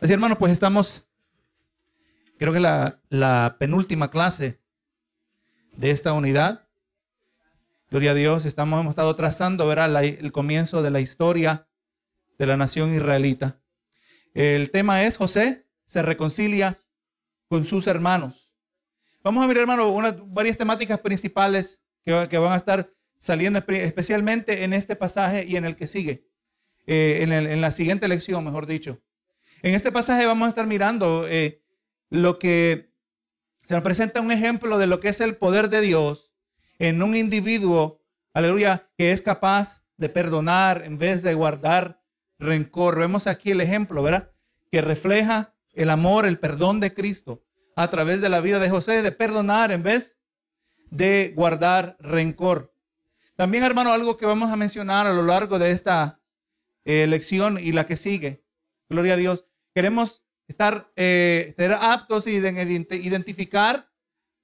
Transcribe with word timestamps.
Así, 0.00 0.14
hermano, 0.14 0.38
pues 0.38 0.50
estamos, 0.50 1.04
creo 2.38 2.54
que 2.54 2.60
la, 2.60 3.56
penúltima 3.58 4.10
clase 4.10 4.58
de 5.76 5.90
esta 5.90 6.14
unidad. 6.14 6.66
Gloria 7.90 8.12
a 8.12 8.14
Dios, 8.14 8.46
estamos, 8.46 8.80
hemos 8.80 8.92
estado 8.92 9.14
trazando, 9.14 9.66
verá, 9.66 9.84
el 9.84 10.32
comienzo 10.32 10.80
de 10.80 10.90
la 10.90 11.00
historia 11.00 11.68
de 12.38 12.46
la 12.46 12.56
nación 12.56 12.94
israelita. 12.94 13.60
El 14.32 14.70
tema 14.70 15.04
es 15.04 15.18
José 15.18 15.66
se 15.84 16.00
reconcilia 16.00 16.78
con 17.48 17.66
sus 17.66 17.86
hermanos. 17.86 18.54
Vamos 19.22 19.44
a 19.44 19.46
ver, 19.48 19.58
hermano, 19.58 19.90
unas, 19.90 20.16
varias 20.32 20.56
temáticas 20.56 20.98
principales 21.00 21.82
que, 22.02 22.26
que, 22.30 22.38
van 22.38 22.54
a 22.54 22.56
estar 22.56 22.90
saliendo 23.18 23.62
especialmente 23.68 24.64
en 24.64 24.72
este 24.72 24.96
pasaje 24.96 25.44
y 25.44 25.56
en 25.56 25.66
el 25.66 25.76
que 25.76 25.88
sigue, 25.88 26.26
eh, 26.86 27.18
en, 27.20 27.32
en, 27.32 27.60
la 27.60 27.70
siguiente 27.70 28.08
lección, 28.08 28.42
mejor 28.42 28.66
dicho. 28.66 29.02
En 29.62 29.74
este 29.74 29.92
pasaje 29.92 30.24
vamos 30.24 30.46
a 30.46 30.48
estar 30.50 30.66
mirando 30.66 31.26
eh, 31.28 31.62
lo 32.08 32.38
que 32.38 32.94
se 33.64 33.74
nos 33.74 33.82
presenta 33.82 34.20
un 34.20 34.32
ejemplo 34.32 34.78
de 34.78 34.86
lo 34.86 35.00
que 35.00 35.08
es 35.08 35.20
el 35.20 35.36
poder 35.36 35.68
de 35.68 35.82
Dios 35.82 36.32
en 36.78 37.02
un 37.02 37.14
individuo, 37.14 38.02
aleluya, 38.32 38.90
que 38.96 39.12
es 39.12 39.20
capaz 39.20 39.84
de 39.98 40.08
perdonar 40.08 40.82
en 40.84 40.98
vez 40.98 41.22
de 41.22 41.34
guardar 41.34 42.02
rencor. 42.38 42.98
Vemos 42.98 43.26
aquí 43.26 43.50
el 43.50 43.60
ejemplo, 43.60 44.02
¿verdad? 44.02 44.32
Que 44.72 44.80
refleja 44.80 45.54
el 45.74 45.90
amor, 45.90 46.26
el 46.26 46.38
perdón 46.38 46.80
de 46.80 46.94
Cristo 46.94 47.44
a 47.76 47.90
través 47.90 48.22
de 48.22 48.30
la 48.30 48.40
vida 48.40 48.58
de 48.58 48.70
José, 48.70 49.02
de 49.02 49.12
perdonar 49.12 49.72
en 49.72 49.82
vez 49.82 50.18
de 50.90 51.32
guardar 51.36 51.96
rencor. 52.00 52.74
También, 53.36 53.62
hermano, 53.62 53.92
algo 53.92 54.16
que 54.16 54.26
vamos 54.26 54.50
a 54.50 54.56
mencionar 54.56 55.06
a 55.06 55.12
lo 55.12 55.22
largo 55.22 55.58
de 55.58 55.70
esta 55.70 56.20
eh, 56.84 57.06
lección 57.06 57.58
y 57.58 57.72
la 57.72 57.86
que 57.86 57.96
sigue. 57.96 58.42
Gloria 58.88 59.14
a 59.14 59.16
Dios. 59.16 59.49
Queremos 59.74 60.22
estar, 60.48 60.90
eh, 60.96 61.54
aptos 61.80 62.26
y 62.26 62.36
identificar 62.36 63.90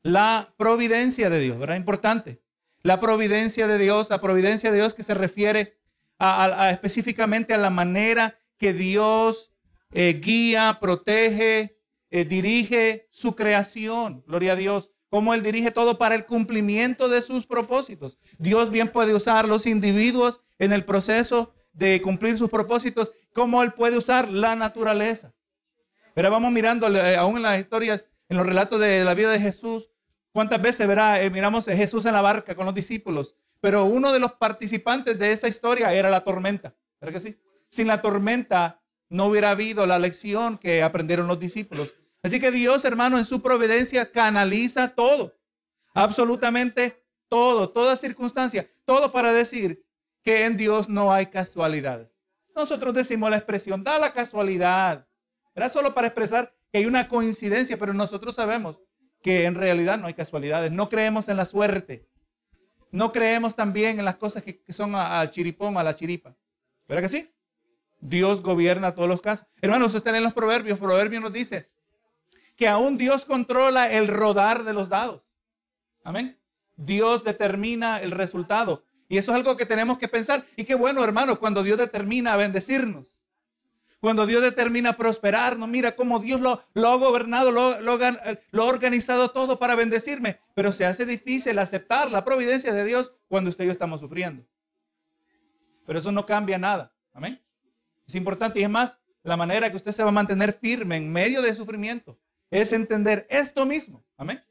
la 0.03 0.55
providencia 0.57 1.29
de 1.31 1.41
Dios, 1.41 1.59
¿verdad? 1.59 1.77
Importante. 1.77 2.43
La 2.83 3.01
providencia 3.01 3.67
de 3.67 3.79
Dios, 3.79 4.09
la 4.09 4.21
providencia 4.21 4.71
de 4.71 4.79
Dios 4.79 4.95
que 4.95 5.03
se 5.03 5.15
refiere 5.15 5.79
a, 6.19 6.71
específicamente 6.71 7.53
a 7.53 7.59
la 7.59 7.71
manera 7.71 8.39
que 8.59 8.73
Dios 8.73 9.53
eh, 9.93 10.21
guía, 10.23 10.79
protege, 10.81 11.81
eh, 12.11 12.25
dirige 12.25 13.09
su 13.11 13.35
creación. 13.35 14.23
Gloria 14.27 14.53
a 14.53 14.57
Dios. 14.57 14.91
Cómo 15.09 15.35
Él 15.35 15.43
dirige 15.43 15.71
todo 15.71 15.99
para 15.99 16.15
el 16.15 16.27
cumplimiento 16.27 17.09
de 17.09 17.23
sus 17.23 17.47
propósitos. 17.47 18.19
Dios 18.39 18.71
bien 18.71 18.89
puede 18.89 19.15
usar 19.15 19.49
los 19.49 19.67
individuos 19.67 20.41
en 20.59 20.73
el 20.73 20.85
proceso 20.85 21.55
de 21.73 22.01
cumplir 22.01 22.39
sus 22.39 22.51
propósitos, 22.51 23.13
cómo 23.37 23.62
Él 23.62 23.75
puede 23.75 23.98
usar 23.98 24.31
la 24.31 24.56
naturaleza. 24.56 25.34
Pero 26.15 26.31
vamos 26.31 26.51
mirando 26.51 26.89
eh, 26.89 27.17
aún 27.17 27.37
en 27.37 27.43
las 27.43 27.61
historias, 27.61 28.09
en 28.31 28.39
los 28.39 28.47
relatos 28.47 28.81
de 28.81 29.05
la 29.05 29.12
vida 29.12 29.31
de 29.31 29.39
Jesús, 29.39 29.91
cuántas 30.33 30.62
veces 30.62 30.89
verá, 30.89 31.23
eh, 31.23 31.28
miramos 31.28 31.69
a 31.69 31.77
Jesús 31.77 32.06
en 32.06 32.15
la 32.15 32.23
barca 32.23 32.55
con 32.55 32.65
los 32.65 32.75
discípulos, 32.75 33.37
pero 33.61 33.84
uno 33.84 34.11
de 34.11 34.20
los 34.20 34.33
participantes 34.33 35.19
de 35.19 35.33
esa 35.33 35.48
historia 35.48 35.93
era 35.93 36.09
la 36.09 36.25
tormenta. 36.25 36.75
¿Verdad 36.98 37.12
que 37.12 37.20
sí? 37.20 37.39
Sin 37.69 37.89
la 37.89 38.01
tormenta 38.01 38.81
no 39.11 39.27
hubiera 39.27 39.50
habido 39.50 39.87
la 39.87 39.98
lección 39.98 40.56
que 40.56 40.83
aprendieron 40.83 41.27
los 41.27 41.39
discípulos. 41.39 41.95
Así 42.23 42.41
que 42.41 42.50
Dios, 42.50 42.87
hermano, 42.87 43.19
en 43.19 43.27
su 43.27 43.43
providencia 43.43 44.11
canaliza 44.11 44.95
todo, 44.95 45.37
absolutamente 45.93 47.05
todo, 47.28 47.69
toda 47.69 47.97
circunstancia, 47.97 48.67
todo 48.87 49.12
para 49.12 49.34
decir 49.34 49.84
que 50.23 50.47
en 50.47 50.56
Dios 50.56 50.89
no 50.89 51.12
hay 51.12 51.27
casualidades. 51.27 52.16
Nosotros 52.57 52.95
decimos 52.95 53.29
la 53.29 53.37
expresión, 53.37 53.85
da 53.85 53.99
la 53.99 54.15
casualidad. 54.15 55.07
Era 55.55 55.69
solo 55.69 55.93
para 55.93 56.07
expresar 56.07 56.55
que 56.73 56.79
hay 56.79 56.87
una 56.87 57.07
coincidencia, 57.07 57.77
pero 57.77 57.93
nosotros 57.93 58.35
sabemos 58.35 58.83
que 59.23 59.45
en 59.45 59.55
realidad 59.55 59.99
no 59.99 60.07
hay 60.07 60.15
casualidades. 60.15 60.73
No 60.73 60.89
creemos 60.89 61.29
en 61.29 61.37
la 61.37 61.45
suerte. 61.45 62.09
No 62.91 63.12
creemos 63.12 63.55
también 63.55 63.99
en 63.99 64.06
las 64.06 64.17
cosas 64.17 64.43
que, 64.43 64.62
son 64.71 64.94
al 64.94 65.31
chiripón, 65.31 65.77
a 65.77 65.83
la 65.83 65.94
chiripa. 65.94 66.34
¿Verdad 66.89 67.03
que 67.03 67.09
sí? 67.11 67.31
Dios 68.00 68.41
gobierna 68.41 68.94
todos 68.94 69.09
los 69.09 69.21
casos. 69.21 69.47
Hermanos, 69.61 69.94
están 69.94 70.15
en 70.15 70.23
los 70.23 70.33
proverbios. 70.33 70.78
Proverbios 70.78 71.23
nos 71.23 71.34
dice 71.34 71.69
que 72.56 72.69
aún 72.69 72.97
Dios 72.97 73.27
controla 73.27 73.93
el 73.93 74.09
rodar 74.09 74.65
de 74.65 74.73
los 74.73 74.88
dados. 74.88 75.23
Amén. 76.05 76.41
Dios 76.75 77.23
determina 77.23 78.00
el 78.00 78.12
resultado. 78.12 78.86
Y 79.09 79.19
eso 79.19 79.33
es 79.33 79.37
algo 79.37 79.56
que 79.56 79.67
tenemos 79.67 79.99
que 79.99 80.09
pensar. 80.09 80.44
Y 80.56 80.65
qué 80.65 80.75
bueno, 80.75 81.03
hermano, 81.05 81.39
cuando 81.39 81.62
Dios 81.62 81.78
determina 81.78 82.37
bendecirnos. 82.37 83.12
Cuando 84.00 84.27
Dios 84.27 84.43
determina 84.43 84.97
prosperarnos, 84.97 85.69
mira 85.69 85.97
cómo 85.97 86.21
Dios 86.21 86.41
lo, 86.41 86.61
ha 86.89 86.97
gobernado, 86.97 87.50
lo, 87.50 87.81
lo, 87.81 87.99
lo, 87.99 88.62
ha 88.62 88.67
organizado 88.67 89.31
todo 89.31 89.59
para 89.59 89.75
bendecirme. 89.75 90.39
Pero 90.55 90.72
se 90.72 90.84
hace 90.84 91.06
difícil 91.06 91.59
aceptar 91.59 92.11
la 92.11 92.25
providencia 92.25 92.72
de 92.72 92.84
Dios 92.84 93.12
cuando 93.28 93.50
usted 93.50 93.65
y 93.65 93.69
yo 93.69 93.72
estamos 93.72 94.00
sufriendo. 94.00 94.44
Pero 95.87 95.99
eso 95.99 96.12
no 96.12 96.27
cambia 96.27 96.59
nada. 96.59 96.93
Amén. 97.12 97.41
Es 98.06 98.15
importante 98.15 98.61
y 98.61 98.65
es 98.65 98.71
más, 98.71 98.99
la 99.23 99.37
manera 99.37 99.71
que 99.71 99.77
usted 99.77 99.93
se 99.93 100.03
va 100.03 100.11
a 100.11 100.12
mantener 100.12 100.53
firme 100.53 100.97
en 100.97 101.11
medio 101.11 101.43
de 101.43 101.55
sufrimiento 101.55 102.19
es 102.50 102.73
entender 102.73 103.27
esto 103.31 103.65
mismo. 103.67 104.05
Amén 104.17 104.46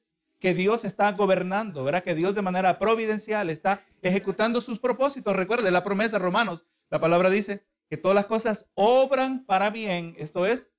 que 0.46 0.54
Dios 0.54 0.86
está 0.86 1.12
gobernando, 1.12 1.84
¿verdad? 1.84 2.04
Que 2.04 2.14
Dios 2.14 2.36
de 2.36 2.44
manera 2.44 2.78
providencial 2.78 3.50
está 3.50 3.84
ejecutando 4.04 4.62
sus 4.62 4.78
propósitos. 4.78 5.36
Recuerde 5.36 5.72
la 5.72 5.82
promesa, 5.82 6.20
Romanos, 6.20 6.68
la 6.92 7.00
palabra 7.00 7.32
dice 7.32 7.66
que 7.90 7.98
todas 7.98 8.14
las 8.14 8.28
cosas 8.28 8.68
obran 8.76 9.44
para 9.48 9.72
bien. 9.72 10.14
Esto 10.20 10.46
es, 10.46 10.70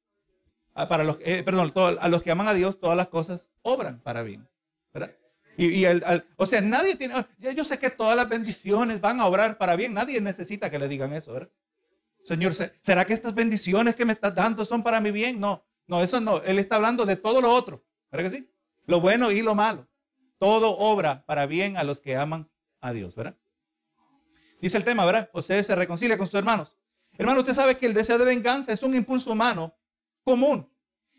para 0.72 1.02
los, 1.02 1.18
eh, 1.20 1.42
perdón, 1.42 1.72
a 2.00 2.08
los 2.08 2.22
que 2.22 2.30
aman 2.30 2.46
a 2.46 2.54
Dios, 2.54 2.78
todas 2.78 2.96
las 2.96 3.08
cosas 3.08 3.50
obran 3.62 4.00
para 4.02 4.22
bien. 4.22 4.48
Y, 5.56 5.84
o 6.36 6.46
sea, 6.46 6.60
nadie 6.60 6.94
tiene, 6.94 7.16
oh, 7.16 7.26
yo 7.40 7.64
sé 7.64 7.76
que 7.80 7.90
todas 7.90 8.14
las 8.14 8.28
bendiciones 8.28 9.00
van 9.00 9.18
a 9.18 9.26
obrar 9.26 9.58
para 9.58 9.74
bien. 9.74 9.92
Nadie 9.92 10.20
necesita 10.20 10.70
que 10.70 10.78
le 10.78 10.86
digan 10.86 11.12
eso, 11.12 11.32
¿verdad? 11.32 11.50
Señor, 12.22 12.54
¿será 12.54 13.04
que 13.04 13.14
estas 13.14 13.34
bendiciones 13.34 13.96
que 13.96 14.04
me 14.04 14.12
estás 14.12 14.32
dando 14.32 14.64
son 14.64 14.84
para 14.84 15.00
mi 15.00 15.10
bien? 15.10 15.40
No, 15.40 15.66
no, 15.88 16.04
eso 16.04 16.20
no. 16.20 16.40
Él 16.44 16.60
está 16.60 16.76
hablando 16.76 17.04
de 17.04 17.16
todo 17.16 17.40
lo 17.40 17.52
otro. 17.52 17.84
¿Verdad 18.12 18.30
que 18.30 18.36
sí? 18.36 18.55
Lo 18.86 19.00
bueno 19.00 19.30
y 19.30 19.42
lo 19.42 19.54
malo. 19.54 19.88
Todo 20.38 20.76
obra 20.78 21.24
para 21.26 21.46
bien 21.46 21.76
a 21.76 21.84
los 21.84 22.00
que 22.00 22.16
aman 22.16 22.48
a 22.80 22.92
Dios, 22.92 23.14
¿verdad? 23.14 23.36
Dice 24.60 24.76
el 24.76 24.84
tema, 24.84 25.04
¿verdad? 25.04 25.30
Usted 25.32 25.62
se 25.62 25.74
reconcilia 25.74 26.16
con 26.16 26.26
sus 26.26 26.38
hermanos. 26.38 26.76
Hermano, 27.18 27.40
usted 27.40 27.54
sabe 27.54 27.76
que 27.76 27.86
el 27.86 27.94
deseo 27.94 28.18
de 28.18 28.24
venganza 28.24 28.72
es 28.72 28.82
un 28.82 28.94
impulso 28.94 29.32
humano 29.32 29.74
común. 30.22 30.70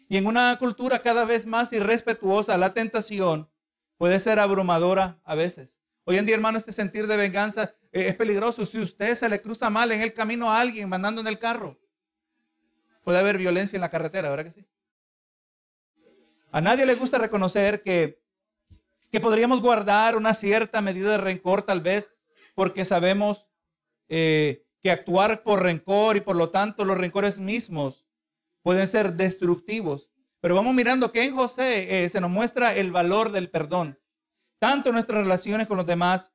Y 0.10 0.18
en 0.18 0.28
una 0.28 0.58
cultura 0.58 1.02
cada 1.02 1.26
vez 1.26 1.46
más 1.46 1.74
irrespetuosa, 1.74 2.58
la 2.58 2.74
tentación 2.74 3.50
puede 3.98 4.20
ser 4.20 4.40
abrumadora 4.40 5.20
a 5.24 5.36
veces. 5.36 5.78
Hoy 6.06 6.18
en 6.18 6.26
día, 6.26 6.36
hermano, 6.36 6.58
este 6.58 6.72
sentir 6.72 7.08
de 7.08 7.18
venganza 7.18 7.76
eh, 7.92 8.08
es 8.08 8.16
peligroso. 8.16 8.66
Si 8.66 8.80
usted 8.80 9.16
se 9.16 9.28
le 9.28 9.42
cruza 9.42 9.70
mal 9.70 9.92
en 9.92 10.02
el 10.02 10.14
camino 10.14 10.50
a 10.50 10.60
alguien 10.62 10.88
mandando 10.88 11.22
en 11.22 11.28
el 11.28 11.40
carro, 11.40 11.80
puede 13.04 13.20
haber 13.20 13.38
violencia 13.38 13.76
en 13.76 13.82
la 13.82 13.90
carretera, 13.90 14.30
¿verdad 14.30 14.46
que 14.46 14.52
sí? 14.52 14.66
A 16.52 16.62
nadie 16.62 16.86
le 16.86 16.96
gusta 16.96 17.18
reconocer 17.18 17.82
que, 17.82 18.22
que 19.12 19.20
podríamos 19.20 19.62
guardar 19.62 20.16
una 20.16 20.34
cierta 20.34 20.82
medida 20.82 21.12
de 21.12 21.18
rencor 21.18 21.62
tal 21.62 21.82
vez 21.82 22.14
porque 22.56 22.86
sabemos 22.86 23.48
eh, 24.10 24.66
que 24.82 24.92
actuar 24.92 25.44
por 25.44 25.62
rencor 25.62 26.18
y 26.18 26.22
por 26.22 26.36
lo 26.36 26.50
tanto 26.50 26.86
los 26.86 26.98
rencores 26.98 27.40
mismos 27.40 28.08
pueden 28.62 28.88
ser 28.88 29.14
destructivos. 29.14 30.10
Pero 30.40 30.56
vamos 30.56 30.74
mirando 30.74 31.12
que 31.12 31.24
en 31.24 31.36
José 31.36 32.06
eh, 32.06 32.10
se 32.10 32.22
nos 32.22 32.30
muestra 32.30 32.76
el 32.76 32.92
valor 32.92 33.32
del 33.32 33.50
perdón, 33.50 34.00
tanto 34.60 34.90
en 34.90 34.94
nuestras 34.96 35.24
relaciones 35.24 35.68
con 35.68 35.78
los 35.78 35.86
demás 35.86 36.32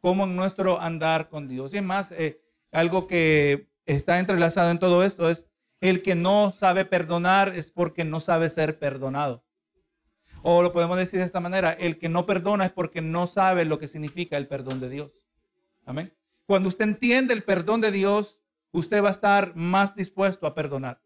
como 0.00 0.24
en 0.24 0.36
nuestro 0.36 0.80
andar 0.80 1.28
con 1.28 1.48
Dios. 1.48 1.72
Y 1.72 1.78
es 1.78 1.82
más, 1.82 2.12
eh, 2.12 2.40
algo 2.72 3.06
que 3.06 3.70
está 3.86 4.18
entrelazado 4.18 4.70
en 4.70 4.78
todo 4.78 5.02
esto 5.02 5.30
es 5.30 5.46
el 5.80 6.02
que 6.02 6.14
no 6.14 6.52
sabe 6.52 6.84
perdonar 6.84 7.54
es 7.54 7.70
porque 7.70 8.04
no 8.04 8.20
sabe 8.20 8.50
ser 8.50 8.78
perdonado. 8.78 9.44
O 10.46 10.62
lo 10.62 10.72
podemos 10.72 10.98
decir 10.98 11.20
de 11.20 11.24
esta 11.24 11.40
manera, 11.40 11.72
el 11.72 11.98
que 11.98 12.10
no 12.10 12.26
perdona 12.26 12.66
es 12.66 12.70
porque 12.70 13.00
no 13.00 13.26
sabe 13.26 13.64
lo 13.64 13.78
que 13.78 13.88
significa 13.88 14.36
el 14.36 14.46
perdón 14.46 14.78
de 14.78 14.90
Dios. 14.90 15.10
Amén. 15.86 16.12
Cuando 16.44 16.68
usted 16.68 16.84
entiende 16.84 17.32
el 17.32 17.42
perdón 17.42 17.80
de 17.80 17.90
Dios, 17.90 18.42
usted 18.70 19.02
va 19.02 19.08
a 19.08 19.12
estar 19.12 19.56
más 19.56 19.96
dispuesto 19.96 20.46
a 20.46 20.54
perdonar. 20.54 21.00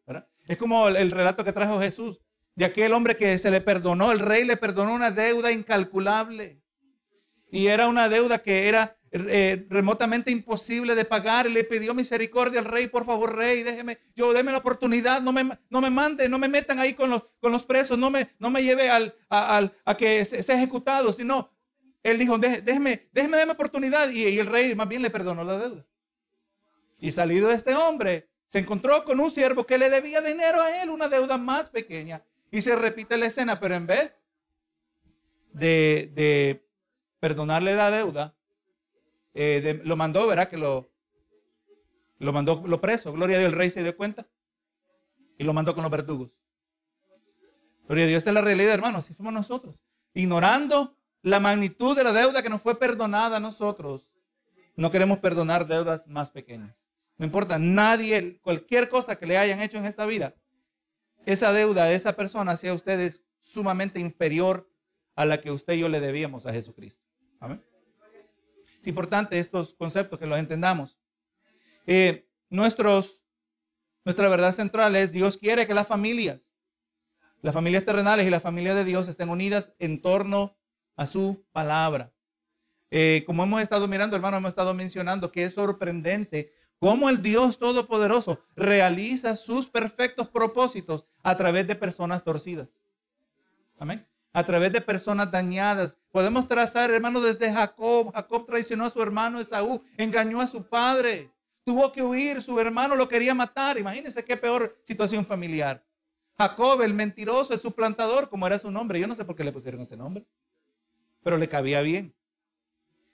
Es 0.49 0.59
como 0.59 0.89
el, 0.89 1.13
relato 1.13 1.45
que 1.45 1.53
trajo 1.53 1.79
Jesús 1.79 2.21
de 2.57 2.65
aquel 2.65 2.93
hombre 2.93 3.17
que 3.17 3.39
se 3.39 3.53
le 3.53 3.61
perdonó, 3.61 4.11
el 4.11 4.19
rey 4.19 4.45
le 4.45 4.57
perdonó 4.57 4.93
una 4.93 5.13
deuda 5.13 5.53
incalculable. 5.53 6.61
Y 7.53 7.69
era 7.69 7.87
una 7.87 8.09
deuda 8.09 8.41
que 8.41 8.69
era 8.69 8.98
eh, 9.11 9.67
remotamente 9.71 10.31
imposible 10.31 10.95
de 10.95 11.05
pagar 11.05 11.51
le 11.51 11.65
pidió 11.65 11.95
misericordia 11.95 12.61
al 12.61 12.67
rey, 12.67 12.89
por 12.89 13.07
favor, 13.07 13.35
rey, 13.35 13.63
déjeme, 13.63 13.99
yo 14.15 14.33
déme 14.33 14.53
la 14.53 14.59
oportunidad, 14.59 15.23
no 15.23 15.33
me, 15.33 15.59
no 15.71 15.81
me 15.81 15.91
mande, 15.91 16.29
no 16.29 16.39
me 16.39 16.49
metan 16.49 16.79
ahí 16.79 16.95
con 16.95 17.11
los, 17.11 17.23
con 17.41 17.53
los 17.53 17.65
presos, 17.65 17.99
no 17.99 18.11
me, 18.11 18.31
no 18.39 18.51
me 18.51 18.63
lleve 18.63 18.91
al, 18.91 19.15
a, 19.31 19.71
a 19.85 19.97
que 19.97 20.25
sea 20.25 20.57
ejecutado, 20.57 21.13
sino 21.13 21.51
él 22.03 22.19
dijo, 22.19 22.39
déjeme, 22.39 23.09
déjeme, 23.13 23.37
déme 23.37 23.53
oportunidad 23.53 24.11
y, 24.11 24.39
el 24.39 24.47
rey 24.47 24.75
más 24.75 24.89
bien 24.89 25.03
le 25.03 25.11
perdonó 25.11 25.45
la 25.45 25.59
deuda. 25.59 25.87
Y 26.99 27.13
salido 27.13 27.49
de 27.49 27.55
este 27.55 27.75
hombre, 27.75 28.29
se 28.49 28.59
encontró 28.59 29.05
con 29.05 29.21
un 29.21 29.31
siervo 29.31 29.65
que 29.65 29.79
le 29.79 29.91
debía 29.91 30.21
dinero 30.21 30.61
a 30.61 30.83
él, 30.83 30.91
una 30.91 31.09
deuda 31.09 31.39
más 31.39 31.71
pequeña. 31.71 32.23
Y 32.51 32.61
se 32.61 32.75
repite 32.77 33.17
la 33.17 33.27
escena, 33.27 33.61
pero 33.61 33.75
en 33.75 33.87
vez 33.87 34.25
de 35.53 36.65
perdonarle 37.21 37.75
la 37.75 37.91
deuda, 37.91 38.38
eh, 39.35 39.81
lo 39.85 39.97
mandó, 39.97 40.27
¿verdad? 40.27 40.49
Que 40.49 40.57
lo, 40.57 40.91
lo 42.19 42.33
mandó 42.33 42.63
lo 42.67 42.81
preso. 42.81 43.13
Gloria 43.13 43.37
a 43.37 43.41
Dios, 43.41 43.53
el 43.53 43.59
rey 43.59 43.71
se 43.71 43.83
dio 43.83 43.97
cuenta 43.97 44.27
y 45.39 45.45
lo 45.45 45.53
mandó 45.53 45.75
con 45.75 45.83
los 45.83 45.91
verdugos. 45.91 46.37
Gloria 47.87 48.05
a 48.05 48.09
Dios, 48.09 48.19
esta 48.19 48.31
es 48.31 48.35
la 48.35 48.43
realidad, 48.43 48.75
hermanos, 48.75 49.05
así 49.05 49.15
somos 49.15 49.33
nosotros. 49.33 49.77
Ignorando 50.13 50.97
la 51.23 51.41
magnitud 51.41 51.97
de 51.97 52.05
la 52.05 52.13
deuda 52.13 52.43
que 52.43 52.51
nos 52.51 52.61
fue 52.61 52.79
perdonada 52.79 53.39
a 53.39 53.41
nosotros, 53.41 54.11
no 54.77 54.91
queremos 54.91 55.19
perdonar 55.19 55.67
deudas 55.67 56.07
más 56.07 56.31
pequeñas. 56.31 56.77
No 57.17 57.27
importa, 57.27 57.59
nadie, 57.59 58.39
cualquier 58.43 58.89
cosa 58.89 59.17
que 59.17 59.27
le 59.27 59.39
hayan 59.39 59.61
hecho 59.61 59.77
en 59.77 59.87
esta 59.87 60.07
vida, 60.07 60.35
esa 61.27 61.53
deuda 61.53 61.87
de 61.87 61.95
esa 61.95 62.15
persona 62.15 62.53
hacia 62.53 62.73
ustedes 62.75 63.25
sumamente 63.41 63.99
inferior 63.99 64.71
a 65.17 65.27
la 65.27 65.41
que 65.41 65.51
usted 65.51 65.75
y 65.75 65.81
yo 65.81 65.89
le 65.89 66.01
debíamos 66.01 66.47
a 66.47 66.53
Jesucristo. 66.53 67.03
Amén. 67.41 67.63
Es 68.81 68.87
importante 68.87 69.39
estos 69.39 69.75
conceptos 69.75 70.19
que 70.19 70.27
los 70.27 70.39
entendamos. 70.39 70.99
Eh, 71.87 72.29
nuestros, 72.49 73.23
nuestra 74.05 74.29
verdad 74.29 74.53
central 74.53 74.95
es 74.97 75.13
Dios 75.13 75.37
quiere 75.37 75.67
que 75.67 75.75
las 75.75 75.87
familias, 75.87 76.51
las 77.41 77.55
familias 77.55 77.85
terrenales 77.85 78.27
y 78.27 78.31
las 78.31 78.43
familias 78.43 78.77
de 78.77 78.85
Dios 78.85 79.09
estén 79.09 79.29
unidas 79.29 79.73
en 79.79 80.01
torno 80.01 80.57
a 80.97 81.07
su 81.07 81.45
palabra. 81.53 82.13
Eh, 82.91 83.25
como 83.27 83.43
hemos 83.43 83.63
estado 83.63 83.87
mirando, 83.87 84.17
hermano, 84.17 84.39
hemos 84.39 84.51
estado 84.51 84.75
mencionando 84.75 85.31
que 85.31 85.45
es 85.45 85.55
sorprendente 85.55 86.53
cómo 86.79 87.09
el 87.11 87.21
Dios 87.23 87.59
Todopoderoso 87.59 88.41
realiza 88.57 89.37
sus 89.37 89.69
perfectos 89.69 90.29
propósitos 90.29 91.07
a 91.23 91.37
través 91.37 91.67
de 91.67 91.75
personas 91.75 92.25
torcidas. 92.25 92.81
Amén 93.79 94.07
a 94.33 94.45
través 94.45 94.73
de 94.73 94.81
personas 94.81 95.31
dañadas. 95.31 95.97
Podemos 96.11 96.47
trazar, 96.47 96.91
hermano, 96.91 97.21
desde 97.21 97.53
Jacob. 97.53 98.13
Jacob 98.13 98.47
traicionó 98.47 98.85
a 98.85 98.91
su 98.91 99.03
hermano 99.03 99.41
Esaú, 99.41 99.83
engañó 99.97 100.41
a 100.41 100.47
su 100.47 100.63
padre, 100.63 101.31
tuvo 101.65 101.93
que 101.93 102.03
huir, 102.03 102.43
su 102.43 102.59
hermano 102.59 102.95
lo 102.95 103.09
quería 103.09 103.35
matar. 103.35 103.79
Imagínense 103.79 104.25
qué 104.25 104.37
peor 104.37 104.79
situación 104.85 105.25
familiar. 105.25 105.85
Jacob, 106.37 106.83
el 106.83 106.95
mentiroso, 106.95 107.53
el 107.53 107.61
suplantador, 107.61 108.29
como 108.29 108.47
era 108.47 108.59
su 108.59 108.71
nombre. 108.71 109.01
Yo 109.01 109.07
no 109.07 109.15
sé 109.15 109.25
por 109.25 109.35
qué 109.35 109.43
le 109.43 109.53
pusieron 109.53 109.81
ese 109.81 109.97
nombre, 109.97 110.25
pero 111.23 111.37
le 111.37 111.49
cabía 111.49 111.81
bien. 111.81 112.15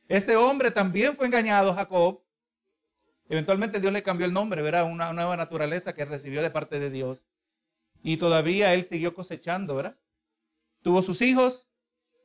Este 0.09 0.37
hombre 0.37 0.71
también 0.71 1.17
fue 1.17 1.27
engañado, 1.27 1.73
Jacob. 1.73 2.21
Eventualmente 3.27 3.81
Dios 3.81 3.93
le 3.93 4.03
cambió 4.03 4.27
el 4.27 4.35
nombre, 4.35 4.61
¿verdad? 4.61 4.85
Una 4.85 5.13
nueva 5.15 5.37
naturaleza 5.37 5.95
que 5.95 6.05
recibió 6.05 6.43
de 6.43 6.51
parte 6.51 6.79
de 6.79 6.91
Dios. 6.91 7.25
Y 8.03 8.19
todavía 8.19 8.75
él 8.75 8.85
siguió 8.85 9.15
cosechando, 9.15 9.77
¿verdad? 9.77 9.97
Tuvo 10.85 11.01
sus 11.01 11.23
hijos, 11.23 11.67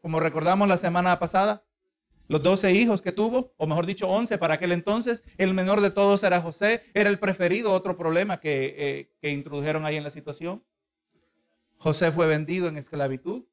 como 0.02 0.20
recordamos 0.20 0.68
la 0.68 0.76
semana 0.76 1.18
pasada, 1.18 1.66
los 2.28 2.44
doce 2.44 2.74
hijos 2.74 3.02
que 3.02 3.14
tuvo, 3.14 3.54
o 3.56 3.68
mejor 3.68 3.86
dicho, 3.86 4.10
once 4.10 4.38
para 4.38 4.56
aquel 4.56 4.74
entonces. 4.74 5.24
El 5.38 5.54
menor 5.54 5.80
de 5.80 5.92
todos 5.92 6.22
era 6.24 6.42
José, 6.42 6.84
era 6.94 7.10
el 7.10 7.20
preferido, 7.20 7.72
otro 7.72 7.96
problema 7.96 8.42
que, 8.42 8.76
eh, 8.78 9.16
que 9.22 9.30
introdujeron 9.30 9.86
ahí 9.86 9.96
en 9.96 10.04
la 10.04 10.10
situación. 10.10 10.62
José 11.78 12.12
fue 12.12 12.28
vendido 12.28 12.68
en 12.68 12.76
esclavitud. 12.76 13.46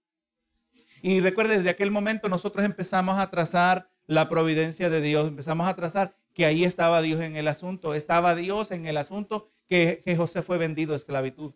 Y 1.03 1.21
recuerde, 1.21 1.59
desde 1.59 1.71
aquel 1.71 1.93
momento 1.93 2.29
nosotros 2.29 2.65
empezamos 2.65 3.17
a 3.17 3.31
trazar 3.31 3.89
la 4.09 4.29
providencia 4.29 4.91
de 4.91 5.01
Dios, 5.01 5.29
empezamos 5.29 5.69
a 5.69 5.77
trazar 5.77 6.17
que 6.35 6.47
ahí 6.47 6.65
estaba 6.65 7.01
Dios 7.01 7.21
en 7.21 7.37
el 7.37 7.47
asunto, 7.47 7.95
estaba 7.95 8.35
Dios 8.35 8.73
en 8.73 8.87
el 8.87 8.97
asunto 8.97 9.47
que, 9.69 10.03
que 10.05 10.17
José 10.17 10.43
fue 10.43 10.59
vendido 10.59 10.95
a 10.95 10.97
esclavitud. 10.97 11.55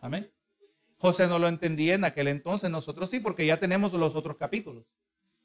Amén. 0.00 0.32
José 0.98 1.28
no 1.28 1.38
lo 1.38 1.46
entendía 1.46 1.94
en 1.94 2.04
aquel 2.04 2.28
entonces, 2.28 2.70
nosotros 2.70 3.08
sí, 3.08 3.20
porque 3.20 3.46
ya 3.46 3.60
tenemos 3.60 3.92
los 3.92 4.16
otros 4.16 4.36
capítulos. 4.36 4.84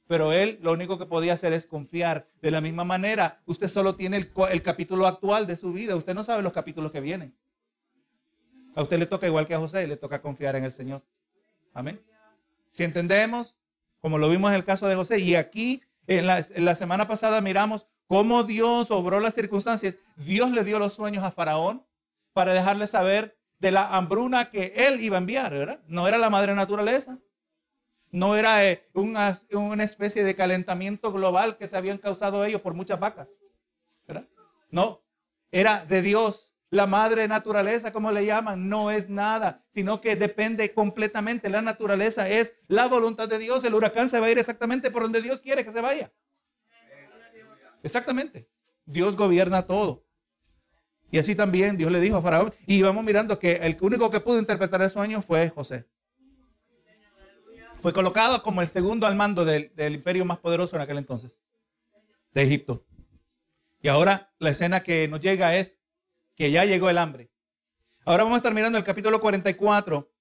Pero 0.07 0.33
él 0.33 0.59
lo 0.61 0.73
único 0.73 0.97
que 0.97 1.05
podía 1.05 1.33
hacer 1.33 1.53
es 1.53 1.67
confiar. 1.67 2.27
De 2.41 2.51
la 2.51 2.59
misma 2.59 2.83
manera, 2.83 3.41
usted 3.45 3.67
solo 3.67 3.95
tiene 3.95 4.17
el, 4.17 4.61
capítulo 4.61 5.07
actual 5.07 5.47
de 5.47 5.55
su 5.55 5.71
vida, 5.71 5.95
usted 5.95 6.15
no 6.15 6.23
sabe 6.23 6.41
los 6.41 6.53
capítulos 6.53 6.91
que 6.91 6.99
vienen. 6.99 7.35
A 8.75 8.81
usted 8.81 8.97
le 8.97 9.05
toca 9.05 9.27
igual 9.27 9.45
que 9.45 9.53
a 9.53 9.59
José, 9.59 9.87
le 9.87 9.95
toca 9.95 10.21
confiar 10.21 10.55
en 10.55 10.63
el 10.63 10.71
Señor. 10.71 11.03
Amén. 11.73 12.01
Si 12.71 12.83
entendemos, 12.83 13.55
como 14.01 14.17
lo 14.17 14.29
vimos 14.29 14.49
en 14.49 14.55
el 14.55 14.63
caso 14.63 14.87
de 14.87 14.95
José, 14.95 15.19
y 15.19 15.35
aquí 15.35 15.83
en 16.07 16.25
la, 16.25 16.39
en 16.39 16.65
la 16.65 16.73
semana 16.73 17.07
pasada 17.07 17.39
miramos 17.39 17.87
cómo 18.07 18.43
Dios 18.43 18.89
obró 18.89 19.19
las 19.19 19.35
circunstancias. 19.35 19.99
Dios 20.17 20.51
le 20.51 20.63
dio 20.63 20.79
los 20.79 20.93
sueños 20.93 21.23
a 21.23 21.31
Faraón 21.31 21.85
para 22.33 22.53
dejarle 22.53 22.87
saber 22.87 23.37
de 23.63 23.71
la 23.71 23.95
hambruna 23.95 24.49
que 24.49 24.73
él 24.75 24.99
iba 24.99 25.15
a 25.15 25.19
enviar, 25.19 25.53
¿verdad? 25.53 25.79
No 25.87 26.05
era 26.05 26.17
la 26.17 26.29
madre 26.29 26.53
naturaleza. 26.53 27.17
No 28.11 28.35
era 28.35 28.69
eh, 28.69 28.85
una, 28.93 29.39
una, 29.53 29.85
especie 29.85 30.25
de 30.25 30.35
calentamiento 30.35 31.13
global 31.13 31.55
que 31.55 31.67
se 31.67 31.77
habían 31.77 31.97
causado 31.97 32.43
ellos 32.43 32.59
por 32.59 32.73
muchas 32.73 32.99
vacas. 32.99 33.29
¿verdad? 34.05 34.27
No, 34.69 35.01
era 35.49 35.85
de 35.85 36.01
Dios. 36.01 36.53
La 36.71 36.87
madre 36.87 37.25
naturaleza, 37.29 37.93
como 37.93 38.11
le 38.11 38.25
llaman, 38.25 38.67
no 38.67 38.91
es 38.91 39.07
nada, 39.07 39.63
sino 39.69 40.01
que 40.01 40.17
depende 40.17 40.73
completamente. 40.73 41.47
La 41.47 41.61
naturaleza 41.61 42.27
es 42.27 42.53
la 42.67 42.87
voluntad 42.87 43.29
de 43.29 43.39
Dios. 43.39 43.63
El 43.63 43.75
huracán 43.75 44.09
se 44.09 44.19
va 44.19 44.25
a 44.25 44.31
ir 44.31 44.39
exactamente 44.39 44.91
por 44.91 45.03
donde 45.03 45.21
Dios 45.21 45.39
quiere 45.39 45.63
que 45.63 45.71
se 45.71 45.79
vaya. 45.79 46.11
Exactamente. 47.81 48.49
Dios 48.85 49.15
gobierna 49.15 49.65
todo. 49.65 50.02
Y 51.13 51.19
así 51.19 51.35
también 51.35 51.77
Dios 51.77 51.91
le 51.91 52.01
dijo 52.01 52.17
a 52.17 52.23
Faraón. 52.23 52.51
Y 52.65 52.81
vamos 52.81 53.05
mirando 53.05 53.37
que 53.37 53.57
el 53.57 53.77
único 53.81 54.09
que 54.09 54.19
pudo 54.19 54.39
interpretar 54.39 54.81
el 54.81 54.89
sueño 54.89 55.21
fue 55.21 55.47
José. 55.49 55.85
Fue 57.77 57.93
colocado 57.93 58.41
como 58.41 58.63
el 58.63 58.67
segundo 58.67 59.05
al 59.05 59.15
mando 59.15 59.45
del, 59.45 59.71
imperio 59.77 60.25
más 60.25 60.39
poderoso 60.39 60.75
en 60.75 60.81
aquel 60.81 60.97
entonces, 60.97 61.31
de 62.31 62.41
Egipto. 62.41 62.83
Y 63.79 63.89
ahora 63.89 64.33
la 64.39 64.49
escena 64.49 64.81
que 64.81 65.07
nos 65.07 65.19
llega 65.19 65.55
es 65.55 65.77
que 66.35 66.49
ya 66.49 66.65
llegó 66.65 66.89
el 66.89 66.97
hambre. 66.97 67.29
Ahora 68.05 68.23
vamos 68.23 68.37
a 68.37 68.39
estar 68.39 68.53
mirando 68.55 68.79
el 68.79 68.83
capítulo 68.83 69.21
44. 69.21 70.11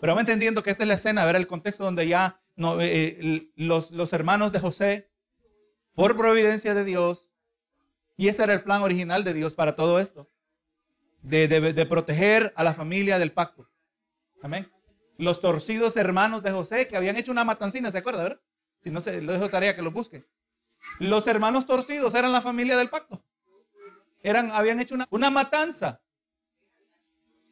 Pero 0.00 0.12
vamos 0.14 0.22
entendiendo 0.22 0.64
que 0.64 0.70
esta 0.70 0.82
es 0.82 0.88
la 0.88 0.94
escena, 0.94 1.24
ver 1.24 1.36
el 1.36 1.46
contexto 1.46 1.84
donde 1.84 2.08
ya 2.08 2.42
eh, 2.56 3.18
eh, 3.20 3.52
los 3.54 4.12
hermanos 4.12 4.50
de 4.50 4.58
José, 4.58 5.12
por 5.94 6.16
providencia 6.16 6.74
de 6.74 6.84
Dios, 6.84 7.28
y 8.22 8.28
este 8.28 8.44
era 8.44 8.52
el 8.52 8.62
plan 8.62 8.82
original 8.82 9.24
de 9.24 9.34
Dios 9.34 9.52
para 9.52 9.74
todo 9.74 9.98
esto. 9.98 10.30
De, 11.22 11.86
proteger 11.90 12.52
a 12.54 12.62
la 12.62 12.72
familia 12.72 13.18
del 13.18 13.32
pacto. 13.32 13.68
Amén. 14.40 14.70
Los 15.18 15.40
torcidos 15.40 15.96
hermanos 15.96 16.44
de 16.44 16.52
José 16.52 16.86
que 16.86 16.96
habían 16.96 17.16
hecho 17.16 17.32
una 17.32 17.42
matancina, 17.42 17.90
¿se 17.90 17.98
acuerda? 17.98 18.40
Si 18.78 18.90
no, 18.90 19.00
se 19.00 19.20
lo 19.20 19.32
dejo 19.32 19.50
tarea 19.50 19.74
que 19.74 19.82
lo 19.82 19.90
busquen. 19.90 20.24
Los 21.00 21.26
hermanos 21.26 21.66
torcidos 21.66 22.14
eran 22.14 22.30
la 22.30 22.40
familia 22.40 22.76
del 22.76 22.90
pacto. 22.90 23.24
Eran, 24.22 24.52
habían 24.52 24.78
hecho 24.78 24.94
una, 24.94 25.08
una 25.10 25.28
matanza. 25.28 26.00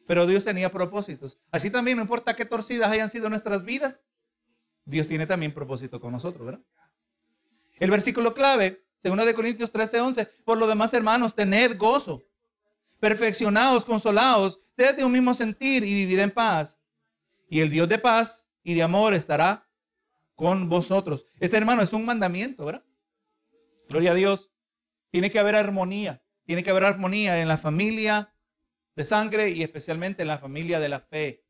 Pero 0.07 0.25
Dios 0.25 0.45
tenía 0.45 0.71
propósitos. 0.71 1.37
Así 1.51 1.69
también, 1.69 1.97
no 1.97 2.03
importa 2.03 2.33
qué 2.33 2.45
torcidas 2.45 2.89
hayan 2.89 3.09
sido 3.09 3.29
nuestras 3.29 3.65
vidas, 3.65 4.05
Dios 4.85 5.05
tiene 5.05 5.27
también 5.27 5.53
propósito 5.53 5.99
con 5.99 6.13
nosotros, 6.13 6.45
¿verdad? 6.45 6.63
El 7.77 7.91
versículo 7.91 8.33
clave 8.33 8.85
según 9.01 9.17
de 9.17 9.33
Corintios 9.33 9.71
13, 9.71 9.99
11. 9.99 10.25
Por 10.45 10.59
lo 10.59 10.67
demás, 10.67 10.93
hermanos, 10.93 11.33
tened 11.33 11.75
gozo. 11.75 12.23
Perfeccionados, 12.99 13.83
consolados, 13.83 14.61
sed 14.77 14.95
de 14.95 15.03
un 15.03 15.11
mismo 15.11 15.33
sentir 15.33 15.83
y 15.83 15.91
vivid 15.91 16.19
en 16.19 16.29
paz. 16.29 16.77
Y 17.49 17.61
el 17.61 17.71
Dios 17.71 17.89
de 17.89 17.97
paz 17.97 18.47
y 18.63 18.75
de 18.75 18.83
amor 18.83 19.15
estará 19.15 19.67
con 20.35 20.69
vosotros. 20.69 21.25
Este 21.39 21.57
hermano 21.57 21.81
es 21.81 21.93
un 21.93 22.05
mandamiento, 22.05 22.63
¿verdad? 22.63 22.85
Gloria 23.89 24.11
a 24.11 24.15
Dios. 24.15 24.51
Tiene 25.09 25.31
que 25.31 25.39
haber 25.39 25.55
armonía. 25.55 26.21
Tiene 26.45 26.61
que 26.61 26.69
haber 26.69 26.85
armonía 26.85 27.41
en 27.41 27.47
la 27.47 27.57
familia 27.57 28.35
de 28.95 29.03
sangre 29.03 29.49
y 29.49 29.63
especialmente 29.63 30.21
en 30.21 30.27
la 30.27 30.37
familia 30.37 30.79
de 30.79 30.89
la 30.89 30.99
fe. 30.99 31.43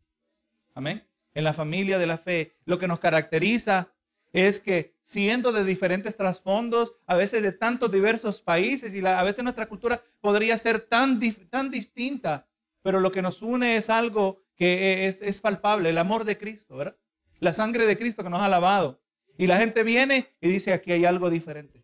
Amén. 0.74 1.06
En 1.34 1.44
la 1.44 1.54
familia 1.54 2.00
de 2.00 2.08
la 2.08 2.18
fe. 2.18 2.56
Lo 2.64 2.80
que 2.80 2.88
nos 2.88 3.00
caracteriza 3.00 3.94
es 4.34 4.60
que 4.60 4.96
siendo 5.02 5.52
de 5.52 5.64
diferentes 5.64 6.16
trasfondos, 6.16 6.96
a 7.06 7.16
veces 7.16 7.44
de 7.44 7.52
tantos 7.52 7.92
diversos 7.92 8.42
países, 8.42 8.94
y 8.94 9.06
a 9.06 9.24
veces 9.24 9.44
nuestra 9.44 9.68
cultura 9.68 10.02
podría 10.22 10.58
ser 10.58 10.80
tan, 10.80 11.20
tan 11.50 11.70
distinta, 11.70 12.48
pero 12.82 13.00
lo 13.00 13.12
que 13.12 13.22
nos 13.22 13.42
une 13.42 13.76
es 13.76 13.90
algo 13.90 14.44
que 14.56 15.08
es, 15.08 15.22
es 15.22 15.42
palpable, 15.42 15.90
el 15.90 15.98
amor 15.98 16.24
de 16.24 16.38
Cristo, 16.38 16.78
¿verdad? 16.78 16.98
La 17.40 17.54
sangre 17.54 17.86
de 17.86 17.98
Cristo 17.98 18.24
que 18.24 18.30
nos 18.30 18.42
ha 18.42 18.50
lavado. 18.50 19.02
Y 19.38 19.48
la 19.48 19.58
gente 19.58 19.84
viene 19.84 20.36
y 20.40 20.50
dice, 20.50 20.74
aquí 20.74 20.92
hay 20.92 21.06
algo 21.06 21.30
diferente. 21.30 21.84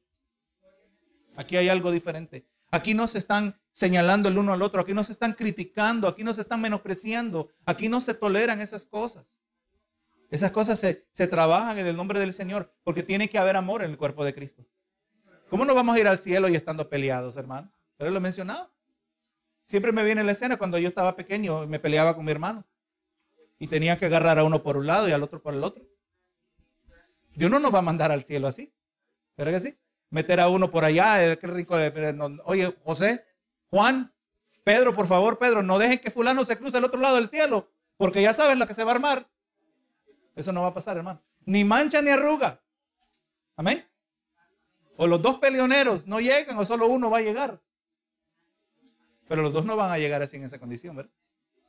Aquí 1.36 1.58
hay 1.58 1.70
algo 1.70 1.92
diferente. 1.92 2.46
Aquí 2.70 2.94
no 2.94 3.08
se 3.08 3.18
están 3.18 3.60
señalando 3.72 4.30
el 4.30 4.38
uno 4.38 4.54
al 4.54 4.62
otro, 4.62 4.82
aquí 4.82 4.94
no 4.94 5.04
se 5.04 5.12
están 5.12 5.34
criticando, 5.34 6.08
aquí 6.08 6.24
no 6.24 6.34
se 6.34 6.42
están 6.42 6.62
menospreciando, 6.62 7.50
aquí 7.66 7.90
no 7.90 8.02
se 8.02 8.14
toleran 8.14 8.60
esas 8.60 8.86
cosas. 8.86 9.38
Esas 10.30 10.52
cosas 10.52 10.80
se, 10.80 11.28
trabajan 11.28 11.78
en 11.78 11.88
el 11.88 11.96
nombre 11.96 12.20
del 12.20 12.34
Señor 12.34 12.74
porque 12.84 13.04
tiene 13.04 13.30
que 13.30 13.38
haber 13.38 13.56
amor 13.56 13.84
en 13.84 13.92
el 13.92 13.98
cuerpo 13.98 14.26
de 14.26 14.34
Cristo. 14.34 14.66
¿Cómo 15.50 15.64
no 15.64 15.74
vamos 15.74 15.96
a 15.96 16.00
ir 16.00 16.08
al 16.08 16.20
cielo 16.20 16.50
y 16.50 16.56
estando 16.56 16.90
peleados, 16.90 17.38
hermano? 17.38 17.72
Pero 17.96 18.12
lo 18.12 18.18
he 18.18 18.22
mencionado. 18.22 18.72
Siempre 19.66 19.92
me 19.92 20.04
viene 20.04 20.24
la 20.24 20.34
escena 20.34 20.58
cuando 20.58 20.78
yo 20.78 20.90
estaba 20.90 21.16
pequeño 21.16 21.64
y 21.64 21.68
me 21.68 21.80
peleaba 21.80 22.16
con 22.16 22.26
mi 22.26 22.32
hermano. 22.32 22.66
Y 23.58 23.68
tenía 23.68 23.98
que 23.98 24.06
agarrar 24.06 24.38
a 24.38 24.44
uno 24.44 24.62
por 24.62 24.78
un 24.78 24.86
lado 24.86 25.08
y 25.08 25.14
al 25.14 25.24
otro 25.24 25.42
por 25.42 25.54
el 25.54 25.64
otro. 25.64 25.84
Dios 27.34 27.50
no 27.50 27.60
nos 27.60 27.74
va 27.74 27.80
a 27.80 27.84
mandar 27.84 28.12
al 28.12 28.24
cielo 28.24 28.48
así. 28.48 28.74
¿Verdad 29.38 29.54
que 29.54 29.60
sí? 29.60 29.78
Meter 30.10 30.40
a 30.40 30.50
uno 30.50 30.70
por 30.70 30.84
allá, 30.84 31.36
qué 31.38 31.48
rico. 31.48 31.76
Oye, 32.46 32.76
José, 32.84 33.26
Juan, 33.70 34.14
Pedro, 34.64 34.94
por 34.94 35.08
favor, 35.08 35.38
Pedro, 35.38 35.64
no 35.64 35.80
dejen 35.80 36.00
que 36.00 36.12
fulano 36.12 36.44
se 36.44 36.58
cruce 36.58 36.78
al 36.78 36.84
otro 36.84 37.00
lado 37.00 37.16
del 37.16 37.30
cielo, 37.30 37.72
porque 37.96 38.22
ya 38.22 38.34
saben 38.34 38.60
lo 38.60 38.68
que 38.68 38.74
se 38.74 38.84
va 38.84 38.92
a 38.92 38.96
armar. 38.96 39.30
Eso 40.38 40.54
no 40.54 40.62
va 40.62 40.68
a 40.68 40.74
pasar, 40.74 40.96
hermano. 40.96 41.20
Ni 41.46 41.64
mancha 41.64 42.00
ni 42.00 42.12
arruga. 42.12 42.62
Amén. 43.56 43.84
O 44.96 45.08
los 45.08 45.20
dos 45.20 45.40
peleoneros 45.40 46.06
no 46.06 46.20
llegan 46.20 46.58
o 46.60 46.64
solo 46.64 46.86
uno 46.86 47.10
va 47.10 47.18
a 47.18 47.22
llegar. 47.22 47.60
Pero 49.28 49.42
los 49.42 49.52
dos 49.52 49.66
no 49.66 49.76
van 49.76 49.92
a 49.92 49.98
llegar 49.98 50.22
así 50.22 50.38
en 50.38 50.44
esa 50.44 50.60
condición, 50.60 50.96
¿verdad? 50.96 51.12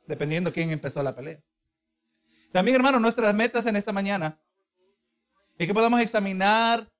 Dependiendo 0.05 0.53
quién 0.53 0.69
empezó 0.69 1.01
la 1.01 1.15
pelea. 1.15 1.41
También, 2.51 2.75
hermano, 2.75 2.99
nuestras 2.99 3.33
metas 3.33 3.65
en 3.65 3.75
esta 3.75 3.91
mañana 3.91 4.39
es 5.57 5.65
que 5.65 5.73
podamos 5.73 5.99
examinar 5.99 6.91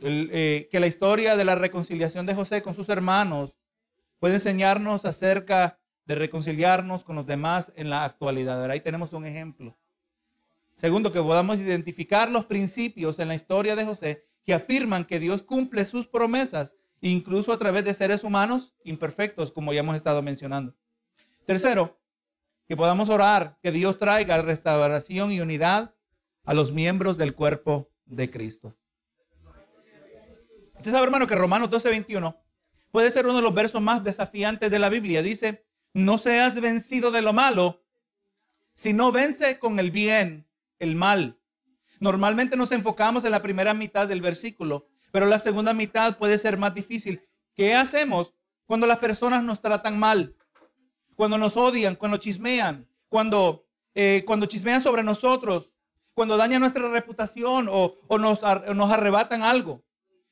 eh, 0.00 0.68
que 0.70 0.80
la 0.80 0.86
historia 0.86 1.36
de 1.36 1.44
la 1.44 1.56
reconciliación 1.56 2.26
de 2.26 2.34
José 2.34 2.62
con 2.62 2.74
sus 2.74 2.88
hermanos 2.88 3.58
puede 4.20 4.34
enseñarnos 4.34 5.04
acerca 5.04 5.80
de 6.04 6.14
reconciliarnos 6.14 7.02
con 7.02 7.16
los 7.16 7.26
demás 7.26 7.72
en 7.74 7.90
la 7.90 8.04
actualidad. 8.04 8.70
Ahí 8.70 8.80
tenemos 8.80 9.12
un 9.12 9.24
ejemplo. 9.24 9.76
Segundo, 10.80 11.12
que 11.12 11.20
podamos 11.20 11.58
identificar 11.58 12.30
los 12.30 12.46
principios 12.46 13.18
en 13.18 13.28
la 13.28 13.34
historia 13.34 13.76
de 13.76 13.84
José 13.84 14.24
que 14.46 14.54
afirman 14.54 15.04
que 15.04 15.20
Dios 15.20 15.42
cumple 15.42 15.84
sus 15.84 16.06
promesas, 16.06 16.74
incluso 17.02 17.52
a 17.52 17.58
través 17.58 17.84
de 17.84 17.92
seres 17.92 18.24
humanos 18.24 18.72
imperfectos, 18.82 19.52
como 19.52 19.74
ya 19.74 19.80
hemos 19.80 19.94
estado 19.94 20.22
mencionando. 20.22 20.74
Tercero, 21.44 22.00
que 22.66 22.78
podamos 22.78 23.10
orar, 23.10 23.58
que 23.62 23.72
Dios 23.72 23.98
traiga 23.98 24.40
restauración 24.40 25.30
y 25.32 25.42
unidad 25.42 25.94
a 26.44 26.54
los 26.54 26.72
miembros 26.72 27.18
del 27.18 27.34
cuerpo 27.34 27.90
de 28.06 28.30
Cristo. 28.30 28.74
Usted 30.76 30.92
sabe, 30.92 31.04
hermano, 31.04 31.26
que 31.26 31.34
Romanos 31.34 31.68
12, 31.68 31.90
21 31.90 32.40
puede 32.90 33.10
ser 33.10 33.26
uno 33.26 33.36
de 33.36 33.42
los 33.42 33.54
versos 33.54 33.82
más 33.82 34.02
desafiantes 34.02 34.70
de 34.70 34.78
la 34.78 34.88
Biblia. 34.88 35.20
Dice, 35.20 35.66
no 35.92 36.16
seas 36.16 36.58
vencido 36.58 37.10
de 37.10 37.20
lo 37.20 37.34
malo, 37.34 37.84
sino 38.72 39.12
vence 39.12 39.58
con 39.58 39.78
el 39.78 39.90
bien 39.90 40.46
el 40.80 40.96
mal. 40.96 41.38
Normalmente 42.00 42.56
nos 42.56 42.72
enfocamos 42.72 43.24
en 43.24 43.30
la 43.30 43.42
primera 43.42 43.74
mitad 43.74 44.08
del 44.08 44.20
versículo, 44.20 44.88
pero 45.12 45.26
la 45.26 45.38
segunda 45.38 45.72
mitad 45.74 46.18
puede 46.18 46.38
ser 46.38 46.56
más 46.56 46.74
difícil. 46.74 47.22
¿Qué 47.54 47.74
hacemos 47.74 48.34
cuando 48.66 48.86
las 48.86 48.98
personas 48.98 49.44
nos 49.44 49.60
tratan 49.60 49.98
mal? 49.98 50.34
Cuando 51.14 51.38
nos 51.38 51.56
odian, 51.56 51.94
cuando 51.94 52.16
chismean, 52.16 52.88
cuando, 53.08 53.66
eh, 53.94 54.24
cuando 54.26 54.46
chismean 54.46 54.80
sobre 54.80 55.02
nosotros, 55.02 55.70
cuando 56.14 56.36
dañan 56.36 56.60
nuestra 56.60 56.88
reputación 56.88 57.68
o, 57.70 57.98
nos, 58.18 58.40
nos 58.74 58.90
arrebatan 58.90 59.42
algo. 59.42 59.84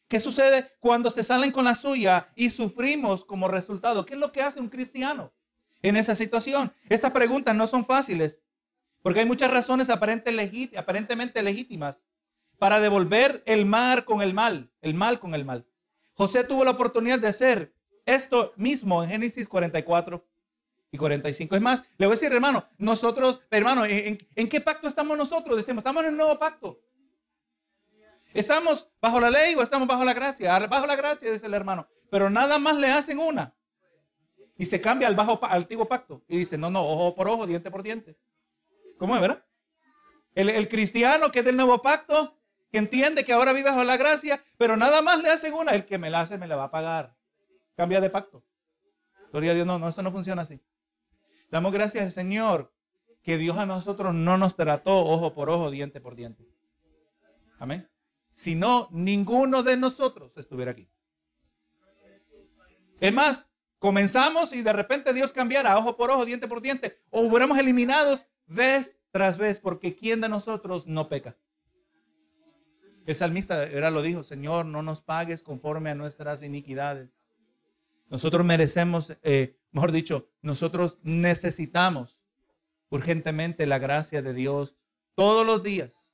¿Qué 0.09 0.21
sucede 0.21 0.73
cuando 0.81 1.11
se 1.11 1.23
salen 1.23 1.53
con 1.53 1.67
la 1.67 1.75
suya 1.75 2.33
y 2.35 2.51
sufrimos 2.51 3.25
como 3.25 3.47
resultado? 3.47 4.07
¿Qué 4.07 4.15
es 4.15 4.21
lo 4.21 4.33
que 4.33 4.41
hace 4.41 4.59
un 4.59 4.71
cristiano 4.71 5.33
en 5.83 5.97
esa 5.97 6.15
situación? 6.15 6.73
Estas 6.89 7.13
preguntas 7.13 7.55
no 7.55 7.67
son 7.67 7.85
fáciles, 7.85 8.41
porque 9.09 9.21
hay 9.21 9.27
muchas 9.27 9.51
razones 9.51 9.89
aparentemente 9.89 11.43
legítimas 11.43 12.05
para 12.59 12.79
devolver 12.79 13.43
el 13.47 13.65
mal 13.65 14.05
con 14.05 14.21
el 14.21 14.35
mal, 14.35 14.71
el 14.83 14.93
mal 14.93 15.19
con 15.19 15.35
el 15.35 15.47
mal. 15.47 15.65
José 16.13 16.45
tuvo 16.45 16.63
la 16.63 16.73
oportunidad 16.73 17.19
de 17.19 17.29
hacer 17.29 17.73
esto 18.05 18.53
mismo 18.57 19.03
en 19.03 19.09
Génesis 19.09 19.49
44 19.49 20.23
y 20.93 20.99
45. 20.99 21.57
Es 21.57 21.63
más, 21.63 21.83
le 21.97 22.05
voy 22.05 22.13
a 22.13 22.17
decir, 22.17 22.31
hermano, 22.31 22.69
nosotros, 22.77 23.41
hermano, 23.51 23.87
¿en, 23.87 24.19
qué 24.47 24.61
pacto 24.61 24.87
estamos 24.87 25.17
nosotros? 25.17 25.57
Decimos, 25.57 25.81
estamos 25.81 26.03
en 26.03 26.11
el 26.11 26.17
nuevo 26.19 26.39
pacto. 26.39 26.79
¿Estamos 28.35 28.91
bajo 29.01 29.21
la 29.21 29.31
ley 29.31 29.55
o 29.55 29.63
estamos 29.63 29.89
bajo 29.89 30.05
la 30.05 30.13
gracia? 30.13 30.59
Bajo 30.67 30.87
la 30.87 30.97
gracia, 30.97 31.33
dice 31.33 31.47
el 31.47 31.55
hermano. 31.55 31.89
Pero 32.11 32.29
nada 32.29 32.59
más 32.59 32.77
le 32.77 32.89
hacen 32.89 33.19
una. 33.19 33.55
Y 34.59 34.67
se 34.67 34.83
cambia 34.83 35.09
al, 35.09 35.15
bajo, 35.15 35.43
al 35.43 35.63
antiguo 35.63 35.89
pacto. 35.89 36.23
Y 36.29 36.37
dice, 36.37 36.59
no, 36.59 36.69
no, 36.69 36.83
ojo 36.87 37.15
por 37.15 37.27
ojo, 37.27 37.47
diente 37.47 37.71
por 37.71 37.83
diente. 37.83 38.19
¿Cómo 38.99 39.15
es, 39.15 39.21
verdad? 39.21 39.45
El, 40.35 40.69
cristiano 40.69 41.33
que 41.33 41.41
es 41.41 41.45
del 41.45 41.57
nuevo 41.57 41.81
pacto, 41.83 42.39
que 42.71 42.79
entiende 42.79 43.25
que 43.25 43.33
ahora 43.33 43.53
vive 43.53 43.71
bajo 43.71 43.83
la 43.85 43.97
gracia, 43.97 44.45
pero 44.57 44.77
nada 44.77 45.03
más 45.03 45.21
le 45.23 45.31
hacen 45.31 45.55
una, 45.55 45.73
el 45.73 45.87
que 45.87 45.99
me 45.99 46.11
la 46.11 46.21
hace 46.21 46.39
me 46.39 46.47
la 46.47 46.57
va 46.57 46.65
a 46.65 46.71
pagar. 46.71 47.17
Cambia 47.75 48.01
de 48.01 48.11
pacto. 48.11 48.45
Gloria 49.33 49.53
a 49.53 49.55
Dios, 49.55 49.67
no, 49.67 49.79
no, 49.79 49.89
eso 49.89 50.03
no 50.03 50.13
funciona 50.13 50.43
así. 50.43 50.61
Damos 51.51 51.73
gracias 51.73 52.05
al 52.05 52.13
Señor 52.13 52.73
que 53.23 53.39
Dios 53.39 53.57
a 53.59 53.67
nosotros 53.67 54.15
no 54.15 54.39
nos 54.39 54.55
trató 54.55 55.05
ojo 55.07 55.35
por 55.35 55.51
ojo, 55.51 55.71
diente 55.71 56.01
por 56.01 56.15
diente. 56.15 56.47
Amén. 57.59 57.89
Si 58.33 58.55
no, 58.55 58.89
ninguno 58.93 59.63
de 59.63 59.77
nosotros 59.77 60.33
estuviera 60.37 60.71
aquí. 60.71 60.89
Es 63.01 63.13
más, 63.13 63.49
comenzamos 63.79 64.53
y 64.53 64.63
de 64.63 64.73
repente 64.73 65.13
Dios 65.13 65.33
cambiara 65.33 65.79
ojo 65.79 65.97
por 65.97 66.11
ojo, 66.11 66.25
diente 66.25 66.49
por 66.49 66.61
diente, 66.61 67.01
o 67.11 67.21
hubiéramos 67.23 67.59
eliminados 67.59 68.27
vez 68.49 68.99
tras 69.11 69.39
vez, 69.39 69.59
porque 69.59 69.95
¿quién 69.95 70.21
de 70.21 70.29
nosotros 70.29 70.87
no 70.87 71.09
peca? 71.09 71.37
El 73.07 73.15
salmista 73.15 73.65
era 73.65 73.91
lo 73.91 74.03
dijo, 74.03 74.23
Señor, 74.23 74.67
no 74.67 74.83
nos 74.83 75.01
pagues 75.01 75.43
conforme 75.43 75.91
a 75.91 75.95
nuestras 75.95 76.43
iniquidades. 76.43 77.11
Nosotros 78.11 78.45
merecemos, 78.45 79.17
eh, 79.23 79.57
mejor 79.71 79.93
dicho, 79.93 80.31
nosotros 80.43 80.99
necesitamos 81.03 82.19
urgentemente 82.91 83.67
la 83.67 83.79
gracia 83.79 84.21
de 84.21 84.35
Dios 84.35 84.75
todos 85.15 85.47
los 85.47 85.63
días. 85.63 86.13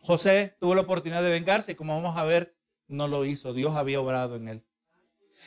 José 0.00 0.56
tuvo 0.60 0.74
la 0.74 0.82
oportunidad 0.82 1.22
de 1.22 1.30
vengarse 1.30 1.72
y 1.72 1.74
como 1.74 1.94
vamos 1.94 2.16
a 2.16 2.24
ver, 2.24 2.56
no 2.86 3.08
lo 3.08 3.24
hizo. 3.26 3.52
Dios 3.52 3.74
había 3.74 4.00
obrado 4.00 4.36
en 4.36 4.48
él. 4.48 4.64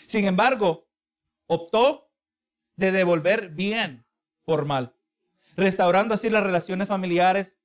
Sin 0.07 0.25
embargo, 0.27 0.87
optó 1.47 2.11
de 2.75 2.91
devolver 2.91 3.49
bien 3.49 4.05
por 4.45 4.65
mal 4.65 4.95
restaurando 5.55 6.13
así 6.13 6.29
las 6.29 6.43
relaciones 6.43 6.87
familiares 6.87 7.57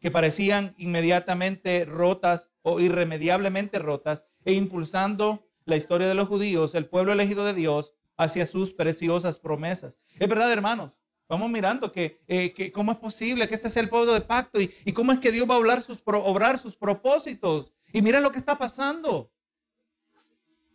que 0.00 0.10
parecían 0.10 0.74
inmediatamente 0.78 1.84
rotas 1.84 2.50
o 2.62 2.80
irremediablemente 2.80 3.78
rotas 3.78 4.24
e 4.44 4.52
impulsando 4.52 5.46
la 5.64 5.76
historia 5.76 6.08
de 6.08 6.14
los 6.14 6.28
judíos, 6.28 6.74
el 6.74 6.86
pueblo 6.86 7.12
elegido 7.12 7.44
de 7.44 7.54
Dios, 7.54 7.94
hacia 8.16 8.46
sus 8.46 8.72
preciosas 8.74 9.38
promesas. 9.38 9.98
Es 10.18 10.28
verdad, 10.28 10.52
hermanos. 10.52 10.98
Vamos 11.28 11.48
mirando 11.48 11.92
que, 11.92 12.20
eh, 12.26 12.72
cómo 12.72 12.90
es 12.90 12.98
posible 12.98 13.46
que 13.46 13.54
este 13.54 13.70
sea 13.70 13.82
el 13.82 13.88
pueblo 13.88 14.12
de 14.12 14.20
pacto 14.20 14.60
y, 14.60 14.92
cómo 14.92 15.12
es 15.12 15.20
que 15.20 15.30
Dios 15.30 15.48
va 15.48 15.54
a 15.54 15.58
obrar 15.58 15.80
sus, 15.80 16.00
obrar 16.04 16.58
sus 16.58 16.74
propósitos. 16.74 17.72
Y 17.92 18.02
mira 18.02 18.20
lo 18.20 18.32
que 18.32 18.38
está 18.38 18.58
pasando. 18.58 19.32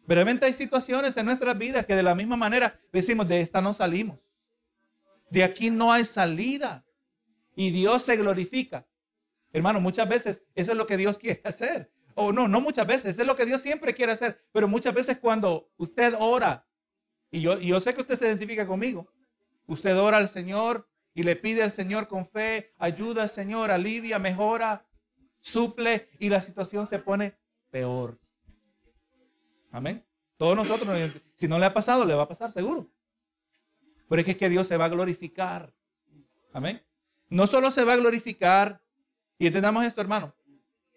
Realmente 0.07 0.45
hay 0.45 0.53
situaciones 0.53 1.17
en 1.17 1.25
nuestras 1.25 1.57
vidas 1.57 1.85
que 1.85 1.95
de 1.95 2.03
la 2.03 2.15
misma 2.15 2.37
manera 2.37 2.79
decimos, 2.93 3.27
de 3.27 3.41
esta 3.41 3.59
no 3.59 3.73
salimos. 3.73 4.24
De 5.29 5.43
aquí 5.43 5.69
no 5.69 5.91
hay 5.91 6.05
salida. 6.05 6.85
Y 7.55 7.71
Dios 7.71 8.03
se 8.03 8.17
glorifica. 8.17 8.87
Hermano, 9.51 9.79
muchas 9.79 10.07
veces 10.09 10.43
eso 10.53 10.73
es 10.73 10.77
lo 10.77 10.85
que 10.85 10.97
Dios 10.97 11.17
quiere 11.17 11.41
hacer. 11.45 11.91
O 12.13 12.31
no, 12.31 12.47
no 12.47 12.61
muchas 12.61 12.87
veces, 12.87 13.11
eso 13.11 13.21
es 13.21 13.27
lo 13.27 13.35
que 13.35 13.45
Dios 13.45 13.61
siempre 13.61 13.93
quiere 13.93 14.11
hacer. 14.11 14.45
Pero 14.51 14.67
muchas 14.67 14.93
veces 14.93 15.17
cuando 15.19 15.69
usted 15.77 16.13
ora, 16.17 16.67
y 17.31 17.41
yo, 17.41 17.59
yo 17.59 17.79
sé 17.81 17.93
que 17.93 18.01
usted 18.01 18.15
se 18.15 18.27
identifica 18.27 18.65
conmigo, 18.65 19.07
usted 19.67 19.97
ora 19.97 20.17
al 20.17 20.27
Señor 20.27 20.89
y 21.13 21.23
le 21.23 21.35
pide 21.35 21.63
al 21.63 21.71
Señor 21.71 22.07
con 22.07 22.25
fe, 22.25 22.73
ayuda 22.77 23.23
al 23.23 23.29
Señor, 23.29 23.71
alivia, 23.71 24.19
mejora, 24.19 24.85
suple 25.41 26.09
y 26.19 26.29
la 26.29 26.41
situación 26.41 26.87
se 26.87 26.99
pone 26.99 27.37
peor. 27.69 28.19
Amén. 29.71 30.05
Todos 30.37 30.55
nosotros, 30.55 31.11
si 31.33 31.47
no 31.47 31.59
le 31.59 31.65
ha 31.65 31.73
pasado, 31.73 32.05
le 32.05 32.13
va 32.13 32.23
a 32.23 32.27
pasar 32.27 32.51
seguro. 32.51 32.89
Pero 34.07 34.21
es 34.21 34.37
que, 34.37 34.49
Dios 34.49 34.67
se 34.67 34.77
va 34.77 34.85
a 34.85 34.89
glorificar. 34.89 35.73
Amén. 36.53 36.81
No 37.29 37.47
solo 37.47 37.71
se 37.71 37.83
va 37.83 37.93
a 37.93 37.97
glorificar, 37.97 38.81
y 39.37 39.47
entendamos 39.47 39.85
esto, 39.85 40.01
hermano. 40.01 40.33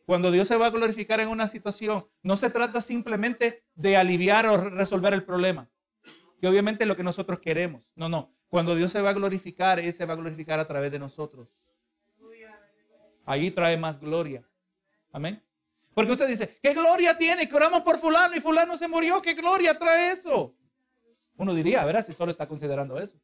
Cuando 0.07 0.31
Dios 0.31 0.49
se 0.49 0.57
va 0.57 0.67
a 0.67 0.71
glorificar 0.71 1.21
en 1.21 1.29
una 1.29 1.49
situación, 1.49 2.07
no 2.23 2.37
se 2.37 2.51
trata 2.51 2.81
simplemente 2.81 3.65
de 3.75 3.97
aliviar 3.97 4.47
o 4.47 4.57
resolver 4.57 5.13
el 5.13 5.25
problema, 5.25 5.69
que 6.41 6.49
obviamente 6.49 6.85
es 6.85 6.89
lo 6.89 6.97
que 6.97 7.03
nosotros 7.03 7.41
queremos. 7.41 7.83
No, 7.95 8.09
no. 8.09 8.33
Cuando 8.49 8.75
Dios 8.75 8.91
se 8.93 9.03
va 9.03 9.11
a 9.11 9.15
glorificar, 9.15 9.79
Él 9.79 9.93
se 9.93 10.07
va 10.07 10.15
a 10.15 10.17
glorificar 10.17 10.59
a 10.61 10.67
través 10.67 10.91
de 10.91 10.99
nosotros. 10.99 11.49
Allí 13.27 13.51
trae 13.51 13.77
más 13.77 14.01
gloria. 14.01 14.43
Amén. 15.13 15.43
Porque 15.93 16.13
usted 16.13 16.29
dice, 16.29 16.59
¿qué 16.63 16.73
gloria 16.73 17.19
tiene? 17.19 17.47
Que 17.47 17.57
oramos 17.57 17.83
por 17.83 17.99
fulano 17.99 18.35
y 18.35 18.41
fulano 18.41 18.79
se 18.79 18.89
murió. 18.89 19.21
¿Qué 19.21 19.35
gloria 19.35 19.79
trae 19.79 20.13
eso? 20.13 20.55
Uno 21.39 21.55
diría, 21.55 21.85
ver 21.85 22.05
Si 22.05 22.13
solo 22.13 22.33
está 22.33 22.47
considerando 22.47 22.99
eso. 22.99 23.17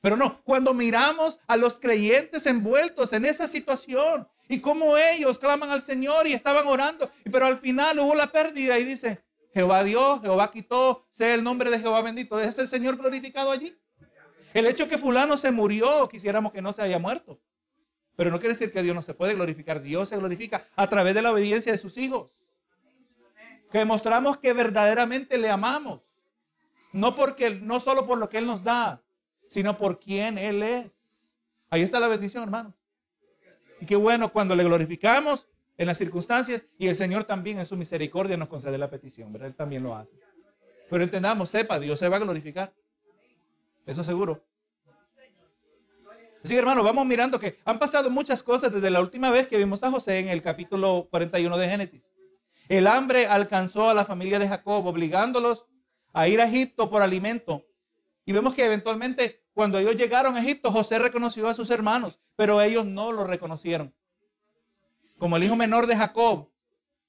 Pero 0.00 0.16
no, 0.16 0.42
cuando 0.44 0.74
miramos 0.74 1.40
a 1.46 1.56
los 1.56 1.78
creyentes 1.78 2.46
envueltos 2.46 3.12
en 3.14 3.24
esa 3.24 3.48
situación 3.48 4.28
y 4.48 4.60
cómo 4.60 4.98
ellos 4.98 5.38
claman 5.38 5.70
al 5.70 5.80
Señor 5.80 6.26
y 6.26 6.34
estaban 6.34 6.66
orando, 6.66 7.10
pero 7.32 7.46
al 7.46 7.56
final 7.56 7.98
hubo 7.98 8.14
la 8.14 8.30
pérdida 8.30 8.78
y 8.78 8.84
dice, 8.84 9.24
Jehová 9.54 9.82
Dios, 9.82 10.20
Jehová 10.20 10.50
quitó, 10.50 11.06
sea 11.10 11.32
el 11.32 11.42
nombre 11.42 11.70
de 11.70 11.78
Jehová 11.78 12.02
bendito. 12.02 12.38
¿Es 12.38 12.58
el 12.58 12.68
Señor 12.68 12.98
glorificado 12.98 13.50
allí? 13.50 13.74
El 14.52 14.66
hecho 14.66 14.88
que 14.88 14.98
fulano 14.98 15.36
se 15.38 15.50
murió, 15.50 16.06
quisiéramos 16.08 16.52
que 16.52 16.60
no 16.60 16.72
se 16.72 16.82
haya 16.82 16.98
muerto. 16.98 17.40
Pero 18.14 18.30
no 18.30 18.38
quiere 18.38 18.54
decir 18.54 18.70
que 18.70 18.82
Dios 18.82 18.94
no 18.94 19.02
se 19.02 19.14
puede 19.14 19.34
glorificar. 19.34 19.82
Dios 19.82 20.10
se 20.10 20.16
glorifica 20.16 20.68
a 20.76 20.88
través 20.88 21.14
de 21.14 21.22
la 21.22 21.32
obediencia 21.32 21.72
de 21.72 21.78
sus 21.78 21.96
hijos. 21.96 22.30
Que 23.72 23.78
demostramos 23.78 24.38
que 24.38 24.52
verdaderamente 24.52 25.38
le 25.38 25.50
amamos. 25.50 26.02
No, 26.94 27.16
porque, 27.16 27.50
no 27.50 27.80
solo 27.80 28.06
por 28.06 28.18
lo 28.18 28.28
que 28.28 28.38
Él 28.38 28.46
nos 28.46 28.62
da, 28.62 29.02
sino 29.48 29.76
por 29.76 29.98
quien 29.98 30.38
Él 30.38 30.62
es. 30.62 31.34
Ahí 31.68 31.82
está 31.82 31.98
la 31.98 32.06
bendición, 32.06 32.44
hermano. 32.44 32.72
Y 33.80 33.86
qué 33.86 33.96
bueno 33.96 34.32
cuando 34.32 34.54
le 34.54 34.62
glorificamos 34.62 35.48
en 35.76 35.88
las 35.88 35.98
circunstancias 35.98 36.64
y 36.78 36.86
el 36.86 36.94
Señor 36.94 37.24
también 37.24 37.58
en 37.58 37.66
su 37.66 37.76
misericordia 37.76 38.36
nos 38.36 38.46
concede 38.46 38.78
la 38.78 38.88
petición, 38.88 39.32
¿verdad? 39.32 39.48
Él 39.48 39.56
también 39.56 39.82
lo 39.82 39.96
hace. 39.96 40.14
Pero 40.88 41.02
entendamos, 41.02 41.50
sepa, 41.50 41.80
Dios 41.80 41.98
se 41.98 42.08
va 42.08 42.18
a 42.18 42.20
glorificar. 42.20 42.72
Eso 43.84 44.04
seguro. 44.04 44.44
Así 46.44 46.54
que 46.54 46.58
hermano, 46.60 46.84
vamos 46.84 47.04
mirando 47.06 47.40
que 47.40 47.58
han 47.64 47.80
pasado 47.80 48.08
muchas 48.08 48.44
cosas 48.44 48.72
desde 48.72 48.90
la 48.90 49.00
última 49.00 49.30
vez 49.30 49.48
que 49.48 49.56
vimos 49.56 49.82
a 49.82 49.90
José 49.90 50.20
en 50.20 50.28
el 50.28 50.42
capítulo 50.42 51.08
41 51.10 51.58
de 51.58 51.68
Génesis. 51.68 52.14
El 52.68 52.86
hambre 52.86 53.26
alcanzó 53.26 53.90
a 53.90 53.94
la 53.94 54.04
familia 54.04 54.38
de 54.38 54.46
Jacob, 54.46 54.86
obligándolos 54.86 55.66
a 56.14 56.28
ir 56.28 56.40
a 56.40 56.46
Egipto 56.46 56.88
por 56.88 57.02
alimento. 57.02 57.66
Y 58.24 58.32
vemos 58.32 58.54
que 58.54 58.64
eventualmente 58.64 59.44
cuando 59.52 59.78
ellos 59.78 59.96
llegaron 59.96 60.36
a 60.36 60.40
Egipto, 60.40 60.70
José 60.70 60.98
reconoció 60.98 61.48
a 61.48 61.54
sus 61.54 61.70
hermanos, 61.70 62.18
pero 62.36 62.62
ellos 62.62 62.86
no 62.86 63.12
lo 63.12 63.24
reconocieron. 63.24 63.94
Como 65.18 65.36
el 65.36 65.44
hijo 65.44 65.56
menor 65.56 65.86
de 65.86 65.96
Jacob 65.96 66.50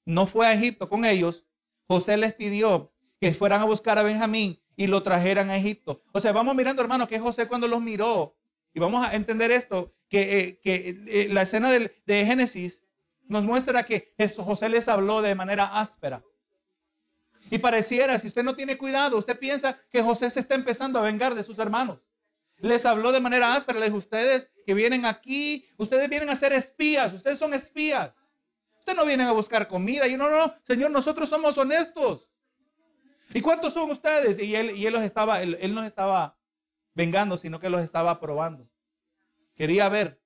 no 0.04 0.26
fue 0.26 0.46
a 0.46 0.52
Egipto 0.52 0.88
con 0.88 1.04
ellos, 1.04 1.46
José 1.88 2.16
les 2.16 2.34
pidió 2.34 2.92
que 3.20 3.32
fueran 3.32 3.62
a 3.62 3.64
buscar 3.64 3.98
a 3.98 4.02
Benjamín 4.02 4.60
y 4.76 4.88
lo 4.88 5.02
trajeran 5.02 5.50
a 5.50 5.56
Egipto. 5.56 6.02
O 6.12 6.20
sea, 6.20 6.32
vamos 6.32 6.54
mirando, 6.54 6.82
hermano, 6.82 7.08
que 7.08 7.18
José 7.18 7.48
cuando 7.48 7.66
los 7.66 7.80
miró, 7.80 8.36
y 8.74 8.80
vamos 8.80 9.06
a 9.06 9.14
entender 9.14 9.50
esto, 9.50 9.94
que, 10.08 10.60
eh, 10.62 11.00
eh, 11.06 11.28
la 11.30 11.42
escena 11.42 11.70
de, 11.70 11.96
de 12.04 12.26
Génesis 12.26 12.84
nos 13.22 13.42
muestra 13.42 13.84
que 13.84 14.14
José 14.36 14.68
les 14.68 14.88
habló 14.88 15.22
de 15.22 15.34
manera 15.34 15.80
áspera. 15.80 16.22
Y 17.50 17.58
pareciera, 17.58 18.18
si 18.18 18.28
usted 18.28 18.42
no 18.42 18.56
tiene 18.56 18.76
cuidado, 18.76 19.18
usted 19.18 19.38
piensa 19.38 19.78
que 19.90 20.02
José 20.02 20.30
se 20.30 20.40
está 20.40 20.54
empezando 20.54 20.98
a 20.98 21.02
vengar 21.02 21.34
de 21.34 21.44
sus 21.44 21.58
hermanos. 21.58 22.00
Les 22.58 22.86
habló 22.86 23.12
de 23.12 23.20
manera 23.20 23.54
áspera, 23.54 23.78
les 23.78 23.88
dijo, 23.88 23.98
ustedes 23.98 24.50
que 24.64 24.74
vienen 24.74 25.04
aquí, 25.04 25.66
ustedes 25.76 26.08
vienen 26.08 26.30
a 26.30 26.36
ser 26.36 26.52
espías, 26.52 27.12
ustedes 27.12 27.38
son 27.38 27.54
espías. 27.54 28.32
Ustedes 28.78 28.96
no 28.96 29.04
vienen 29.04 29.26
a 29.26 29.32
buscar 29.32 29.68
comida. 29.68 30.08
Y 30.08 30.16
no, 30.16 30.30
no, 30.30 30.46
no, 30.46 30.54
Señor, 30.62 30.90
nosotros 30.90 31.28
somos 31.28 31.58
honestos. 31.58 32.30
¿Y 33.34 33.40
cuántos 33.40 33.72
son 33.72 33.90
ustedes? 33.90 34.38
Y 34.38 34.54
él, 34.54 34.70
él 34.70 34.92
los 34.92 35.02
estaba, 35.02 35.42
él, 35.42 35.58
él 35.60 35.74
no 35.74 35.84
estaba 35.84 36.38
vengando, 36.94 37.36
sino 37.36 37.60
que 37.60 37.68
los 37.68 37.82
estaba 37.82 38.18
probando. 38.20 38.68
Quería 39.54 39.88
ver 39.88 40.20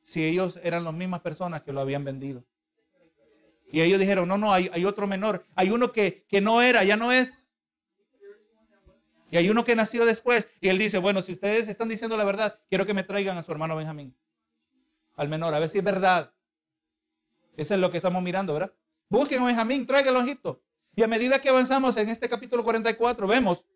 si 0.00 0.24
ellos 0.24 0.58
eran 0.62 0.84
las 0.84 0.94
mismas 0.94 1.20
personas 1.20 1.62
que 1.62 1.72
lo 1.72 1.80
habían 1.80 2.04
vendido. 2.04 2.44
Y 3.74 3.82
ellos 3.82 3.98
dijeron, 3.98 4.28
no, 4.28 4.38
no, 4.38 4.52
hay, 4.52 4.84
otro 4.84 5.08
menor. 5.08 5.44
Hay 5.56 5.70
uno 5.70 5.90
que, 5.90 6.24
que 6.28 6.40
no 6.40 6.62
era, 6.62 6.84
ya 6.84 6.96
no 6.96 7.10
es. 7.10 7.50
Y 9.32 9.36
hay 9.36 9.50
uno 9.50 9.64
que 9.64 9.74
nació 9.74 10.06
después. 10.06 10.48
Y 10.60 10.68
él 10.68 10.78
dice, 10.78 10.98
bueno, 10.98 11.22
si 11.22 11.32
ustedes 11.32 11.66
están 11.66 11.88
diciendo 11.88 12.16
la 12.16 12.22
verdad, 12.22 12.60
quiero 12.68 12.86
que 12.86 12.94
me 12.94 13.02
traigan 13.02 13.36
a 13.36 13.42
su 13.42 13.50
hermano 13.50 13.74
Benjamín. 13.74 14.16
Al 15.16 15.28
menor, 15.28 15.52
a 15.54 15.58
ver 15.58 15.68
si 15.68 15.78
es 15.78 15.84
verdad. 15.84 16.32
Eso 17.56 17.74
es 17.74 17.80
lo 17.80 17.90
que 17.90 17.96
estamos 17.96 18.22
mirando, 18.22 18.52
¿verdad? 18.52 18.72
Busquen 19.08 19.42
a 19.42 19.46
Benjamín, 19.46 19.88
tráiganlo 19.88 20.20
a 20.20 20.22
Egipto. 20.22 20.62
Y 20.94 21.02
a 21.02 21.08
medida 21.08 21.40
que 21.40 21.48
avanzamos 21.48 21.96
en 21.96 22.10
este 22.10 22.28
capítulo 22.28 22.62
44, 22.62 23.26
vemos 23.26 23.66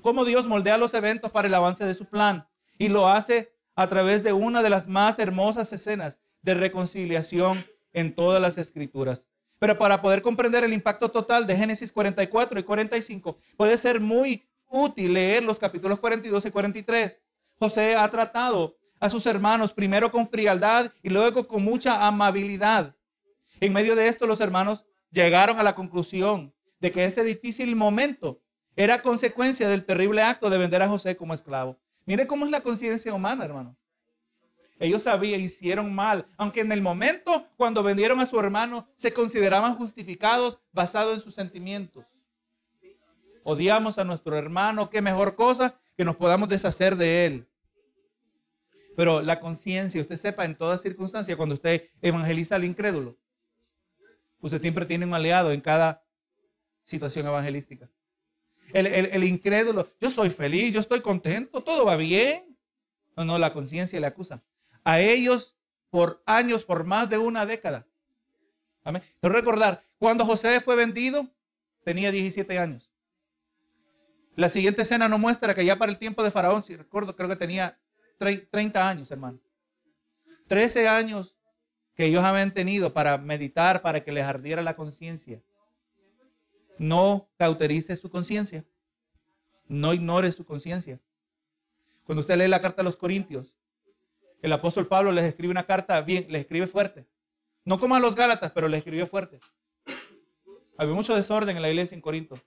cómo 0.00 0.24
Dios 0.24 0.46
moldea 0.46 0.78
los 0.78 0.94
eventos 0.94 1.30
para 1.30 1.48
el 1.48 1.54
avance 1.54 1.84
de 1.84 1.92
su 1.92 2.06
plan. 2.06 2.48
Y 2.78 2.88
lo 2.88 3.10
hace 3.10 3.54
a 3.74 3.86
través 3.88 4.22
de 4.22 4.32
una 4.32 4.62
de 4.62 4.70
las 4.70 4.88
más 4.88 5.18
hermosas 5.18 5.70
escenas 5.74 6.22
de 6.40 6.54
reconciliación 6.54 7.62
en 7.92 8.14
todas 8.14 8.40
las 8.40 8.58
escrituras. 8.58 9.26
Pero 9.58 9.78
para 9.78 10.02
poder 10.02 10.22
comprender 10.22 10.64
el 10.64 10.72
impacto 10.72 11.08
total 11.08 11.46
de 11.46 11.56
Génesis 11.56 11.92
44 11.92 12.58
y 12.58 12.62
45, 12.62 13.38
puede 13.56 13.76
ser 13.76 14.00
muy 14.00 14.44
útil 14.68 15.14
leer 15.14 15.42
los 15.42 15.58
capítulos 15.58 16.00
42 16.00 16.46
y 16.46 16.50
43. 16.50 17.20
José 17.58 17.94
ha 17.94 18.10
tratado 18.10 18.76
a 18.98 19.08
sus 19.08 19.26
hermanos 19.26 19.72
primero 19.72 20.10
con 20.10 20.28
frialdad 20.28 20.92
y 21.02 21.10
luego 21.10 21.46
con 21.46 21.62
mucha 21.62 22.06
amabilidad. 22.06 22.96
En 23.60 23.72
medio 23.72 23.94
de 23.94 24.08
esto, 24.08 24.26
los 24.26 24.40
hermanos 24.40 24.84
llegaron 25.10 25.60
a 25.60 25.62
la 25.62 25.74
conclusión 25.74 26.52
de 26.80 26.90
que 26.90 27.04
ese 27.04 27.22
difícil 27.22 27.76
momento 27.76 28.40
era 28.74 29.02
consecuencia 29.02 29.68
del 29.68 29.84
terrible 29.84 30.22
acto 30.22 30.50
de 30.50 30.58
vender 30.58 30.82
a 30.82 30.88
José 30.88 31.16
como 31.16 31.34
esclavo. 31.34 31.78
Mire 32.06 32.26
cómo 32.26 32.44
es 32.44 32.50
la 32.50 32.62
conciencia 32.62 33.14
humana, 33.14 33.44
hermano. 33.44 33.76
Ellos 34.78 35.04
sabían, 35.04 35.40
hicieron 35.40 35.94
mal, 35.94 36.26
aunque 36.36 36.60
en 36.60 36.72
el 36.72 36.82
momento 36.82 37.46
cuando 37.56 37.82
vendieron 37.82 38.18
a 38.20 38.26
su 38.26 38.38
hermano 38.40 38.88
se 38.94 39.12
consideraban 39.12 39.76
justificados 39.76 40.58
basados 40.72 41.14
en 41.14 41.20
sus 41.20 41.34
sentimientos. 41.34 42.04
Odiamos 43.44 43.98
a 43.98 44.04
nuestro 44.04 44.36
hermano, 44.36 44.90
qué 44.90 45.00
mejor 45.00 45.34
cosa 45.36 45.78
que 45.96 46.04
nos 46.04 46.16
podamos 46.16 46.48
deshacer 46.48 46.96
de 46.96 47.26
él. 47.26 47.48
Pero 48.96 49.22
la 49.22 49.40
conciencia, 49.40 50.00
usted 50.00 50.16
sepa, 50.16 50.44
en 50.44 50.56
toda 50.56 50.76
circunstancia, 50.78 51.36
cuando 51.36 51.54
usted 51.54 51.88
evangeliza 52.00 52.56
al 52.56 52.64
incrédulo, 52.64 53.16
usted 54.40 54.60
siempre 54.60 54.84
tiene 54.84 55.06
un 55.06 55.14
aliado 55.14 55.52
en 55.52 55.60
cada 55.60 56.04
situación 56.82 57.26
evangelística. 57.26 57.88
El, 58.72 58.86
el 58.86 59.24
incrédulo, 59.24 59.88
yo 60.00 60.10
soy 60.10 60.30
feliz, 60.30 60.72
yo 60.72 60.80
estoy 60.80 61.00
contento, 61.00 61.62
todo 61.62 61.84
va 61.84 61.96
bien. 61.96 62.56
No, 63.16 63.24
no, 63.24 63.38
la 63.38 63.52
conciencia 63.52 64.00
le 64.00 64.06
acusa 64.06 64.42
a 64.84 65.00
ellos 65.00 65.56
por 65.90 66.22
años, 66.26 66.64
por 66.64 66.84
más 66.84 67.08
de 67.08 67.18
una 67.18 67.46
década. 67.46 67.86
Amén. 68.84 69.02
Pero 69.20 69.34
recordar, 69.34 69.84
cuando 69.98 70.24
José 70.24 70.60
fue 70.60 70.74
vendido, 70.74 71.28
tenía 71.84 72.10
17 72.10 72.58
años. 72.58 72.90
La 74.34 74.48
siguiente 74.48 74.82
escena 74.82 75.08
nos 75.08 75.20
muestra 75.20 75.54
que 75.54 75.64
ya 75.64 75.76
para 75.76 75.92
el 75.92 75.98
tiempo 75.98 76.22
de 76.22 76.30
Faraón, 76.30 76.62
si 76.62 76.74
recuerdo, 76.74 77.14
creo 77.14 77.28
que 77.28 77.36
tenía 77.36 77.78
30 78.18 78.88
años, 78.88 79.10
hermano. 79.10 79.38
13 80.48 80.88
años 80.88 81.36
que 81.94 82.06
ellos 82.06 82.24
habían 82.24 82.54
tenido 82.54 82.92
para 82.92 83.18
meditar, 83.18 83.82
para 83.82 84.02
que 84.02 84.12
les 84.12 84.24
ardiera 84.24 84.62
la 84.62 84.74
conciencia. 84.74 85.42
No 86.78 87.28
cauterice 87.36 87.96
su 87.96 88.10
conciencia. 88.10 88.64
No 89.68 89.92
ignore 89.92 90.32
su 90.32 90.44
conciencia. 90.44 90.98
Cuando 92.04 92.22
usted 92.22 92.36
lee 92.36 92.48
la 92.48 92.60
carta 92.60 92.82
a 92.82 92.84
los 92.84 92.96
Corintios, 92.96 93.56
el 94.42 94.52
apóstol 94.52 94.88
Pablo 94.88 95.12
les 95.12 95.24
escribe 95.24 95.52
una 95.52 95.64
carta 95.64 96.00
bien, 96.00 96.26
les 96.28 96.42
escribe 96.42 96.66
fuerte. 96.66 97.06
No 97.64 97.78
como 97.78 97.94
a 97.94 98.00
los 98.00 98.16
Gálatas, 98.16 98.50
pero 98.52 98.68
les 98.68 98.78
escribió 98.78 99.06
fuerte. 99.06 99.40
Había 100.76 100.94
mucho 100.94 101.14
desorden 101.14 101.56
en 101.56 101.62
la 101.62 101.70
iglesia 101.70 101.94
en 101.94 102.00
Corinto. 102.00 102.38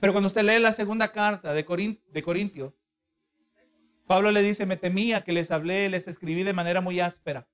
Pero 0.00 0.12
cuando 0.12 0.28
usted 0.28 0.42
lee 0.42 0.58
la 0.58 0.72
segunda 0.72 1.12
carta 1.12 1.52
de, 1.52 1.98
de 2.06 2.22
Corintio, 2.22 2.74
Pablo 4.06 4.30
le 4.30 4.42
dice, 4.42 4.64
me 4.64 4.78
temía 4.78 5.22
que 5.22 5.32
les 5.32 5.50
hablé, 5.50 5.90
les 5.90 6.08
escribí 6.08 6.44
de 6.44 6.54
manera 6.54 6.80
muy 6.80 6.98
áspera. 6.98 7.46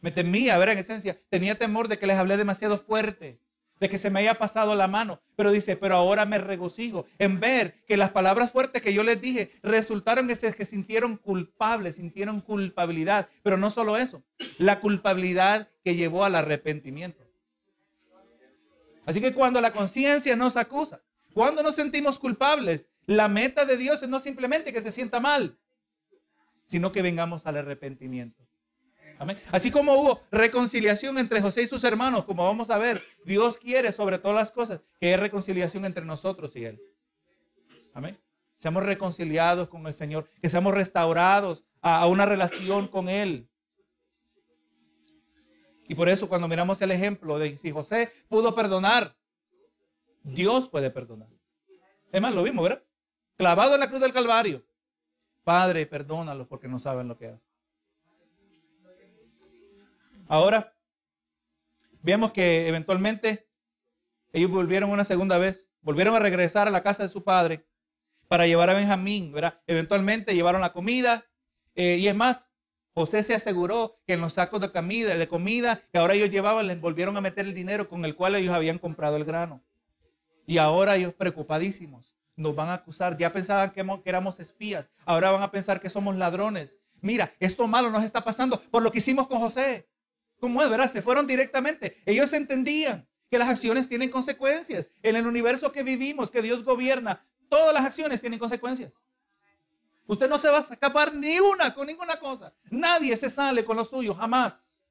Me 0.00 0.10
temía, 0.10 0.56
a 0.56 0.72
en 0.72 0.78
esencia, 0.78 1.20
tenía 1.28 1.56
temor 1.56 1.86
de 1.86 1.98
que 1.98 2.06
les 2.06 2.18
hablé 2.18 2.36
demasiado 2.36 2.78
fuerte 2.78 3.40
de 3.80 3.88
que 3.88 3.98
se 3.98 4.10
me 4.10 4.20
haya 4.20 4.34
pasado 4.34 4.74
la 4.74 4.88
mano. 4.88 5.20
Pero 5.36 5.50
dice, 5.50 5.76
pero 5.76 5.96
ahora 5.96 6.24
me 6.26 6.38
regocijo 6.38 7.06
en 7.18 7.40
ver 7.40 7.84
que 7.86 7.96
las 7.96 8.10
palabras 8.10 8.50
fuertes 8.50 8.82
que 8.82 8.94
yo 8.94 9.02
les 9.02 9.20
dije 9.20 9.52
resultaron 9.62 10.28
que 10.28 10.36
se 10.36 10.54
que 10.54 10.64
sintieron 10.64 11.16
culpables, 11.16 11.96
sintieron 11.96 12.40
culpabilidad. 12.40 13.28
Pero 13.42 13.56
no 13.56 13.70
solo 13.70 13.96
eso, 13.96 14.22
la 14.58 14.80
culpabilidad 14.80 15.68
que 15.84 15.94
llevó 15.94 16.24
al 16.24 16.34
arrepentimiento. 16.34 17.24
Así 19.04 19.20
que 19.20 19.32
cuando 19.32 19.60
la 19.60 19.72
conciencia 19.72 20.34
nos 20.34 20.56
acusa, 20.56 21.00
cuando 21.32 21.62
nos 21.62 21.76
sentimos 21.76 22.18
culpables, 22.18 22.90
la 23.06 23.28
meta 23.28 23.64
de 23.64 23.76
Dios 23.76 24.02
es 24.02 24.08
no 24.08 24.18
simplemente 24.18 24.72
que 24.72 24.82
se 24.82 24.90
sienta 24.90 25.20
mal, 25.20 25.58
sino 26.64 26.90
que 26.90 27.02
vengamos 27.02 27.46
al 27.46 27.56
arrepentimiento. 27.58 28.45
Así 29.50 29.70
como 29.70 29.94
hubo 29.94 30.20
reconciliación 30.30 31.18
entre 31.18 31.40
José 31.40 31.62
y 31.62 31.66
sus 31.66 31.84
hermanos, 31.84 32.24
como 32.24 32.44
vamos 32.44 32.70
a 32.70 32.78
ver, 32.78 33.02
Dios 33.24 33.58
quiere 33.58 33.92
sobre 33.92 34.18
todas 34.18 34.36
las 34.36 34.52
cosas 34.52 34.82
que 35.00 35.08
haya 35.08 35.16
reconciliación 35.16 35.84
entre 35.84 36.04
nosotros 36.04 36.54
y 36.56 36.64
Él. 36.64 36.80
Amén. 37.94 38.18
Seamos 38.58 38.82
reconciliados 38.82 39.68
con 39.68 39.86
el 39.86 39.94
Señor, 39.94 40.28
que 40.40 40.48
seamos 40.48 40.74
restaurados 40.74 41.64
a, 41.80 42.06
una 42.06 42.26
relación 42.26 42.88
con 42.88 43.08
Él. 43.08 43.48
Y 45.88 45.94
por 45.94 46.08
eso 46.08 46.28
cuando 46.28 46.48
miramos 46.48 46.80
el 46.82 46.90
ejemplo 46.90 47.38
de 47.38 47.56
si 47.58 47.70
José 47.70 48.12
pudo 48.28 48.54
perdonar, 48.54 49.16
Dios 50.22 50.68
puede 50.68 50.90
perdonar. 50.90 51.28
Es 52.10 52.20
más, 52.20 52.34
lo 52.34 52.42
vimos, 52.42 52.62
¿verdad? 52.62 52.82
Clavado 53.36 53.74
en 53.74 53.80
la 53.80 53.88
cruz 53.88 54.00
del 54.00 54.12
Calvario. 54.12 54.64
Padre, 55.44 55.86
perdónalo 55.86 56.48
porque 56.48 56.66
no 56.66 56.78
saben 56.78 57.06
lo 57.06 57.16
que 57.16 57.28
hacen. 57.28 57.45
Ahora, 60.28 60.74
vemos 62.02 62.32
que 62.32 62.68
eventualmente 62.68 63.48
ellos 64.32 64.50
volvieron 64.50 64.90
una 64.90 65.04
segunda 65.04 65.38
vez, 65.38 65.68
volvieron 65.80 66.14
a 66.14 66.18
regresar 66.18 66.68
a 66.68 66.70
la 66.70 66.82
casa 66.82 67.02
de 67.02 67.08
su 67.08 67.24
padre 67.24 67.66
para 68.28 68.46
llevar 68.46 68.70
a 68.70 68.74
Benjamín. 68.74 69.32
Eventualmente 69.66 70.34
llevaron 70.34 70.60
la 70.60 70.72
comida 70.72 71.24
eh, 71.74 71.96
y 71.98 72.08
es 72.08 72.14
más, 72.14 72.48
José 72.94 73.22
se 73.22 73.34
aseguró 73.34 74.00
que 74.06 74.14
en 74.14 74.22
los 74.22 74.32
sacos 74.32 74.60
de 74.60 74.72
comida, 74.72 75.14
de 75.14 75.28
comida 75.28 75.82
que 75.92 75.98
ahora 75.98 76.14
ellos 76.14 76.30
llevaban, 76.30 76.66
les 76.66 76.80
volvieron 76.80 77.16
a 77.16 77.20
meter 77.20 77.44
el 77.44 77.54
dinero 77.54 77.88
con 77.88 78.04
el 78.06 78.16
cual 78.16 78.34
ellos 78.34 78.54
habían 78.54 78.78
comprado 78.78 79.16
el 79.16 79.24
grano. 79.24 79.62
Y 80.46 80.58
ahora 80.58 80.96
ellos 80.96 81.12
preocupadísimos 81.12 82.16
nos 82.36 82.54
van 82.54 82.68
a 82.70 82.74
acusar. 82.74 83.16
Ya 83.18 83.32
pensaban 83.32 83.70
que, 83.70 83.84
éramos 84.06 84.40
espías, 84.40 84.90
ahora 85.04 85.30
van 85.30 85.42
a 85.42 85.50
pensar 85.50 85.78
que 85.78 85.90
somos 85.90 86.16
ladrones. 86.16 86.78
Mira, 87.02 87.34
esto 87.38 87.66
malo 87.68 87.90
nos 87.90 88.02
está 88.02 88.24
pasando 88.24 88.58
por 88.70 88.82
lo 88.82 88.90
que 88.90 88.98
hicimos 88.98 89.26
con 89.26 89.40
José. 89.40 89.86
¿Cómo 90.38 90.62
es, 90.62 90.70
verdad? 90.70 90.90
Se 90.90 91.02
fueron 91.02 91.26
directamente. 91.26 92.02
Ellos 92.04 92.32
entendían 92.32 93.06
que 93.30 93.38
las 93.38 93.48
acciones 93.48 93.88
tienen 93.88 94.10
consecuencias. 94.10 94.88
En 95.02 95.16
el 95.16 95.26
universo 95.26 95.72
que 95.72 95.82
vivimos, 95.82 96.30
que 96.30 96.42
Dios 96.42 96.64
gobierna, 96.64 97.24
todas 97.48 97.74
las 97.74 97.84
acciones 97.84 98.20
tienen 98.20 98.38
consecuencias. 98.38 99.00
Usted 100.06 100.28
no 100.28 100.38
se 100.38 100.48
va 100.48 100.58
a 100.58 100.60
escapar 100.60 101.14
ni 101.14 101.40
una 101.40 101.74
con 101.74 101.86
ninguna 101.86 102.18
cosa. 102.18 102.54
Nadie 102.70 103.16
se 103.16 103.28
sale 103.28 103.64
con 103.64 103.76
lo 103.76 103.84
suyo, 103.84 104.14
jamás. 104.14 104.84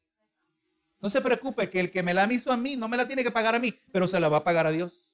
No 1.00 1.10
se 1.10 1.22
preocupe 1.22 1.70
que 1.70 1.80
el 1.80 1.92
que 1.92 2.04
me 2.04 2.14
la 2.14 2.32
hizo 2.32 2.52
a 2.52 2.58
mí 2.58 2.76
no 2.76 2.88
me 2.88 2.98
la 2.98 3.08
tiene 3.08 3.24
que 3.24 3.32
pagar 3.32 3.56
a 3.56 3.60
mí, 3.60 3.74
pero 3.92 4.08
se 4.08 4.20
la 4.20 4.28
va 4.28 4.38
a 4.38 4.44
pagar 4.44 4.68
a 4.68 4.72
Dios. 4.72 5.08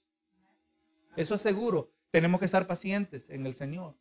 Eso 1.16 1.36
es 1.36 1.42
seguro. 1.42 1.92
Tenemos 2.10 2.40
que 2.40 2.46
estar 2.46 2.66
pacientes 2.66 3.30
en 3.30 3.46
el 3.46 3.54
Señor. 3.54 3.96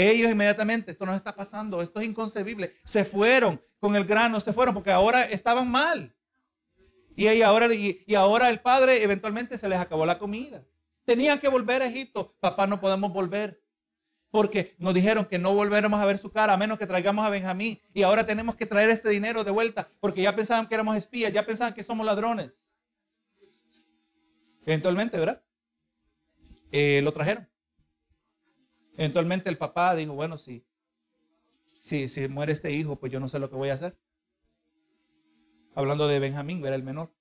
Ellos 0.00 0.30
inmediatamente, 0.30 0.92
esto 0.92 1.04
nos 1.04 1.16
está 1.16 1.34
pasando, 1.34 1.82
esto 1.82 1.98
es 1.98 2.06
inconcebible. 2.06 2.72
Se 2.84 3.04
fueron 3.04 3.60
con 3.80 3.96
el 3.96 4.04
grano, 4.04 4.38
se 4.38 4.52
fueron 4.52 4.72
porque 4.72 4.92
ahora 4.92 5.24
estaban 5.24 5.68
mal. 5.68 6.14
Y, 7.16 7.42
ahora, 7.42 7.66
ahora 8.16 8.48
el 8.48 8.60
padre 8.60 9.02
eventualmente 9.02 9.58
se 9.58 9.68
les 9.68 9.80
acabó 9.80 10.06
la 10.06 10.20
comida. 10.20 10.64
Tenían 11.04 11.40
que 11.40 11.48
volver 11.48 11.82
a 11.82 11.86
Egipto. 11.86 12.36
Papá, 12.38 12.68
no 12.68 12.80
podemos 12.80 13.12
volver. 13.12 13.60
Porque 14.30 14.76
nos 14.78 14.94
dijeron 14.94 15.24
que 15.24 15.36
no 15.36 15.52
volveremos 15.52 15.98
a 15.98 16.06
ver 16.06 16.16
su 16.16 16.30
cara 16.30 16.52
a 16.52 16.56
menos 16.56 16.78
que 16.78 16.86
traigamos 16.86 17.26
a 17.26 17.30
Benjamín. 17.30 17.80
Y 17.92 18.04
ahora 18.04 18.24
tenemos 18.24 18.54
que 18.54 18.66
traer 18.66 18.90
este 18.90 19.08
dinero 19.08 19.42
de 19.42 19.50
vuelta 19.50 19.88
porque 19.98 20.22
ya 20.22 20.36
pensaban 20.36 20.68
que 20.68 20.76
éramos 20.76 20.96
espías, 20.96 21.32
ya 21.32 21.44
pensaban 21.44 21.74
que 21.74 21.82
somos 21.82 22.06
ladrones. 22.06 22.68
Eventualmente, 24.64 25.18
¿verdad? 25.18 25.42
Eh, 26.70 27.00
lo 27.02 27.12
trajeron. 27.12 27.48
Eventualmente 28.98 29.48
el 29.48 29.56
papá 29.56 29.94
dijo, 29.94 30.14
bueno, 30.14 30.38
si, 30.38 30.66
si, 31.78 32.08
si 32.08 32.26
muere 32.26 32.52
este 32.52 32.72
hijo, 32.72 32.96
pues 32.96 33.12
yo 33.12 33.20
no 33.20 33.28
sé 33.28 33.38
lo 33.38 33.48
que 33.48 33.54
voy 33.54 33.68
a 33.68 33.74
hacer. 33.74 33.96
Hablando 35.76 36.08
de 36.08 36.18
Benjamín, 36.18 36.66
era 36.66 36.74
el 36.74 36.82
menor. 36.82 37.14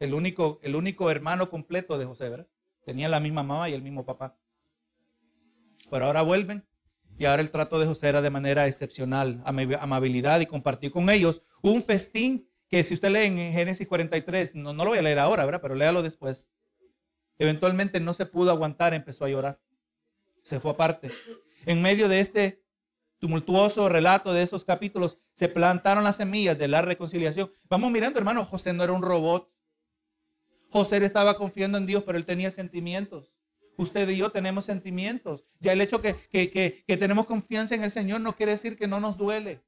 El 0.00 0.12
único, 0.12 0.58
el 0.64 0.74
único 0.74 1.12
hermano 1.12 1.50
completo 1.50 1.98
de 1.98 2.04
José, 2.04 2.30
¿verdad? 2.30 2.48
Tenía 2.84 3.08
la 3.08 3.20
misma 3.20 3.44
mamá 3.44 3.70
y 3.70 3.74
el 3.74 3.82
mismo 3.82 4.04
papá. 4.04 4.36
Pero 5.88 6.06
ahora 6.06 6.22
vuelven 6.22 6.66
y 7.16 7.26
ahora 7.26 7.42
el 7.42 7.52
trato 7.52 7.78
de 7.78 7.86
José 7.86 8.08
era 8.08 8.20
de 8.20 8.30
manera 8.30 8.66
excepcional, 8.66 9.40
amabilidad 9.44 10.40
y 10.40 10.46
compartir 10.46 10.90
con 10.90 11.08
ellos 11.10 11.42
un 11.62 11.80
festín 11.80 12.48
que 12.68 12.82
si 12.82 12.94
usted 12.94 13.10
lee 13.10 13.26
en 13.26 13.52
Génesis 13.52 13.86
43, 13.86 14.56
no, 14.56 14.72
no 14.72 14.82
lo 14.82 14.90
voy 14.90 14.98
a 14.98 15.02
leer 15.02 15.20
ahora, 15.20 15.44
¿verdad? 15.44 15.60
Pero 15.62 15.76
léalo 15.76 16.02
después. 16.02 16.48
Eventualmente 17.38 18.00
no 18.00 18.14
se 18.14 18.26
pudo 18.26 18.50
aguantar, 18.50 18.94
empezó 18.94 19.24
a 19.24 19.28
llorar. 19.28 19.60
Se 20.44 20.60
fue 20.60 20.72
aparte. 20.72 21.10
En 21.64 21.80
medio 21.80 22.06
de 22.06 22.20
este 22.20 22.62
tumultuoso 23.18 23.88
relato 23.88 24.34
de 24.34 24.42
esos 24.42 24.64
capítulos, 24.64 25.18
se 25.32 25.48
plantaron 25.48 26.04
las 26.04 26.16
semillas 26.16 26.58
de 26.58 26.68
la 26.68 26.82
reconciliación. 26.82 27.50
Vamos 27.70 27.90
mirando, 27.90 28.18
hermano, 28.18 28.44
José 28.44 28.74
no 28.74 28.84
era 28.84 28.92
un 28.92 29.00
robot. 29.00 29.50
José 30.68 30.98
estaba 31.04 31.34
confiando 31.34 31.78
en 31.78 31.86
Dios, 31.86 32.04
pero 32.04 32.18
él 32.18 32.26
tenía 32.26 32.50
sentimientos. 32.50 33.32
Usted 33.78 34.06
y 34.10 34.18
yo 34.18 34.30
tenemos 34.30 34.66
sentimientos. 34.66 35.44
Ya 35.60 35.72
el 35.72 35.80
hecho 35.80 36.02
que, 36.02 36.14
que 36.30 36.96
tenemos 36.98 37.24
confianza 37.24 37.74
en 37.74 37.82
el 37.82 37.90
Señor 37.90 38.20
no 38.20 38.36
quiere 38.36 38.52
decir 38.52 38.76
que 38.76 38.86
no 38.86 39.00
nos 39.00 39.16
duele 39.16 39.62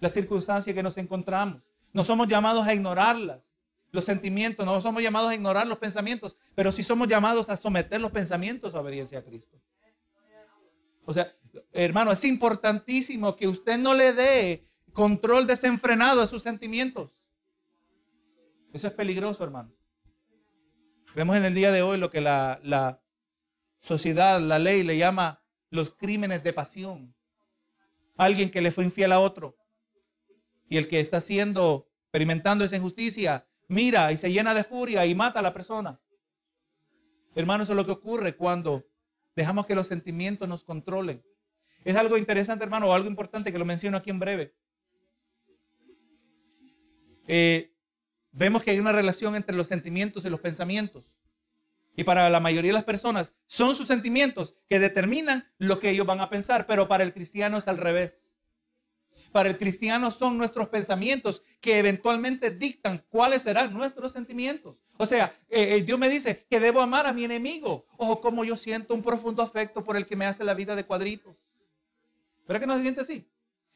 la 0.00 0.08
circunstancia 0.08 0.72
que 0.72 0.82
nos 0.82 0.96
encontramos. 0.96 1.62
No 1.92 2.02
somos 2.02 2.28
llamados 2.28 2.66
a 2.66 2.72
ignorarlas 2.72 3.56
los 3.96 4.04
sentimientos, 4.04 4.64
no 4.64 4.80
somos 4.80 5.02
llamados 5.02 5.30
a 5.30 5.34
ignorar 5.34 5.66
los 5.66 5.78
pensamientos, 5.78 6.36
pero 6.54 6.70
sí 6.70 6.82
somos 6.82 7.08
llamados 7.08 7.48
a 7.48 7.56
someter 7.56 8.00
los 8.00 8.12
pensamientos 8.12 8.74
a 8.74 8.80
obediencia 8.80 9.18
a 9.18 9.22
Cristo. 9.22 9.58
O 11.06 11.14
sea, 11.14 11.34
hermano, 11.72 12.12
es 12.12 12.22
importantísimo 12.24 13.36
que 13.36 13.48
usted 13.48 13.78
no 13.78 13.94
le 13.94 14.12
dé 14.12 14.68
control 14.92 15.46
desenfrenado 15.46 16.20
a 16.20 16.26
sus 16.26 16.42
sentimientos. 16.42 17.16
Eso 18.72 18.88
es 18.88 18.92
peligroso, 18.92 19.44
hermano. 19.44 19.72
Vemos 21.14 21.36
en 21.36 21.44
el 21.44 21.54
día 21.54 21.70
de 21.72 21.80
hoy 21.80 21.96
lo 21.96 22.10
que 22.10 22.20
la, 22.20 23.00
sociedad, 23.80 24.40
la 24.40 24.58
ley 24.58 24.82
le 24.82 24.98
llama 24.98 25.42
los 25.70 25.90
crímenes 25.90 26.42
de 26.42 26.52
pasión. 26.52 27.14
Alguien 28.16 28.50
que 28.50 28.60
le 28.60 28.72
fue 28.72 28.84
infiel 28.84 29.12
a 29.12 29.20
otro 29.20 29.56
y 30.68 30.76
el 30.76 30.88
que 30.88 30.98
está 30.98 31.20
siendo, 31.20 31.88
experimentando 32.02 32.64
esa 32.64 32.76
injusticia, 32.76 33.46
mira 33.68 34.10
y 34.10 34.16
se 34.16 34.32
llena 34.32 34.54
de 34.54 34.64
furia 34.64 35.06
y 35.06 35.14
mata 35.14 35.38
a 35.38 35.42
la 35.42 35.54
persona. 35.54 36.00
Hermano, 37.34 37.62
eso 37.62 37.74
es 37.74 37.76
lo 37.76 37.86
que 37.86 37.92
ocurre 37.92 38.34
cuando 38.34 38.84
dejamos 39.36 39.66
que 39.66 39.74
los 39.74 39.86
sentimientos 39.86 40.48
nos 40.48 40.64
controlen. 40.64 41.22
Es 41.84 41.94
algo 41.94 42.18
interesante, 42.18 42.64
hermano, 42.64 42.88
o 42.88 42.92
algo 42.92 43.08
importante 43.08 43.52
que 43.52 43.58
lo 43.58 43.64
menciono 43.64 43.98
aquí 43.98 44.10
en 44.10 44.18
breve. 44.18 44.54
Eh, 47.28 47.72
vemos 48.32 48.62
que 48.62 48.72
hay 48.72 48.80
una 48.80 48.92
relación 48.92 49.36
entre 49.36 49.54
los 49.54 49.68
sentimientos 49.68 50.24
y 50.24 50.30
los 50.30 50.40
pensamientos. 50.40 51.16
Y 51.94 52.02
para 52.02 52.28
la 52.28 52.40
mayoría 52.40 52.70
de 52.70 52.74
las 52.74 52.84
personas 52.84 53.34
son 53.46 53.74
sus 53.74 53.86
sentimientos 53.86 54.56
que 54.68 54.80
determinan 54.80 55.48
lo 55.58 55.78
que 55.78 55.90
ellos 55.90 56.06
van 56.06 56.20
a 56.20 56.28
pensar, 56.28 56.66
pero 56.66 56.88
para 56.88 57.04
el 57.04 57.14
cristiano 57.14 57.58
es 57.58 57.68
al 57.68 57.78
revés 57.78 58.26
para 59.36 59.50
el 59.50 59.58
cristiano 59.58 60.10
son 60.10 60.38
nuestros 60.38 60.70
pensamientos 60.70 61.42
que 61.60 61.78
eventualmente 61.78 62.50
dictan 62.50 63.04
cuáles 63.10 63.42
serán 63.42 63.74
nuestros 63.74 64.12
sentimientos. 64.12 64.78
O 64.98 65.06
sea, 65.06 65.36
eh, 65.48 65.76
eh, 65.76 65.82
Dios 65.82 65.98
me 65.98 66.08
dice 66.08 66.46
que 66.48 66.60
debo 66.60 66.80
amar 66.80 67.06
a 67.06 67.12
mi 67.12 67.24
enemigo. 67.24 67.86
O 67.96 68.20
como 68.20 68.44
yo 68.44 68.56
siento 68.56 68.94
un 68.94 69.02
profundo 69.02 69.42
afecto 69.42 69.84
por 69.84 69.96
el 69.96 70.06
que 70.06 70.16
me 70.16 70.26
hace 70.26 70.44
la 70.44 70.54
vida 70.54 70.74
de 70.74 70.84
cuadritos. 70.84 71.36
¿Pero 72.46 72.60
que 72.60 72.66
no 72.66 72.76
se 72.76 72.82
siente 72.82 73.00
así? 73.00 73.28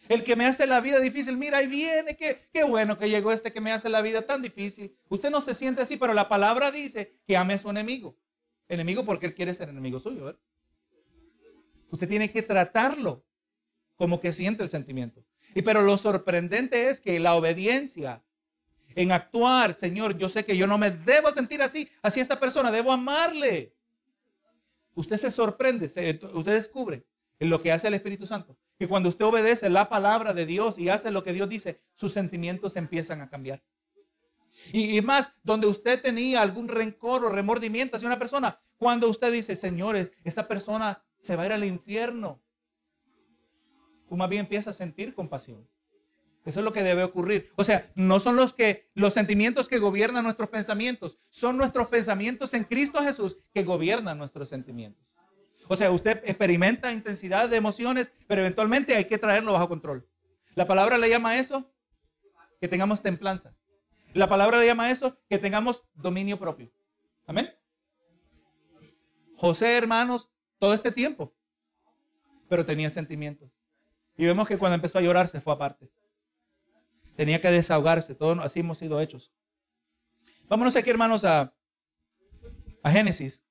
El 0.08 0.24
que 0.24 0.34
me 0.34 0.46
hace 0.46 0.66
la 0.66 0.80
vida 0.80 0.98
difícil, 0.98 1.36
mira, 1.36 1.58
ahí 1.58 1.66
viene, 1.66 2.16
qué, 2.16 2.48
qué 2.52 2.64
bueno 2.64 2.96
que 2.96 3.10
llegó 3.10 3.32
este 3.32 3.52
que 3.52 3.60
me 3.60 3.70
hace 3.70 3.90
la 3.90 4.00
vida 4.00 4.22
tan 4.22 4.40
difícil. 4.40 4.96
Usted 5.08 5.30
no 5.30 5.40
se 5.40 5.54
siente 5.54 5.82
así, 5.82 5.96
pero 5.96 6.14
la 6.14 6.28
palabra 6.28 6.70
dice 6.70 7.16
que 7.26 7.36
ame 7.36 7.54
a 7.54 7.58
su 7.58 7.68
enemigo. 7.68 8.16
Enemigo 8.68 9.04
porque 9.04 9.26
él 9.26 9.34
quiere 9.34 9.52
ser 9.52 9.68
enemigo 9.68 9.98
suyo. 9.98 10.24
¿verdad? 10.24 10.40
Usted 11.90 12.08
tiene 12.08 12.30
que 12.30 12.42
tratarlo 12.42 13.24
como 13.96 14.20
que 14.20 14.32
siente 14.32 14.62
el 14.62 14.68
sentimiento. 14.68 15.22
Y 15.54 15.62
pero 15.62 15.82
lo 15.82 15.98
sorprendente 15.98 16.88
es 16.88 17.00
que 17.00 17.18
la 17.20 17.34
obediencia 17.34 18.22
en 18.94 19.12
actuar, 19.12 19.74
Señor, 19.74 20.16
yo 20.16 20.28
sé 20.28 20.44
que 20.44 20.56
yo 20.56 20.66
no 20.66 20.78
me 20.78 20.90
debo 20.90 21.32
sentir 21.32 21.62
así, 21.62 21.88
así 22.02 22.20
esta 22.20 22.38
persona, 22.38 22.70
debo 22.70 22.92
amarle. 22.92 23.74
Usted 24.94 25.16
se 25.16 25.30
sorprende, 25.30 25.86
usted 25.86 26.52
descubre 26.52 27.04
en 27.38 27.50
lo 27.50 27.60
que 27.60 27.72
hace 27.72 27.88
el 27.88 27.94
Espíritu 27.94 28.26
Santo, 28.26 28.56
que 28.78 28.88
cuando 28.88 29.08
usted 29.08 29.24
obedece 29.24 29.70
la 29.70 29.88
palabra 29.88 30.34
de 30.34 30.46
Dios 30.46 30.78
y 30.78 30.88
hace 30.88 31.10
lo 31.10 31.22
que 31.22 31.32
Dios 31.32 31.48
dice, 31.48 31.80
sus 31.94 32.12
sentimientos 32.12 32.76
empiezan 32.76 33.20
a 33.20 33.28
cambiar. 33.28 33.62
Y, 34.72 34.98
y 34.98 35.00
más, 35.00 35.32
donde 35.42 35.66
usted 35.66 36.02
tenía 36.02 36.42
algún 36.42 36.68
rencor 36.68 37.24
o 37.24 37.30
remordimiento 37.30 37.96
hacia 37.96 38.08
una 38.08 38.18
persona, 38.18 38.60
cuando 38.76 39.08
usted 39.08 39.32
dice, 39.32 39.56
señores, 39.56 40.12
esta 40.24 40.48
persona 40.48 41.02
se 41.18 41.36
va 41.36 41.44
a 41.44 41.46
ir 41.46 41.52
al 41.52 41.64
infierno, 41.64 42.42
tú 44.08 44.16
más 44.16 44.28
bien 44.28 44.40
empiezas 44.40 44.74
a 44.74 44.78
sentir 44.78 45.14
compasión. 45.14 45.66
Eso 46.44 46.60
es 46.60 46.64
lo 46.64 46.72
que 46.72 46.82
debe 46.82 47.04
ocurrir. 47.04 47.50
O 47.56 47.64
sea, 47.64 47.90
no 47.94 48.18
son 48.18 48.36
los 48.36 48.54
que 48.54 48.88
los 48.94 49.12
sentimientos 49.12 49.68
que 49.68 49.78
gobiernan 49.78 50.24
nuestros 50.24 50.48
pensamientos, 50.48 51.18
son 51.28 51.56
nuestros 51.56 51.88
pensamientos 51.88 52.54
en 52.54 52.64
Cristo 52.64 53.02
Jesús 53.02 53.36
que 53.52 53.62
gobiernan 53.62 54.16
nuestros 54.18 54.48
sentimientos. 54.48 55.04
O 55.68 55.76
sea, 55.76 55.90
usted 55.90 56.22
experimenta 56.24 56.92
intensidad 56.92 57.48
de 57.48 57.56
emociones, 57.56 58.12
pero 58.26 58.40
eventualmente 58.40 58.96
hay 58.96 59.04
que 59.04 59.18
traerlo 59.18 59.52
bajo 59.52 59.68
control. 59.68 60.08
La 60.54 60.66
palabra 60.66 60.98
le 60.98 61.08
llama 61.08 61.30
a 61.30 61.38
eso 61.38 61.70
que 62.60 62.68
tengamos 62.68 63.02
templanza. 63.02 63.54
La 64.12 64.28
palabra 64.28 64.58
le 64.58 64.66
llama 64.66 64.86
a 64.86 64.90
eso 64.90 65.18
que 65.28 65.38
tengamos 65.38 65.84
dominio 65.94 66.38
propio. 66.38 66.72
Amén. 67.26 67.54
José, 69.36 69.76
hermanos, 69.76 70.28
todo 70.58 70.74
este 70.74 70.90
tiempo, 70.90 71.32
pero 72.48 72.66
tenía 72.66 72.90
sentimientos. 72.90 73.50
Y 74.16 74.24
vemos 74.24 74.48
que 74.48 74.58
cuando 74.58 74.74
empezó 74.74 74.98
a 74.98 75.02
llorar 75.02 75.28
se 75.28 75.40
fue 75.40 75.52
aparte. 75.52 75.88
Tenía 77.20 77.38
que 77.38 77.50
desahogarse. 77.50 78.14
Todos 78.14 78.38
así 78.38 78.60
hemos 78.60 78.78
sido 78.78 78.98
hechos. 78.98 79.30
Vámonos 80.48 80.74
aquí, 80.74 80.88
hermanos, 80.88 81.22
a, 81.22 81.54
a 82.82 82.90
Génesis, 82.90 83.44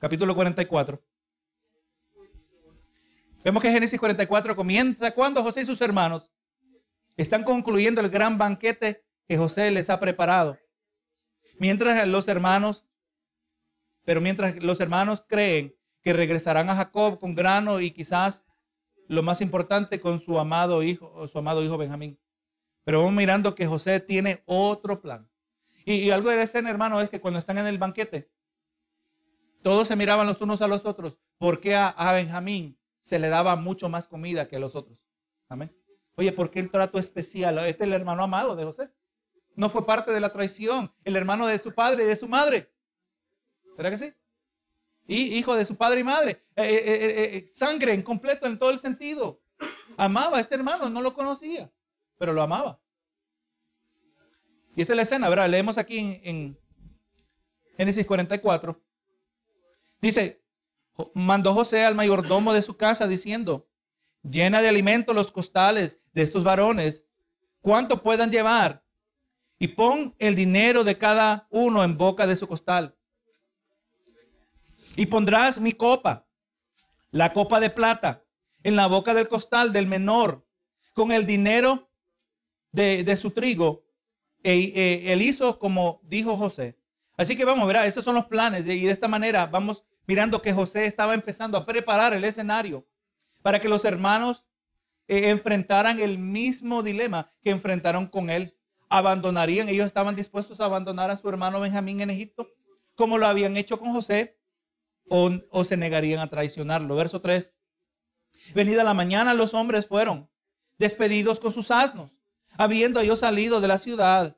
capítulo 0.00 0.34
44. 0.34 1.00
Vemos 3.44 3.62
que 3.62 3.70
Génesis 3.70 4.00
44 4.00 4.56
comienza 4.56 5.12
cuando 5.12 5.40
José 5.44 5.60
y 5.60 5.66
sus 5.66 5.80
hermanos 5.82 6.32
están 7.16 7.44
concluyendo 7.44 8.00
el 8.00 8.10
gran 8.10 8.38
banquete 8.38 9.04
que 9.28 9.38
José 9.38 9.70
les 9.70 9.88
ha 9.88 10.00
preparado. 10.00 10.58
Mientras 11.60 12.08
los 12.08 12.26
hermanos, 12.26 12.84
pero 14.04 14.20
mientras 14.20 14.56
los 14.56 14.80
hermanos 14.80 15.22
creen 15.28 15.76
que 16.02 16.12
regresarán 16.12 16.68
a 16.70 16.74
Jacob 16.74 17.20
con 17.20 17.36
grano 17.36 17.78
y 17.78 17.92
quizás 17.92 18.42
lo 19.08 19.22
más 19.22 19.40
importante 19.40 20.00
con 20.00 20.20
su 20.20 20.38
amado 20.38 20.82
hijo, 20.82 21.26
su 21.28 21.38
amado 21.38 21.62
hijo 21.62 21.78
Benjamín. 21.78 22.18
Pero 22.84 22.98
vamos 22.98 23.14
mirando 23.14 23.54
que 23.54 23.66
José 23.66 24.00
tiene 24.00 24.42
otro 24.46 25.00
plan. 25.00 25.28
Y, 25.86 26.10
algo 26.10 26.30
de 26.30 26.42
escena, 26.42 26.70
hermano, 26.70 27.00
es 27.00 27.10
que 27.10 27.20
cuando 27.20 27.38
están 27.38 27.58
en 27.58 27.66
el 27.66 27.78
banquete, 27.78 28.30
todos 29.62 29.88
se 29.88 29.96
miraban 29.96 30.26
los 30.26 30.40
unos 30.40 30.62
a 30.62 30.68
los 30.68 30.84
otros, 30.86 31.18
porque 31.38 31.74
a, 31.74 31.88
a 31.88 32.12
Benjamín 32.12 32.78
se 33.00 33.18
le 33.18 33.28
daba 33.28 33.56
mucho 33.56 33.88
más 33.88 34.06
comida 34.06 34.48
que 34.48 34.56
a 34.56 34.60
los 34.60 34.76
otros. 34.76 35.04
Amén. 35.48 35.74
Oye, 36.16 36.32
¿por 36.32 36.50
qué 36.50 36.60
el 36.60 36.70
trato 36.70 36.98
especial? 36.98 37.58
Este 37.58 37.84
es 37.84 37.88
el 37.88 37.92
hermano 37.92 38.22
amado 38.22 38.56
de 38.56 38.64
José. 38.64 38.90
No 39.56 39.68
fue 39.68 39.84
parte 39.84 40.10
de 40.12 40.20
la 40.20 40.32
traición, 40.32 40.92
el 41.04 41.16
hermano 41.16 41.46
de 41.46 41.58
su 41.58 41.72
padre 41.74 42.04
y 42.04 42.06
de 42.06 42.16
su 42.16 42.28
madre. 42.28 42.72
¿Verdad 43.76 43.90
que 43.90 43.98
sí? 43.98 44.14
Y 45.06 45.36
hijo 45.36 45.54
de 45.54 45.64
su 45.64 45.76
padre 45.76 46.00
y 46.00 46.04
madre. 46.04 46.44
Eh, 46.56 46.64
eh, 46.64 47.36
eh, 47.36 47.48
sangre 47.52 47.92
en 47.92 48.02
completo 48.02 48.46
en 48.46 48.58
todo 48.58 48.70
el 48.70 48.78
sentido. 48.78 49.40
Amaba 49.96 50.38
a 50.38 50.40
este 50.40 50.54
hermano, 50.54 50.88
no 50.88 51.02
lo 51.02 51.14
conocía, 51.14 51.70
pero 52.18 52.32
lo 52.32 52.42
amaba. 52.42 52.80
Y 54.74 54.80
esta 54.80 54.92
es 54.92 54.96
la 54.96 55.02
escena, 55.02 55.28
¿verdad? 55.28 55.48
Leemos 55.48 55.78
aquí 55.78 55.98
en, 55.98 56.20
en 56.24 56.58
Génesis 57.76 58.06
44. 58.06 58.82
Dice, 60.00 60.42
mandó 61.14 61.54
José 61.54 61.84
al 61.84 61.94
mayordomo 61.94 62.52
de 62.52 62.62
su 62.62 62.76
casa 62.76 63.06
diciendo, 63.06 63.68
llena 64.22 64.62
de 64.62 64.68
alimento 64.68 65.12
los 65.12 65.30
costales 65.30 66.00
de 66.12 66.22
estos 66.22 66.44
varones, 66.44 67.06
cuánto 67.60 68.02
puedan 68.02 68.30
llevar, 68.30 68.84
y 69.58 69.68
pon 69.68 70.14
el 70.18 70.34
dinero 70.34 70.84
de 70.84 70.98
cada 70.98 71.46
uno 71.50 71.84
en 71.84 71.96
boca 71.96 72.26
de 72.26 72.36
su 72.36 72.48
costal. 72.48 72.93
Y 74.96 75.06
pondrás 75.06 75.60
mi 75.60 75.72
copa, 75.72 76.26
la 77.10 77.32
copa 77.32 77.60
de 77.60 77.70
plata, 77.70 78.24
en 78.62 78.76
la 78.76 78.86
boca 78.86 79.14
del 79.14 79.28
costal 79.28 79.72
del 79.72 79.86
menor, 79.86 80.46
con 80.94 81.12
el 81.12 81.26
dinero 81.26 81.90
de, 82.72 83.16
su 83.16 83.30
trigo. 83.30 83.84
E, 84.42 85.04
e, 85.06 85.16
hizo 85.16 85.58
como 85.58 86.00
dijo 86.04 86.36
José. 86.36 86.78
Así 87.16 87.36
que 87.36 87.44
vamos, 87.44 87.66
ver, 87.66 87.76
esos 87.86 88.04
son 88.04 88.14
los 88.14 88.26
planes. 88.26 88.66
Y 88.66 88.84
de 88.84 88.92
esta 88.92 89.08
manera 89.08 89.46
vamos 89.46 89.84
mirando 90.06 90.42
que 90.42 90.52
José 90.52 90.86
estaba 90.86 91.14
empezando 91.14 91.56
a 91.56 91.66
preparar 91.66 92.14
el 92.14 92.24
escenario 92.24 92.86
para 93.42 93.60
que 93.60 93.68
los 93.68 93.84
hermanos 93.84 94.44
eh, 95.06 95.30
enfrentaran 95.30 96.00
el 96.00 96.18
mismo 96.18 96.82
dilema 96.82 97.32
que 97.42 97.50
enfrentaron 97.50 98.06
con 98.06 98.30
él. 98.30 98.56
Abandonarían, 98.88 99.68
ellos 99.68 99.86
estaban 99.86 100.14
dispuestos 100.14 100.60
a 100.60 100.66
abandonar 100.66 101.10
a 101.10 101.16
su 101.16 101.28
hermano 101.28 101.60
Benjamín 101.60 102.00
en 102.00 102.10
Egipto, 102.10 102.50
como 102.94 103.18
lo 103.18 103.26
habían 103.26 103.56
hecho 103.56 103.78
con 103.78 103.92
José, 103.92 104.38
o, 105.50 105.64
se 105.64 105.76
negarían 105.76 106.20
a 106.20 106.28
traicionarlo. 106.28 106.96
Verso 106.96 107.20
3. 107.20 107.54
Venida 108.54 108.84
la 108.84 108.94
mañana, 108.94 109.34
los 109.34 109.54
hombres 109.54 109.86
fueron 109.86 110.28
despedidos 110.78 111.40
con 111.40 111.52
sus 111.52 111.70
asnos, 111.70 112.16
habiendo 112.56 113.00
ellos 113.00 113.20
salido 113.20 113.60
de 113.60 113.68
la 113.68 113.78
ciudad 113.78 114.36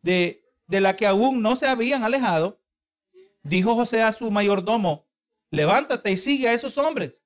de, 0.00 0.44
de 0.66 0.80
la 0.80 0.96
que 0.96 1.06
aún 1.06 1.42
no 1.42 1.56
se 1.56 1.66
habían 1.66 2.04
alejado. 2.04 2.62
Dijo 3.42 3.74
José 3.74 4.02
a 4.02 4.12
su 4.12 4.30
mayordomo, 4.30 5.08
levántate 5.50 6.12
y 6.12 6.16
sigue 6.16 6.48
a 6.48 6.52
esos 6.52 6.78
hombres 6.78 7.22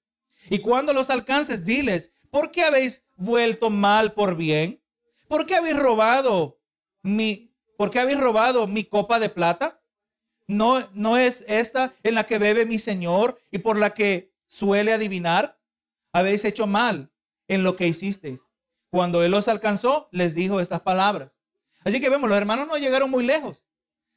y 0.48 0.60
cuando 0.60 0.92
los 0.92 1.10
alcances, 1.10 1.64
diles, 1.64 2.14
¿por 2.30 2.50
qué 2.50 2.62
habéis 2.62 3.04
vuelto 3.16 3.70
mal 3.70 4.12
por 4.12 4.36
bien? 4.36 4.82
¿Por 5.28 5.46
qué 5.46 5.56
habéis 5.56 5.76
robado 5.76 6.60
mi, 7.02 7.54
por 7.76 7.90
qué 7.90 7.98
habéis 7.98 8.20
robado 8.20 8.66
mi 8.66 8.84
copa 8.84 9.18
de 9.18 9.28
plata? 9.28 9.82
¿No, 10.46 10.88
¿No 10.92 11.16
es 11.16 11.44
esta 11.48 11.94
en 12.02 12.14
la 12.14 12.24
que 12.24 12.38
bebe 12.38 12.66
mi 12.66 12.78
Señor 12.78 13.40
y 13.50 13.58
por 13.58 13.78
la 13.78 13.94
que 13.94 14.32
suele 14.46 14.92
adivinar? 14.92 15.58
Habéis 16.12 16.44
hecho 16.44 16.66
mal 16.66 17.10
en 17.48 17.64
lo 17.64 17.76
que 17.76 17.88
hicisteis. 17.88 18.48
Cuando 18.90 19.22
Él 19.22 19.32
los 19.32 19.48
alcanzó, 19.48 20.08
les 20.12 20.34
dijo 20.34 20.60
estas 20.60 20.80
palabras. 20.80 21.30
Así 21.84 22.00
que 22.00 22.08
vemos, 22.08 22.28
los 22.28 22.38
hermanos 22.38 22.66
no 22.68 22.76
llegaron 22.76 23.10
muy 23.10 23.24
lejos. 23.24 23.62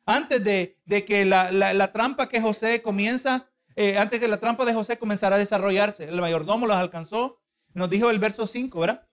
Antes 0.06 0.44
de, 0.44 0.78
que 1.06 1.26
la, 1.26 1.92
trampa 1.92 2.30
que 2.30 2.42
José 2.42 2.82
comienza 2.82 3.48
eh, 3.76 3.98
antes 3.98 4.20
que 4.20 4.28
la 4.28 4.40
trampa 4.40 4.66
de 4.66 4.74
José 4.74 4.98
comenzara 4.98 5.36
a 5.36 5.40
desarrollarse. 5.40 6.04
El 6.04 6.20
mayordomo 6.20 6.68
los 6.68 6.76
alcanzó. 6.76 7.40
Nos 7.74 7.90
dijo 7.90 8.10
el 8.10 8.20
verso 8.20 8.46
5, 8.46 8.80
¿verdad? 8.80 9.08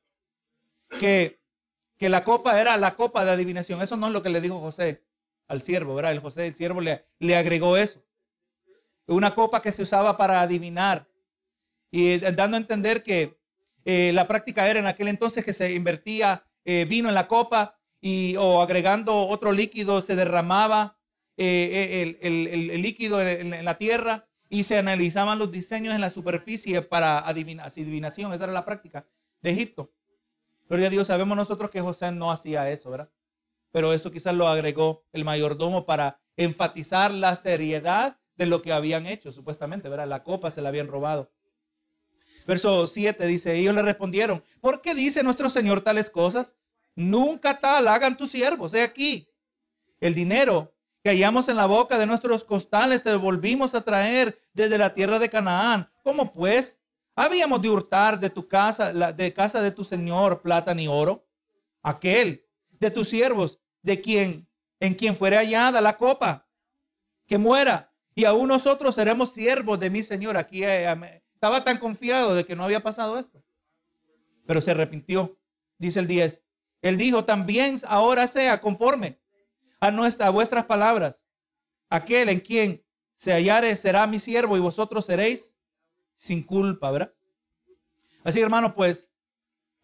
Que, 0.99 1.39
que 1.99 2.09
la 2.09 2.25
copa 2.25 2.61
era 2.61 2.77
la 2.77 2.97
copa 2.97 3.25
de 3.25 3.31
adivinación. 3.31 3.81
Eso 3.81 3.97
no 3.97 4.09
es 4.09 4.13
lo 4.13 4.23
que 4.23 4.31
le 4.31 4.41
dijo 4.41 4.59
José 4.59 5.06
al 5.49 5.61
siervo, 5.61 5.95
¿verdad? 5.95 6.13
El 6.13 6.21
José, 6.21 6.47
el 6.47 6.55
siervo 6.55 6.81
le, 6.81 7.37
agregó 7.37 7.77
eso. 7.77 8.03
Una 9.07 9.35
copa 9.35 9.63
que 9.63 9.73
se 9.73 9.83
usaba 9.83 10.17
para 10.17 10.41
adivinar. 10.41 11.09
Y 11.91 12.13
eh, 12.13 12.19
dando 12.33 12.57
a 12.57 12.61
entender 12.61 13.03
que 13.03 13.39
eh, 13.85 14.13
la 14.13 14.27
práctica 14.27 14.69
era 14.69 14.81
en 14.81 14.87
aquel 14.87 15.09
entonces 15.09 15.45
que 15.45 15.53
se 15.53 15.73
invertía 15.73 16.43
vino 16.89 17.09
en 17.09 17.15
la 17.15 17.29
copa 17.29 17.79
y, 18.01 18.35
o 18.35 18.61
agregando 18.61 19.17
otro 19.17 19.53
líquido 19.53 20.03
se 20.03 20.17
derramaba 20.17 20.99
el, 21.37 22.83
líquido 22.83 23.23
en, 23.23 23.65
la 23.65 23.79
tierra 23.79 24.27
y 24.49 24.65
se 24.65 24.77
analizaban 24.77 25.39
los 25.39 25.53
diseños 25.53 25.95
en 25.95 26.01
la 26.01 26.11
superficie 26.11 26.83
para 26.83 27.21
adivinación. 27.21 28.33
Esa 28.33 28.45
era 28.45 28.53
la 28.53 28.65
práctica 28.65 29.07
de 29.43 29.51
Egipto. 29.51 29.93
Gloria 30.69 30.89
a 30.89 30.91
Dios, 30.91 31.07
sabemos 31.07 31.37
nosotros 31.37 31.71
que 31.71 31.81
José 31.81 32.11
no 32.11 32.31
hacía 32.31 32.69
eso, 32.71 32.91
¿verdad? 32.91 33.09
Pero 33.73 33.93
eso 33.93 34.11
quizás 34.11 34.35
lo 34.35 34.49
agregó 34.49 35.05
el 35.13 35.25
mayordomo 35.25 35.87
para 35.87 36.21
enfatizar 36.37 37.13
la 37.13 37.37
seriedad 37.37 38.19
de 38.37 38.47
lo 38.47 38.63
que 38.63 38.73
habían 38.73 39.07
hecho, 39.07 39.33
supuestamente, 39.33 39.89
¿verdad? 39.89 40.07
La 40.07 40.23
copa 40.23 40.51
se 40.51 40.63
la 40.63 40.69
habían 40.69 40.89
robado. 40.89 41.33
Verso 42.47 42.87
7 42.87 43.27
dice, 43.27 43.55
ellos 43.55 43.75
le 43.75 43.83
respondieron, 43.83 44.45
¿por 44.61 44.81
qué 44.81 44.95
dice 44.95 45.23
nuestro 45.23 45.51
Señor 45.51 45.81
tales 45.81 46.11
cosas? 46.11 46.57
Nunca 46.95 47.59
tal 47.59 47.89
hagan 47.89 48.17
tus 48.17 48.31
siervos, 48.31 48.73
he 48.73 48.83
aquí. 48.83 49.29
El 50.01 50.15
dinero 50.15 50.75
que 51.03 51.11
hallamos 51.11 51.49
en 51.49 51.57
la 51.57 51.67
boca 51.67 51.99
de 51.99 52.07
nuestros 52.07 52.45
costales 52.45 53.03
te 53.03 53.15
volvimos 53.17 53.75
a 53.75 53.83
traer 53.83 54.41
desde 54.53 54.79
la 54.79 54.95
tierra 54.95 55.19
de 55.19 55.29
Canaán. 55.29 55.91
¿Cómo 56.03 56.33
pues? 56.33 56.81
Habíamos 57.15 57.63
de 57.63 57.71
hurtar 57.71 58.21
de 58.21 58.29
tu 58.31 58.47
casa, 58.47 58.93
de 59.13 59.33
casa 59.33 59.63
de 59.63 59.71
tu 59.71 59.85
señor, 59.85 60.43
plata 60.43 60.75
ni 60.75 60.87
oro. 60.87 61.27
Aquel 61.83 62.46
de 62.79 62.91
tus 62.91 63.09
siervos, 63.09 63.61
de 63.83 64.01
quien, 64.01 64.49
en 64.81 64.95
quien 64.95 65.15
fuere 65.15 65.37
hallada 65.37 65.81
la 65.81 65.97
copa, 65.97 66.49
que 67.27 67.39
muera. 67.39 67.93
Y 68.15 68.25
aún 68.25 68.49
nosotros 68.49 68.95
seremos 68.95 69.33
siervos 69.33 69.79
de 69.79 69.91
mi 69.91 70.03
señor. 70.03 70.37
Aquí 70.37 70.65
eh, 70.65 71.23
estaba 71.35 71.65
tan 71.65 71.79
confiado 71.79 72.35
de 72.35 72.45
que 72.45 72.57
no 72.57 72.65
había 72.65 72.83
pasado 72.83 73.19
esto. 73.19 73.43
Pero 74.47 74.61
se 74.61 74.71
arrepintió. 74.71 75.39
Dice 75.79 76.01
el 76.01 76.07
10. 76.07 76.43
Él 76.83 76.97
dijo, 76.97 77.25
también 77.25 77.79
ahora 77.87 78.27
sea 78.27 78.61
conforme 78.61 79.21
a, 79.81 79.91
nuestra, 79.91 80.31
vuestras 80.31 80.65
palabras. 80.65 81.25
Aquel 81.91 82.29
en 82.29 82.41
quien 82.41 82.85
se 83.17 83.33
hallare 83.33 83.77
será 83.77 84.07
mi 84.07 84.19
siervo 84.19 84.57
y 84.57 84.61
vosotros 84.61 85.05
seréis 85.05 85.57
sin 86.17 86.43
culpa, 86.43 86.91
¿verdad? 86.91 87.13
Así, 88.25 88.41
hermano, 88.41 88.75
pues 88.75 89.11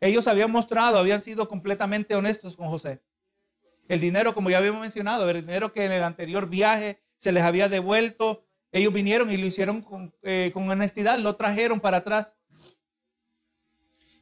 ellos 0.03 0.27
habían 0.27 0.51
mostrado, 0.51 0.99
habían 0.99 1.21
sido 1.21 1.47
completamente 1.47 2.17
honestos 2.17 2.57
con 2.57 2.69
José. 2.69 3.01
El 3.87 4.01
dinero, 4.01 4.35
como 4.35 4.51
ya 4.51 4.59
habíamos 4.59 4.81
mencionado, 4.81 5.31
el 5.31 5.47
dinero 5.47 5.73
que 5.73 5.85
en 5.85 5.93
el 5.93 6.03
anterior 6.03 6.49
viaje 6.49 7.01
se 7.19 7.31
les 7.31 7.45
había 7.45 7.69
devuelto, 7.69 8.45
ellos 8.73 8.93
vinieron 8.93 9.31
y 9.31 9.37
lo 9.37 9.47
hicieron 9.47 9.81
con, 9.81 10.12
eh, 10.23 10.51
con 10.53 10.69
honestidad, 10.69 11.21
lo 11.21 11.37
trajeron 11.37 11.79
para 11.79 11.99
atrás. 11.99 12.35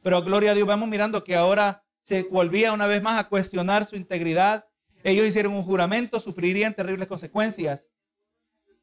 Pero 0.03 0.21
gloria 0.21 0.51
a 0.51 0.53
Dios, 0.53 0.67
vamos 0.67 0.87
mirando 0.87 1.23
que 1.23 1.35
ahora 1.35 1.83
se 2.03 2.23
volvía 2.23 2.73
una 2.73 2.85
vez 2.85 3.01
más 3.01 3.19
a 3.19 3.27
cuestionar 3.27 3.85
su 3.85 3.95
integridad, 3.95 4.67
ellos 5.03 5.25
hicieron 5.25 5.53
un 5.53 5.63
juramento, 5.63 6.19
sufrirían 6.19 6.75
terribles 6.75 7.07
consecuencias 7.07 7.89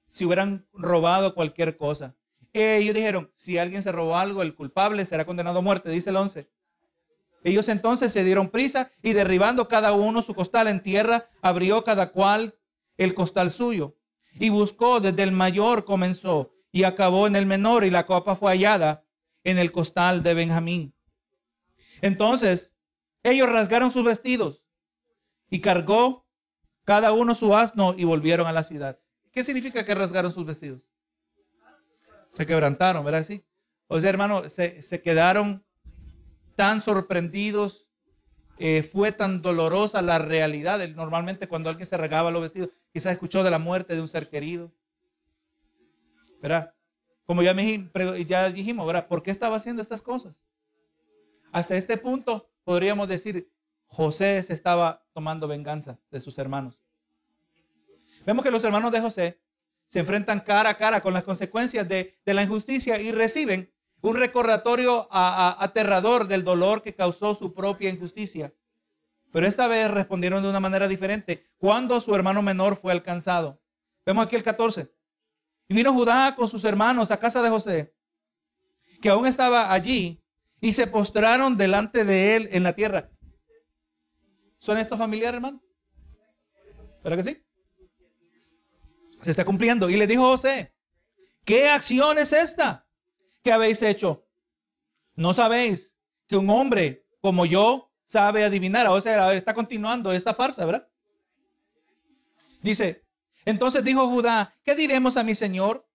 si 0.09 0.25
hubieran 0.25 0.67
robado 0.73 1.33
cualquier 1.33 1.77
cosa. 1.77 2.17
Ellos 2.53 2.97
dijeron, 2.97 3.31
si 3.37 3.57
alguien 3.57 3.85
se 3.85 3.93
robó 3.93 4.17
algo, 4.17 4.43
el 4.43 4.57
culpable 4.57 5.07
será 5.07 5.25
condenado 5.25 5.61
a 5.61 5.63
muerte, 5.63 5.91
dice 5.91 6.11
el 6.11 6.17
11. 6.17 6.49
Ellos 7.45 7.69
entonces 7.69 8.13
se 8.13 8.25
dieron 8.25 8.49
prisa 8.49 8.91
y 9.03 9.13
derribando 9.13 9.69
cada 9.69 9.93
uno 9.93 10.23
su 10.23 10.35
costal 10.35 10.69
en 10.69 10.83
tierra, 10.83 11.31
abrió 11.41 11.85
cada 11.85 12.11
cual 12.11 12.59
el 12.97 13.15
costal 13.15 13.51
suyo 13.51 13.97
y 14.35 14.51
buscó 14.51 15.01
desde 15.01 15.23
el 15.23 15.33
mayor 15.33 15.85
comenzó 15.85 16.53
y 16.73 16.85
acabó 16.85 17.27
en 17.27 17.37
el 17.37 17.47
menor 17.47 17.85
y 17.85 17.91
la 17.91 18.07
copa 18.07 18.37
fue 18.37 18.53
hallada 18.53 19.05
en 19.45 19.59
el 19.59 19.73
costal 19.73 20.23
de 20.23 20.35
Benjamín. 20.35 20.95
Entonces 22.03 22.75
ellos 23.23 23.49
rasgaron 23.49 23.91
sus 23.91 24.05
vestidos 24.05 24.63
y 25.49 25.61
cargó 25.61 26.27
cada 26.85 27.13
uno 27.13 27.35
su 27.35 27.55
asno 27.55 27.95
y 27.97 28.05
volvieron 28.05 28.47
a 28.47 28.53
la 28.53 28.65
ciudad. 28.65 28.99
¿Qué 29.33 29.45
significa 29.45 29.85
que 29.85 29.95
rasgaron 29.95 30.33
sus 30.33 30.45
vestidos? 30.45 30.89
Se 32.29 32.47
quebrantaron, 32.47 33.05
¿verdad? 33.05 33.23
Sí. 33.23 33.45
O 33.87 34.01
sea, 34.01 34.11
hermano, 34.11 34.49
se, 34.49 35.03
quedaron 35.03 35.65
tan 36.59 36.83
sorprendidos, 36.83 37.89
eh, 38.59 38.83
fue 38.83 39.13
tan 39.13 39.43
dolorosa 39.43 40.03
la 40.03 40.19
realidad. 40.19 40.85
Normalmente 40.89 41.47
cuando 41.47 41.71
alguien 41.71 41.87
se 41.87 41.97
regaba 41.97 42.33
los 42.33 42.43
vestidos, 42.43 42.71
quizás 42.93 43.13
escuchó 43.13 43.45
de 43.45 43.51
la 43.53 43.61
muerte 43.61 43.95
de 43.95 44.01
un 44.01 44.09
ser 44.09 44.29
querido. 44.29 44.73
¿Verdad? 46.43 46.75
Como 47.27 47.45
ya, 47.45 47.55
me, 47.55 47.89
ya 48.27 48.51
dijimos, 48.51 48.89
¿verdad? 48.89 49.07
¿Por 49.07 49.23
qué 49.23 49.31
estaba 49.31 49.55
haciendo 49.55 49.83
estas 49.83 50.03
cosas? 50.03 50.35
Hasta 51.53 51.77
este 51.77 51.97
punto 51.97 52.51
podríamos 52.65 53.07
decir, 53.07 53.53
José 53.87 54.43
se 54.43 54.53
estaba 54.53 55.07
tomando 55.13 55.47
venganza 55.47 56.01
de 56.11 56.21
sus 56.21 56.37
hermanos. 56.39 56.81
Vemos 58.27 58.45
que 58.45 58.51
los 58.51 58.65
hermanos 58.65 58.91
de 58.91 59.01
José 59.01 59.41
se 59.87 60.01
enfrentan 60.01 60.41
cara 60.41 60.71
a 60.71 60.77
cara 60.77 61.01
con 61.03 61.15
las 61.15 61.23
consecuencias 61.23 61.89
de, 61.89 62.19
la 62.25 62.43
injusticia 62.43 63.01
y 63.01 63.13
reciben 63.13 63.73
un 64.01 64.17
recordatorio 64.17 65.09
aterrador 65.11 66.29
del 66.29 66.45
dolor 66.45 66.83
que 66.83 66.95
causó 66.95 67.35
su 67.35 67.53
propia 67.53 67.91
injusticia. 67.91 68.55
Pero 69.33 69.47
esta 69.47 69.67
vez 69.67 69.91
respondieron 69.91 70.43
de 70.43 70.51
una 70.51 70.61
manera 70.61 70.89
diferente 70.89 71.51
cuando 71.59 72.01
su 72.01 72.15
hermano 72.15 72.41
menor 72.43 72.77
fue 72.77 72.93
alcanzado. 72.93 73.61
Vemos 74.07 74.27
aquí 74.27 74.37
el 74.37 74.43
14. 74.43 74.91
Y 75.69 75.75
vino 75.75 75.93
Judá 75.93 76.35
con 76.35 76.49
sus 76.49 76.65
hermanos 76.65 77.11
a 77.11 77.19
casa 77.19 77.43
de 77.43 77.51
José, 77.51 77.95
que 79.03 79.11
aún 79.11 79.27
estaba 79.27 79.73
allí, 79.73 80.23
y 80.61 80.73
se 80.73 80.87
postraron 80.87 81.57
delante 81.57 82.05
de 82.05 82.37
él 82.37 82.49
en 82.53 82.63
la 82.63 82.73
tierra. 82.73 83.11
¿Son 84.59 84.79
estos 84.79 84.99
familiares, 84.99 85.37
hermano? 85.37 85.63
¿Verdad 87.05 87.19
que 87.19 87.23
sí? 87.23 87.45
Se 89.21 89.31
está 89.31 89.45
cumpliendo. 89.45 89.91
Y 89.91 89.97
le 89.97 90.07
dijo 90.07 90.23
José, 90.23 90.73
¿qué 91.45 91.69
acción 91.69 92.19
es 92.19 92.33
esta 92.33 92.88
que 93.49 93.53
habéis 93.53 93.81
hecho? 93.81 94.27
¿No 95.17 95.33
sabéis 95.33 95.97
que 96.27 96.37
un 96.37 96.51
hombre 96.51 97.07
como 97.19 97.47
yo 97.47 97.91
sabe 98.05 98.45
adivinar? 98.45 98.87
O 98.89 99.01
sea, 99.01 99.33
está 99.33 99.55
continuando 99.55 100.13
esta 100.13 100.35
farsa, 100.35 100.67
¿verdad? 100.67 100.87
Dice, 102.61 103.07
entonces 103.47 103.83
dijo 103.83 104.07
Judá, 104.07 104.55
¿qué 104.63 104.75
diremos 104.75 105.17
a 105.17 105.23
mi 105.23 105.35
Señor? 105.35 105.89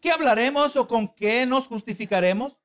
¿Qué 0.00 0.12
hablaremos 0.12 0.76
o 0.76 0.86
con 0.86 1.08
qué 1.08 1.46
nos 1.46 1.66
justificaremos? 1.66 2.60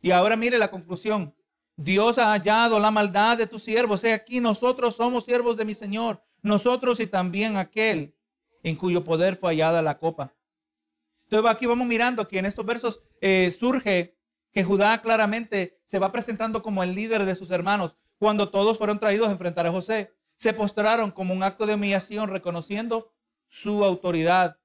Y 0.00 0.10
ahora 0.10 0.34
mire 0.34 0.58
la 0.58 0.68
conclusión. 0.68 1.32
Dios 1.76 2.18
ha 2.18 2.32
hallado 2.32 2.80
la 2.80 2.90
maldad 2.90 3.38
de 3.38 3.46
tus 3.46 3.62
siervos. 3.62 4.02
He 4.02 4.12
aquí 4.12 4.40
nosotros 4.40 4.96
somos 4.96 5.22
siervos 5.22 5.56
de 5.56 5.64
mi 5.64 5.74
Señor. 5.76 6.20
Nosotros 6.42 6.98
y 6.98 7.06
también 7.06 7.56
aquel 7.56 8.12
en 8.64 8.74
cuyo 8.74 9.04
poder 9.04 9.36
fue 9.36 9.52
hallada 9.52 9.82
la 9.82 9.98
copa. 10.00 10.34
Entonces 11.32 11.50
aquí 11.50 11.64
vamos 11.64 11.86
mirando 11.86 12.28
que 12.28 12.38
en 12.38 12.44
estos 12.44 12.66
versos 12.66 13.00
eh, 13.22 13.56
surge 13.58 14.18
que 14.52 14.64
Judá 14.64 15.00
claramente 15.00 15.80
se 15.86 15.98
va 15.98 16.12
presentando 16.12 16.62
como 16.62 16.82
el 16.82 16.94
líder 16.94 17.24
de 17.24 17.34
sus 17.34 17.50
hermanos 17.50 17.96
cuando 18.18 18.50
todos 18.50 18.76
fueron 18.76 18.98
traídos 18.98 19.28
a 19.28 19.32
enfrentar 19.32 19.66
a 19.66 19.72
José. 19.72 20.12
Se 20.36 20.52
postraron 20.52 21.10
como 21.10 21.32
un 21.32 21.42
acto 21.42 21.64
de 21.64 21.72
humillación 21.72 22.28
reconociendo 22.28 23.14
su 23.48 23.82
autoridad. 23.82 24.58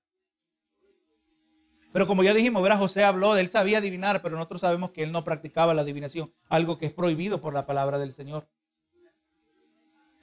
Pero 1.94 2.06
como 2.06 2.22
ya 2.22 2.34
dijimos, 2.34 2.62
verá, 2.62 2.76
José 2.76 3.06
habló, 3.06 3.38
él 3.38 3.48
sabía 3.48 3.78
adivinar, 3.78 4.22
pero 4.22 4.36
nosotros 4.36 4.60
sabemos 4.60 4.92
que 4.92 5.04
él 5.04 5.14
no 5.14 5.24
practicaba 5.24 5.74
la 5.74 5.84
adivinación, 5.84 6.34
algo 6.50 6.78
que 6.78 6.88
es 6.88 6.92
prohibido 6.92 7.40
por 7.40 7.54
la 7.54 7.66
palabra 7.66 7.98
del 7.98 8.12
Señor. 8.12 8.50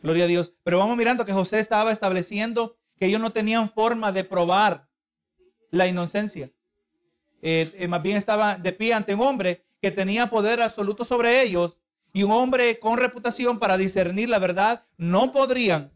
Gloria 0.02 0.24
a 0.24 0.28
Dios. 0.28 0.52
Pero 0.62 0.76
vamos 0.76 0.98
mirando 0.98 1.24
que 1.24 1.33
José 1.33 1.59
estaba 1.61 1.90
estableciendo 1.90 2.76
que 2.98 3.07
ellos 3.07 3.22
no 3.22 3.33
tenían 3.33 3.70
forma 3.70 4.12
de 4.12 4.24
probar 4.24 4.90
la 5.75 5.87
inocencia. 5.87 6.51
Eh, 7.43 7.73
eh, 7.75 7.89
más 7.89 8.03
bien 8.03 8.17
estaba 8.17 8.57
de 8.57 8.73
pie 8.73 8.95
ante 8.95 9.15
un 9.15 9.21
hombre 9.21 9.67
que 9.83 9.91
tenía 9.91 10.31
poder 10.31 10.63
absoluto 10.63 11.05
sobre 11.05 11.43
ellos 11.43 11.77
y 12.13 12.23
un 12.23 12.31
hombre 12.31 12.79
con 12.79 12.97
reputación 12.97 13.59
para 13.59 13.77
discernir 13.77 14.29
la 14.29 14.39
verdad. 14.39 14.87
No 14.97 15.31
podrían, 15.33 15.93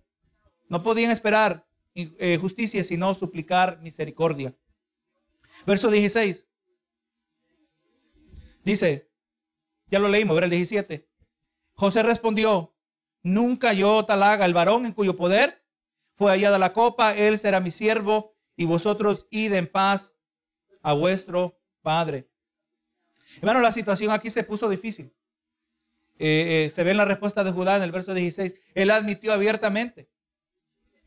no 0.69 0.83
podían 0.83 1.11
esperar 1.11 1.67
eh, 1.95 2.39
justicia 2.41 2.85
sino 2.85 3.15
suplicar 3.15 3.81
misericordia. 3.81 4.55
Verso 5.67 5.91
16. 5.91 6.47
Dice, 8.65 9.11
ya 9.87 9.99
lo 9.99 10.09
leímos, 10.09 10.35
ver 10.35 10.45
el 10.45 10.51
17. 10.51 11.09
José 11.73 12.03
respondió, 12.03 12.75
nunca 13.23 13.73
yo 13.73 14.05
talaga 14.05 14.45
el 14.45 14.53
varón 14.53 14.85
en 14.85 14.93
cuyo 14.93 15.17
poder 15.17 15.65
fue 16.15 16.33
hallada 16.33 16.59
la 16.59 16.73
copa, 16.73 17.15
él 17.15 17.39
será 17.39 17.61
mi 17.61 17.71
siervo 17.71 18.38
y 18.59 18.65
vosotros 18.65 19.27
id 19.31 19.53
en 19.55 19.69
paz 19.69 20.15
a 20.83 20.93
vuestro 20.93 21.59
Padre. 21.81 22.29
Hermano, 23.37 23.61
la 23.61 23.71
situación 23.71 24.11
aquí 24.11 24.31
se 24.31 24.43
puso 24.43 24.69
difícil. 24.69 25.15
Eh, 26.19 26.67
eh, 26.67 26.71
se 26.71 26.83
ve 26.83 26.91
en 26.91 26.97
la 26.97 27.05
respuesta 27.05 27.45
de 27.45 27.53
Judá 27.53 27.77
en 27.77 27.85
el 27.85 27.93
verso 27.93 28.13
16. 28.13 28.55
Él 28.75 28.91
admitió 28.91 29.33
abiertamente. 29.33 30.11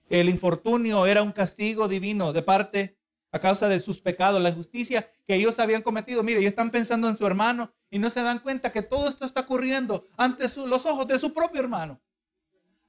El 0.09 0.29
infortunio 0.29 1.05
era 1.05 1.23
un 1.23 1.33
castigo 1.33 1.89
divino 1.89 2.31
de 2.31 2.41
parte 2.41 2.97
a 3.33 3.39
causa 3.39 3.67
de 3.67 3.81
sus 3.81 3.99
pecados, 3.99 4.41
la 4.41 4.49
injusticia 4.49 5.11
que 5.27 5.35
ellos 5.35 5.59
habían 5.59 5.81
cometido. 5.81 6.23
Mire, 6.23 6.39
ellos 6.39 6.51
están 6.51 6.71
pensando 6.71 7.09
en 7.09 7.17
su 7.17 7.27
hermano 7.27 7.73
y 7.89 7.99
no 7.99 8.09
se 8.09 8.23
dan 8.23 8.39
cuenta 8.39 8.71
que 8.71 8.81
todo 8.81 9.09
esto 9.09 9.25
está 9.25 9.41
ocurriendo 9.41 10.07
ante 10.15 10.45
los 10.65 10.85
ojos 10.85 11.05
de 11.05 11.19
su 11.19 11.33
propio 11.33 11.59
hermano. 11.59 12.01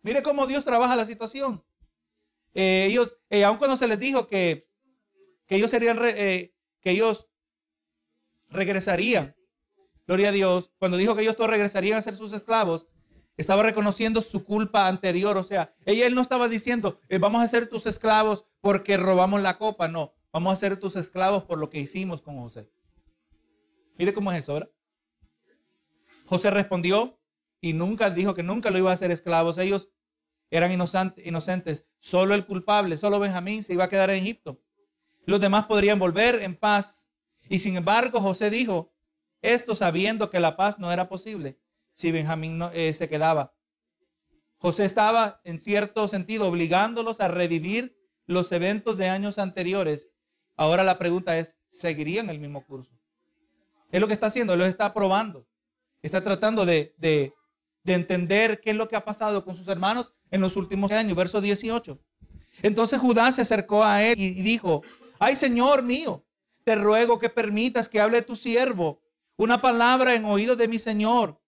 Mire 0.03 0.23
cómo 0.23 0.47
Dios 0.47 0.65
trabaja 0.65 0.95
la 0.95 1.05
situación. 1.05 1.65
Eh, 2.55 2.87
ellos, 2.89 3.17
eh, 3.31 3.45
aun 3.45 3.59
cuando 3.59 3.77
se 3.77 3.87
les 3.87 3.99
dijo 3.99 4.27
que, 4.27 4.69
que 5.47 5.57
ellos 5.57 5.71
serían, 5.71 5.99
eh, 6.03 6.55
que 6.81 6.91
ellos 6.91 7.29
regresarían, 8.49 9.35
gloria 10.07 10.29
a 10.29 10.33
Dios, 10.33 10.73
cuando 10.79 10.97
dijo 10.97 11.15
que 11.15 11.23
ellos 11.23 11.37
todos 11.37 11.51
regresarían 11.51 11.99
a 11.99 12.03
ser 12.03 12.15
sus 12.15 12.33
esclavos, 12.33 12.87
estaba 13.37 13.63
reconociendo 13.63 14.21
su 14.21 14.45
culpa 14.45 14.87
anterior. 14.87 15.37
O 15.39 15.43
sea, 15.43 15.75
ella 15.87 16.07
él 16.07 16.15
no 16.15 16.21
estaba 16.21 16.49
diciendo, 16.49 17.01
vamos 17.19 17.43
a 17.43 17.49
ser 17.49 17.67
tus 17.67 17.87
esclavos 17.87 18.47
porque 18.61 18.99
robamos 18.99 19.41
la 19.41 19.57
copa. 19.57 19.89
No, 19.89 20.13
vamos 20.33 20.53
a 20.53 20.57
ser 20.57 20.79
tus 20.79 20.97
esclavos 20.97 21.45
por 21.45 21.59
lo 21.59 21.71
que 21.71 21.81
hicimos 21.81 22.21
con 22.21 22.39
José. 22.39 22.71
Mire 23.97 24.13
cómo 24.13 24.31
es 24.33 24.41
eso, 24.41 24.55
¿verdad? 24.55 24.71
José 26.27 26.51
respondió 26.51 27.19
y 27.61 27.73
nunca 27.73 28.11
dijo 28.11 28.35
que 28.35 28.43
nunca 28.43 28.71
lo 28.71 28.79
iba 28.79 28.91
a 28.91 28.95
hacer 28.95 29.11
esclavos. 29.11 29.59
Ellos 29.59 29.91
eran 30.53 30.71
inocentes. 30.71 31.87
Solo 31.99 32.35
el 32.35 32.45
culpable, 32.45 32.99
solo 32.99 33.19
Benjamín 33.19 33.65
se 33.65 33.73
iba 33.73 33.85
a 33.85 33.89
quedar 33.89 34.11
en 34.11 34.23
Egipto. 34.23 34.61
Los 35.25 35.41
demás 35.41 35.65
podrían 35.65 35.99
volver 35.99 36.43
en 36.43 36.55
paz. 36.55 37.11
Y 37.49 37.59
sin 37.59 37.77
embargo, 37.77 38.21
José 38.21 38.51
dijo 38.51 38.93
esto 39.41 39.75
sabiendo 39.75 40.29
que 40.29 40.41
la 40.41 40.55
paz 40.55 40.79
no 40.79 40.93
era 40.93 41.09
posible 41.09 41.59
si 41.95 42.13
Benjamín 42.13 42.59
no, 42.59 42.71
eh, 42.73 42.93
se 42.93 43.09
quedaba. 43.09 43.55
José 44.59 44.85
estaba 44.85 45.41
en 45.43 45.59
cierto 45.59 46.07
sentido 46.07 46.47
obligándolos 46.47 47.21
a 47.21 47.29
revivir 47.29 47.99
los 48.27 48.53
eventos 48.53 48.99
de 48.99 49.09
años 49.09 49.39
anteriores. 49.39 50.11
Ahora 50.55 50.85
la 50.85 50.99
pregunta 50.99 51.39
es, 51.39 51.57
¿seguirían 51.71 52.29
el 52.29 52.39
mismo 52.39 52.65
curso? 52.67 52.93
Es 53.91 54.01
lo 54.01 54.07
que 54.07 54.15
está 54.15 54.27
haciendo, 54.27 54.55
lo 54.55 54.67
está 54.67 54.93
probando. 54.93 55.47
Está 56.03 56.23
tratando 56.23 56.67
de, 56.67 56.95
de 56.99 57.33
entender 57.85 58.61
qué 58.61 58.71
es 58.71 58.77
lo 58.77 58.89
que 58.89 58.97
ha 58.97 59.05
pasado 59.05 59.45
con 59.45 59.57
sus 59.57 59.67
hermanos 59.69 60.15
en 60.31 60.41
los 60.41 60.57
últimos 60.57 60.91
años. 60.93 61.17
Verso 61.17 61.41
18. 61.41 61.99
Entonces 62.63 62.99
Judá 63.01 63.33
se 63.33 63.43
acercó 63.43 63.83
a 63.83 64.03
él 64.05 64.19
y 64.21 64.43
dijo, 64.43 64.83
ay 65.19 65.37
Señor 65.37 65.83
mío, 65.83 66.25
te 66.65 66.77
ruego 66.77 67.19
que 67.19 67.29
permitas 67.29 67.89
que 67.89 68.01
hable 68.01 68.23
tu 68.23 68.37
siervo 68.37 69.01
una 69.37 69.61
palabra 69.61 70.15
en 70.15 70.25
oído 70.25 70.55
de 70.57 70.69
mi 70.69 70.79
Señor 70.79 71.41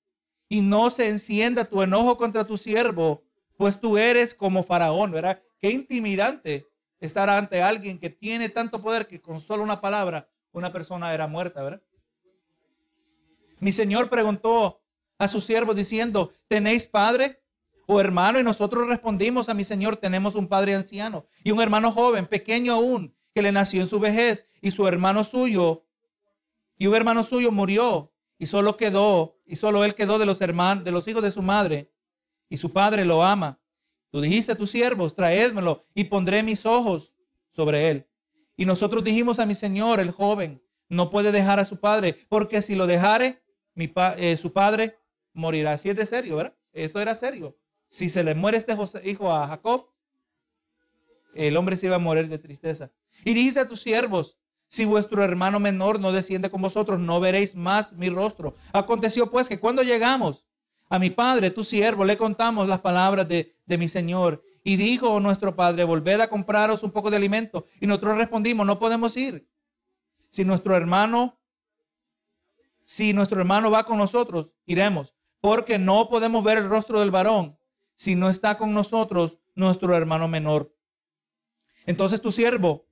y 0.48 0.60
no 0.60 0.90
se 0.90 1.08
encienda 1.08 1.64
tu 1.64 1.82
enojo 1.82 2.16
contra 2.16 2.44
tu 2.44 2.56
siervo, 2.56 3.22
pues 3.56 3.80
tú 3.80 3.96
eres 3.98 4.34
como 4.34 4.62
faraón, 4.62 5.12
¿verdad? 5.12 5.42
Qué 5.60 5.70
intimidante 5.70 6.66
estar 7.00 7.30
ante 7.30 7.62
alguien 7.62 7.98
que 7.98 8.10
tiene 8.10 8.48
tanto 8.48 8.80
poder 8.82 9.06
que 9.06 9.20
con 9.20 9.40
solo 9.40 9.62
una 9.62 9.80
palabra 9.80 10.28
una 10.52 10.72
persona 10.72 11.12
era 11.12 11.26
muerta, 11.26 11.62
¿verdad? 11.62 11.82
Mi 13.58 13.72
Señor 13.72 14.08
preguntó 14.10 14.80
a 15.18 15.28
su 15.28 15.40
siervo 15.40 15.74
diciendo, 15.74 16.32
¿tenéis 16.48 16.86
padre? 16.86 17.44
o 17.86 18.00
hermano, 18.00 18.40
y 18.40 18.42
nosotros 18.42 18.88
respondimos 18.88 19.48
a 19.48 19.54
mi 19.54 19.64
Señor, 19.64 19.96
tenemos 19.96 20.34
un 20.34 20.48
padre 20.48 20.74
anciano 20.74 21.26
y 21.42 21.50
un 21.50 21.60
hermano 21.60 21.92
joven, 21.92 22.26
pequeño 22.26 22.72
aún, 22.72 23.14
que 23.34 23.42
le 23.42 23.52
nació 23.52 23.80
en 23.80 23.88
su 23.88 23.98
vejez, 24.00 24.46
y 24.60 24.70
su 24.70 24.86
hermano 24.86 25.24
suyo, 25.24 25.84
y 26.78 26.86
un 26.86 26.94
hermano 26.94 27.22
suyo 27.22 27.50
murió, 27.50 28.12
y 28.38 28.46
solo 28.46 28.76
quedó, 28.76 29.38
y 29.46 29.56
solo 29.56 29.84
él 29.84 29.94
quedó 29.94 30.18
de 30.18 30.26
los 30.26 30.40
hermanos, 30.40 30.84
de 30.84 30.92
los 30.92 31.06
hijos 31.08 31.22
de 31.22 31.30
su 31.30 31.42
madre, 31.42 31.92
y 32.48 32.56
su 32.56 32.72
padre 32.72 33.04
lo 33.04 33.22
ama. 33.24 33.58
Tú 34.10 34.20
dijiste 34.20 34.52
a 34.52 34.56
tus 34.56 34.70
siervos, 34.70 35.14
traédmelo, 35.14 35.84
y 35.94 36.04
pondré 36.04 36.42
mis 36.42 36.64
ojos 36.64 37.12
sobre 37.50 37.90
él. 37.90 38.06
Y 38.56 38.64
nosotros 38.64 39.02
dijimos 39.02 39.40
a 39.40 39.46
mi 39.46 39.54
Señor, 39.54 39.98
el 39.98 40.12
joven, 40.12 40.62
no 40.88 41.10
puede 41.10 41.32
dejar 41.32 41.58
a 41.58 41.64
su 41.64 41.80
padre, 41.80 42.16
porque 42.28 42.62
si 42.62 42.76
lo 42.76 42.86
dejare, 42.86 43.42
mi 43.74 43.92
eh, 44.16 44.36
su 44.36 44.52
padre 44.52 44.96
morirá. 45.34 45.72
Así 45.72 45.90
es 45.90 45.96
de 45.96 46.06
serio, 46.06 46.36
¿verdad? 46.36 46.56
Esto 46.72 47.00
era 47.00 47.14
serio 47.14 47.56
si 47.94 48.10
se 48.10 48.24
le 48.24 48.34
muere 48.34 48.58
este 48.58 48.76
hijo 49.04 49.32
a 49.32 49.46
Jacob, 49.46 49.86
el 51.32 51.56
hombre 51.56 51.76
se 51.76 51.86
iba 51.86 51.94
a 51.94 52.00
morir 52.00 52.28
de 52.28 52.38
tristeza. 52.38 52.90
Y 53.24 53.34
dice 53.34 53.60
a 53.60 53.68
tus 53.68 53.82
siervos, 53.82 54.36
si 54.66 54.84
vuestro 54.84 55.22
hermano 55.22 55.60
menor 55.60 56.00
no 56.00 56.10
desciende 56.10 56.50
con 56.50 56.60
vosotros, 56.60 56.98
no 56.98 57.20
veréis 57.20 57.54
más 57.54 57.92
mi 57.92 58.08
rostro. 58.08 58.56
Aconteció 58.72 59.30
pues 59.30 59.48
que 59.48 59.60
cuando 59.60 59.84
llegamos 59.84 60.44
A 60.90 60.98
mi 60.98 61.08
padre, 61.08 61.50
tu 61.50 61.62
siervo, 61.64 62.04
le 62.04 62.16
contamos 62.16 62.68
las 62.68 62.80
palabras 62.80 63.26
de, 63.26 63.56
de 63.64 63.78
mi 63.78 63.88
Señor. 63.88 64.42
Y 64.64 64.76
dijo 64.76 65.18
nuestro 65.20 65.54
padre, 65.56 65.84
volved 65.84 66.20
a 66.20 66.28
compraros 66.28 66.82
un 66.82 66.90
poco 66.90 67.10
de 67.10 67.16
alimento. 67.16 67.66
Y 67.80 67.86
nosotros 67.86 68.18
respondimos, 68.18 68.66
no 68.66 68.78
podemos 68.78 69.16
ir. 69.16 69.48
Si 70.30 70.44
nuestro 70.44 70.76
hermano, 70.76 71.38
si 72.84 73.12
nuestro 73.12 73.40
hermano 73.40 73.70
va 73.70 73.84
con 73.84 73.98
nosotros, 73.98 74.52
iremos. 74.66 75.13
Porque 75.44 75.78
no 75.78 76.08
podemos 76.08 76.42
ver 76.42 76.56
el 76.56 76.70
rostro 76.70 77.00
del 77.00 77.10
varón 77.10 77.58
si 77.94 78.14
no 78.14 78.30
está 78.30 78.56
con 78.56 78.72
nosotros 78.72 79.36
nuestro 79.54 79.94
hermano 79.94 80.26
menor. 80.26 80.74
Entonces 81.84 82.22
tu 82.22 82.32
siervo, 82.32 82.88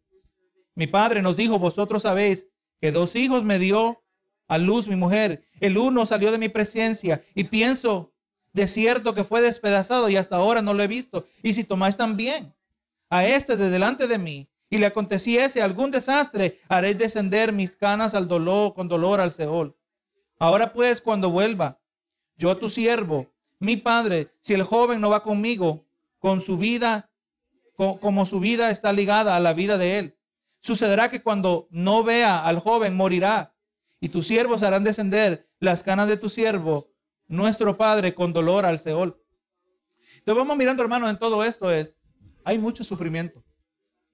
mi 0.74 0.86
padre, 0.86 1.22
nos 1.22 1.38
dijo, 1.38 1.58
vosotros 1.58 2.02
sabéis 2.02 2.46
que 2.78 2.92
dos 2.92 3.16
hijos 3.16 3.42
me 3.42 3.58
dio 3.58 4.04
a 4.48 4.58
luz 4.58 4.86
mi 4.86 4.96
mujer. 4.96 5.46
El 5.60 5.78
uno 5.78 6.04
salió 6.04 6.30
de 6.30 6.36
mi 6.36 6.50
presencia 6.50 7.24
y 7.34 7.44
pienso 7.44 8.12
de 8.52 8.68
cierto 8.68 9.14
que 9.14 9.24
fue 9.24 9.40
despedazado 9.40 10.10
y 10.10 10.16
hasta 10.16 10.36
ahora 10.36 10.60
no 10.60 10.74
lo 10.74 10.82
he 10.82 10.88
visto. 10.88 11.26
Y 11.42 11.54
si 11.54 11.64
tomáis 11.64 11.96
también 11.96 12.54
a 13.08 13.24
este 13.24 13.56
de 13.56 13.70
delante 13.70 14.06
de 14.06 14.18
mí 14.18 14.50
y 14.68 14.76
le 14.76 14.84
aconteciese 14.84 15.62
algún 15.62 15.90
desastre, 15.90 16.60
haré 16.68 16.94
descender 16.94 17.50
mis 17.50 17.76
canas 17.76 18.12
al 18.12 18.28
dolor, 18.28 18.74
con 18.74 18.88
dolor 18.88 19.20
al 19.20 19.32
Seol. 19.32 19.74
Ahora 20.38 20.74
pues, 20.74 21.00
cuando 21.00 21.30
vuelva, 21.30 21.81
yo 22.42 22.56
tu 22.56 22.68
siervo, 22.68 23.32
mi 23.60 23.76
padre, 23.76 24.32
si 24.40 24.52
el 24.52 24.64
joven 24.64 25.00
no 25.00 25.10
va 25.10 25.22
conmigo, 25.22 25.86
con 26.18 26.40
su 26.40 26.58
vida, 26.58 27.08
como 27.76 28.26
su 28.26 28.40
vida 28.40 28.70
está 28.70 28.92
ligada 28.92 29.36
a 29.36 29.40
la 29.40 29.52
vida 29.52 29.78
de 29.78 29.98
él, 30.00 30.18
sucederá 30.58 31.08
que 31.08 31.22
cuando 31.22 31.68
no 31.70 32.02
vea 32.02 32.44
al 32.44 32.58
joven 32.58 32.96
morirá 32.96 33.54
y 34.00 34.08
tus 34.08 34.26
siervos 34.26 34.64
harán 34.64 34.82
descender 34.82 35.48
las 35.60 35.84
canas 35.84 36.08
de 36.08 36.16
tu 36.16 36.28
siervo, 36.28 36.90
nuestro 37.28 37.76
padre, 37.76 38.12
con 38.12 38.32
dolor 38.32 38.66
al 38.66 38.80
Seol. 38.80 39.22
Entonces 40.18 40.38
vamos 40.38 40.56
mirando, 40.56 40.82
hermanos, 40.82 41.10
en 41.10 41.18
todo 41.20 41.44
esto 41.44 41.70
es, 41.70 41.96
hay 42.42 42.58
mucho 42.58 42.82
sufrimiento. 42.82 43.44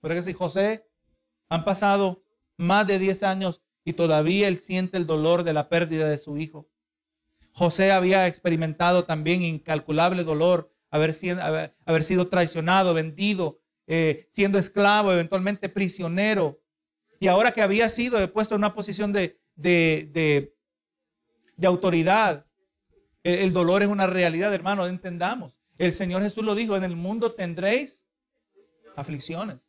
Porque 0.01 0.21
si 0.21 0.35
José 0.35 0.87
han 1.49 1.65
pasado 1.65 2.23
más 2.59 2.87
de 2.87 2.99
10 2.99 3.23
años 3.23 3.63
y 3.87 3.95
todavía 3.95 4.49
él 4.49 4.59
siente 4.59 4.99
el 4.99 5.07
dolor 5.07 5.45
de 5.45 5.55
la 5.55 5.71
pérdida 5.71 6.11
de 6.11 6.19
su 6.19 6.37
hijo. 6.37 6.69
José 7.59 7.91
había 7.91 8.29
experimentado 8.29 9.05
también 9.05 9.43
incalculable 9.43 10.23
dolor, 10.23 10.73
haber, 10.91 11.13
sido 11.13 12.29
traicionado, 12.29 12.95
vendido, 12.95 13.61
eh, 13.89 14.29
siendo 14.31 14.61
esclavo, 14.61 15.11
eventualmente 15.11 15.69
prisionero. 15.69 16.63
Y 17.19 17.27
ahora 17.27 17.51
que 17.51 17.61
había 17.61 17.91
sido 17.91 18.33
puesto 18.33 18.55
en 18.55 18.61
una 18.61 18.77
posición 18.77 19.13
de, 19.13 20.55
autoridad, 21.61 22.47
el, 23.25 23.53
dolor 23.53 23.83
es 23.83 23.89
una 23.89 24.07
realidad, 24.07 24.55
hermano, 24.55 24.87
entendamos. 24.87 25.59
El 25.79 25.93
Señor 25.93 26.23
Jesús 26.23 26.45
lo 26.45 26.55
dijo, 26.55 26.77
en 26.77 26.85
el 26.85 26.95
mundo 26.95 27.33
tendréis 27.33 28.05
aflicciones. 28.95 29.69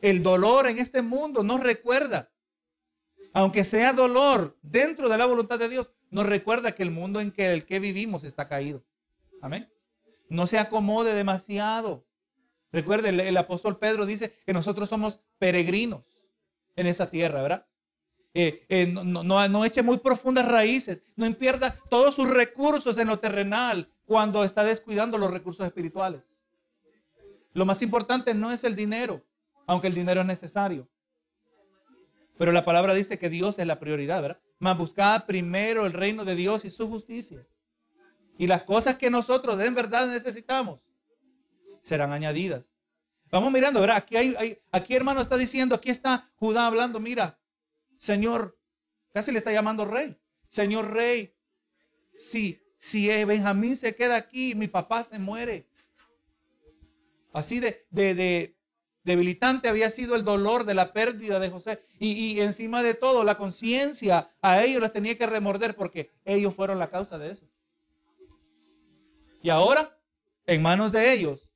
El 0.00 0.24
dolor 0.24 0.66
en 0.66 0.80
este 0.80 1.02
mundo 1.02 1.44
nos 1.44 1.60
recuerda, 1.60 2.32
aunque 3.32 3.62
sea 3.62 3.92
dolor 3.92 4.58
dentro 4.60 5.08
de 5.08 5.16
la 5.16 5.26
voluntad 5.26 5.60
de 5.60 5.68
Dios, 5.68 5.88
nos 6.12 6.26
recuerda 6.26 6.72
que 6.72 6.82
el 6.82 6.90
mundo 6.90 7.20
en 7.20 7.32
el 7.36 7.64
que 7.64 7.80
vivimos 7.80 8.22
está 8.22 8.46
caído. 8.46 8.84
Amén. 9.40 9.72
No 10.28 10.46
se 10.46 10.58
acomode 10.58 11.14
demasiado. 11.14 12.06
Recuerde, 12.70 13.08
el, 13.08 13.36
apóstol 13.36 13.78
Pedro 13.78 14.06
dice 14.06 14.34
que 14.46 14.52
nosotros 14.52 14.88
somos 14.88 15.20
peregrinos 15.38 16.22
en 16.76 16.86
esa 16.86 17.10
tierra, 17.10 17.42
¿verdad? 17.42 17.66
Eh, 18.34 18.64
eh, 18.68 18.86
no, 18.86 19.24
no, 19.24 19.64
eche 19.64 19.82
muy 19.82 19.98
profundas 19.98 20.46
raíces, 20.46 21.02
no 21.16 21.30
pierda 21.34 21.78
todos 21.90 22.14
sus 22.14 22.28
recursos 22.28 22.96
en 22.98 23.08
lo 23.08 23.18
terrenal 23.18 23.90
cuando 24.04 24.44
está 24.44 24.64
descuidando 24.64 25.16
los 25.18 25.30
recursos 25.30 25.66
espirituales. 25.66 26.34
Lo 27.54 27.64
más 27.64 27.80
importante 27.82 28.34
no 28.34 28.52
es 28.52 28.64
el 28.64 28.76
dinero, 28.76 29.22
aunque 29.66 29.86
el 29.86 29.94
dinero 29.94 30.20
es 30.20 30.26
necesario. 30.26 30.88
Pero 32.38 32.52
la 32.52 32.64
palabra 32.64 32.94
dice 32.94 33.18
que 33.18 33.30
Dios 33.30 33.58
es 33.58 33.66
la 33.66 33.78
prioridad, 33.78 34.20
¿verdad? 34.20 34.40
Más 34.62 34.78
buscad 34.78 35.26
primero 35.26 35.86
el 35.86 35.92
reino 35.92 36.24
de 36.24 36.36
Dios 36.36 36.64
y 36.64 36.70
su 36.70 36.88
justicia. 36.88 37.44
Y 38.38 38.46
las 38.46 38.62
cosas 38.62 38.96
que 38.96 39.10
nosotros 39.10 39.60
en 39.60 39.74
verdad 39.74 40.06
necesitamos 40.06 40.80
serán 41.82 42.12
añadidas. 42.12 42.72
Vamos 43.32 43.52
mirando, 43.52 43.80
¿verdad? 43.80 43.96
Aquí, 43.96 44.16
hay, 44.16 44.62
aquí 44.70 44.94
hermano 44.94 45.20
está 45.20 45.36
diciendo, 45.36 45.74
aquí 45.74 45.90
está 45.90 46.30
Judá 46.36 46.68
hablando, 46.68 47.00
mira, 47.00 47.40
Señor, 47.96 48.56
casi 49.12 49.32
le 49.32 49.38
está 49.38 49.50
llamando 49.50 49.84
rey. 49.84 50.16
Señor 50.48 50.92
rey, 50.92 51.34
si, 52.16 52.62
si 52.78 53.08
Benjamín 53.24 53.76
se 53.76 53.96
queda 53.96 54.14
aquí, 54.14 54.54
mi 54.54 54.68
papá 54.68 55.02
se 55.02 55.18
muere. 55.18 55.66
Así 57.32 57.58
de, 57.58 57.84
de, 57.90 58.56
debilitante 59.04 59.68
había 59.68 59.90
sido 59.90 60.14
el 60.14 60.24
dolor 60.24 60.64
de 60.64 60.74
la 60.74 60.92
pérdida 60.92 61.38
de 61.38 61.50
José. 61.50 61.84
Y, 61.98 62.40
encima 62.40 62.82
de 62.82 62.94
todo, 62.94 63.24
la 63.24 63.36
conciencia 63.36 64.30
a 64.40 64.62
ellos 64.62 64.80
les 64.80 64.92
tenía 64.92 65.16
que 65.16 65.26
remorder 65.26 65.74
porque 65.74 66.10
ellos 66.24 66.54
fueron 66.54 66.78
la 66.78 66.90
causa 66.90 67.18
de 67.18 67.30
eso. 67.30 67.46
Y 69.42 69.50
ahora, 69.50 69.98
en 70.46 70.62
manos 70.62 70.92
de 70.92 71.12
ellos, 71.12 71.48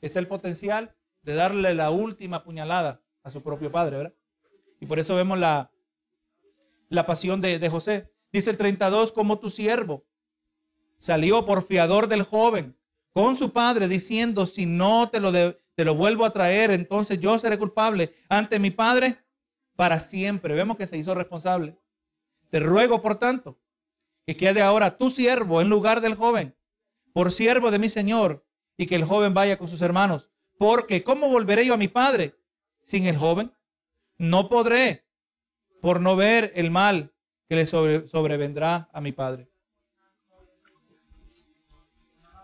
está 0.00 0.18
el 0.18 0.26
potencial 0.26 0.94
de 1.22 1.34
darle 1.34 1.74
la 1.74 1.90
última 1.90 2.42
puñalada 2.42 3.00
a 3.22 3.30
su 3.30 3.42
propio 3.42 3.70
padre, 3.70 3.96
¿verdad? 3.96 4.14
Y 4.80 4.86
por 4.86 4.98
eso 4.98 5.16
vemos 5.16 5.38
la, 5.38 5.70
la 6.88 7.06
pasión 7.06 7.40
de, 7.40 7.68
José. 7.68 8.12
Dice 8.32 8.50
el 8.50 8.58
32, 8.58 9.12
como 9.12 9.38
tu 9.38 9.50
siervo 9.50 10.04
salió 10.98 11.44
por 11.44 11.62
fiador 11.62 12.08
del 12.08 12.22
joven 12.22 12.76
con 13.12 13.36
su 13.36 13.52
padre 13.52 13.88
diciendo, 13.88 14.46
si 14.46 14.66
no 14.66 15.08
te 15.10 15.20
lo, 15.20 15.32
te 15.76 15.84
lo 15.84 15.94
vuelvo 15.94 16.24
a 16.24 16.32
traer, 16.32 16.72
entonces 16.72 17.20
yo 17.20 17.38
seré 17.38 17.56
culpable 17.58 18.12
ante 18.28 18.58
mi 18.58 18.72
padre 18.72 19.18
para 19.76 20.00
siempre. 20.00 20.54
Vemos 20.54 20.76
que 20.76 20.88
se 20.88 20.98
hizo 20.98 21.14
responsable. 21.14 21.78
Te 22.50 22.58
ruego, 22.58 23.00
por 23.00 23.16
tanto, 23.16 23.60
que 24.26 24.36
quede 24.36 24.62
ahora 24.62 24.98
tu 24.98 25.10
siervo 25.10 25.60
en 25.60 25.68
lugar 25.68 26.00
del 26.00 26.16
joven, 26.16 26.56
por 27.12 27.30
siervo 27.30 27.70
de 27.70 27.78
mi 27.78 27.88
Señor, 27.88 28.44
y 28.76 28.86
que 28.86 28.96
el 28.96 29.04
joven 29.04 29.34
vaya 29.34 29.56
con 29.56 29.68
sus 29.68 29.82
hermanos. 29.82 30.30
Porque 30.58 31.04
¿cómo 31.04 31.28
volveré 31.28 31.64
yo 31.64 31.74
a 31.74 31.76
mi 31.76 31.86
padre 31.86 32.34
sin 32.82 33.06
el 33.06 33.16
joven? 33.16 33.52
no 34.18 34.48
podré 34.48 35.06
por 35.80 36.00
no 36.00 36.16
ver 36.16 36.52
el 36.54 36.70
mal 36.70 37.12
que 37.48 37.56
le 37.56 37.66
sobrevendrá 37.66 38.88
a 38.92 39.00
mi 39.00 39.12
Padre. 39.12 39.48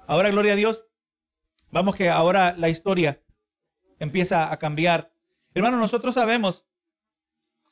Ahora, 0.07 0.31
gloria 0.31 0.53
a 0.53 0.57
Dios, 0.57 0.85
vamos 1.71 1.97
que 1.97 2.11
ahora 2.11 2.55
la 2.57 2.69
historia 2.69 3.22
empieza 4.03 4.53
a 4.53 4.59
cambiar. 4.59 5.13
Hermano, 5.55 5.77
nosotros 5.77 6.17
sabemos 6.17 6.65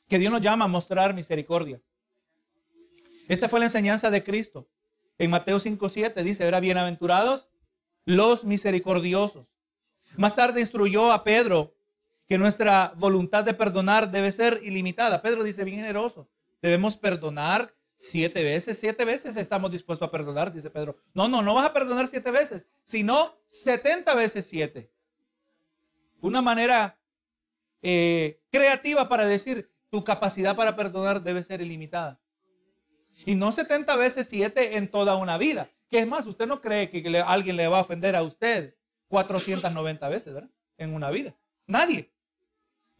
que 0.07 0.17
Dios 0.17 0.31
nos 0.31 0.39
llama 0.39 0.63
a 0.63 0.69
mostrar 0.69 1.13
misericordia. 1.13 1.81
Esta 3.27 3.49
fue 3.49 3.59
la 3.59 3.65
enseñanza 3.65 4.09
de 4.09 4.23
Cristo. 4.23 4.69
En 5.17 5.29
Mateo 5.29 5.57
5.7 5.57 6.23
dice, 6.23 6.47
era 6.47 6.61
bienaventurados 6.61 7.49
los 8.05 8.45
misericordiosos. 8.45 9.45
Más 10.15 10.33
tarde 10.33 10.61
instruyó 10.61 11.11
a 11.11 11.25
Pedro 11.25 11.75
que 12.29 12.37
nuestra 12.37 12.93
voluntad 12.95 13.43
de 13.43 13.53
perdonar 13.53 14.09
debe 14.09 14.31
ser 14.31 14.61
ilimitada. 14.63 15.21
Pedro 15.21 15.43
dice 15.43 15.65
bien 15.65 15.79
generoso, 15.79 16.29
debemos 16.61 16.95
perdonar 16.95 17.75
siete 17.97 18.41
veces, 18.41 18.79
siete 18.79 19.03
veces 19.03 19.35
estamos 19.35 19.69
dispuestos 19.69 20.07
a 20.07 20.11
perdonar, 20.11 20.53
dice 20.53 20.69
Pedro. 20.69 20.95
No, 21.13 21.27
no, 21.27 21.41
no 21.41 21.55
vas 21.55 21.65
a 21.65 21.73
perdonar 21.73 22.07
siete 22.07 22.31
veces, 22.31 22.69
sino 22.85 23.35
setenta 23.49 24.15
veces 24.15 24.45
siete. 24.45 24.89
Una 26.21 26.41
manera 26.41 26.99
eh, 27.81 28.41
creativa 28.51 29.09
para 29.09 29.25
decir, 29.25 29.71
tu 29.89 30.03
capacidad 30.03 30.55
para 30.55 30.75
perdonar 30.75 31.21
debe 31.21 31.43
ser 31.43 31.61
ilimitada. 31.61 32.19
Y 33.25 33.35
no 33.35 33.51
70 33.51 33.95
veces 33.97 34.27
siete 34.27 34.77
en 34.77 34.89
toda 34.89 35.15
una 35.15 35.37
vida. 35.37 35.69
Que 35.89 35.99
es 35.99 36.07
más, 36.07 36.25
usted 36.25 36.47
no 36.47 36.61
cree 36.61 36.89
que 36.89 37.19
alguien 37.19 37.57
le 37.57 37.67
va 37.67 37.79
a 37.79 37.81
ofender 37.81 38.15
a 38.15 38.23
usted 38.23 38.75
490 39.09 40.09
veces. 40.09 40.33
En 40.77 40.93
una 40.93 41.11
vida. 41.11 41.35
Nadie. 41.67 42.11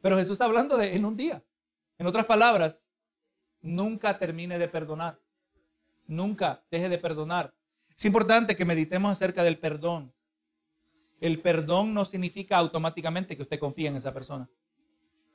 Pero 0.01 0.17
Jesús 0.17 0.34
está 0.34 0.45
hablando 0.45 0.78
de 0.78 0.95
en 0.95 1.05
un 1.05 1.15
día. 1.15 1.43
En 1.97 2.07
otras 2.07 2.26
palabras, 2.26 2.84
nunca 3.61 4.17
termine 4.17 4.59
de 4.59 4.67
perdonar. 4.67 5.19
Nunca 6.07 6.63
deje 6.69 6.89
de 6.89 6.97
perdonar. 6.97 7.53
Es 7.95 8.05
importante 8.05 8.55
que 8.55 8.65
meditemos 8.65 9.11
acerca 9.11 9.43
del 9.43 9.59
perdón. 9.59 10.13
El 11.22 11.39
perdón 11.39 11.93
no 11.93 12.03
significa 12.03 12.57
automáticamente 12.57 13.38
que 13.38 13.43
usted 13.43 13.59
confíe 13.59 13.88
en 13.88 13.95
esa 13.95 14.13
persona. 14.13 14.49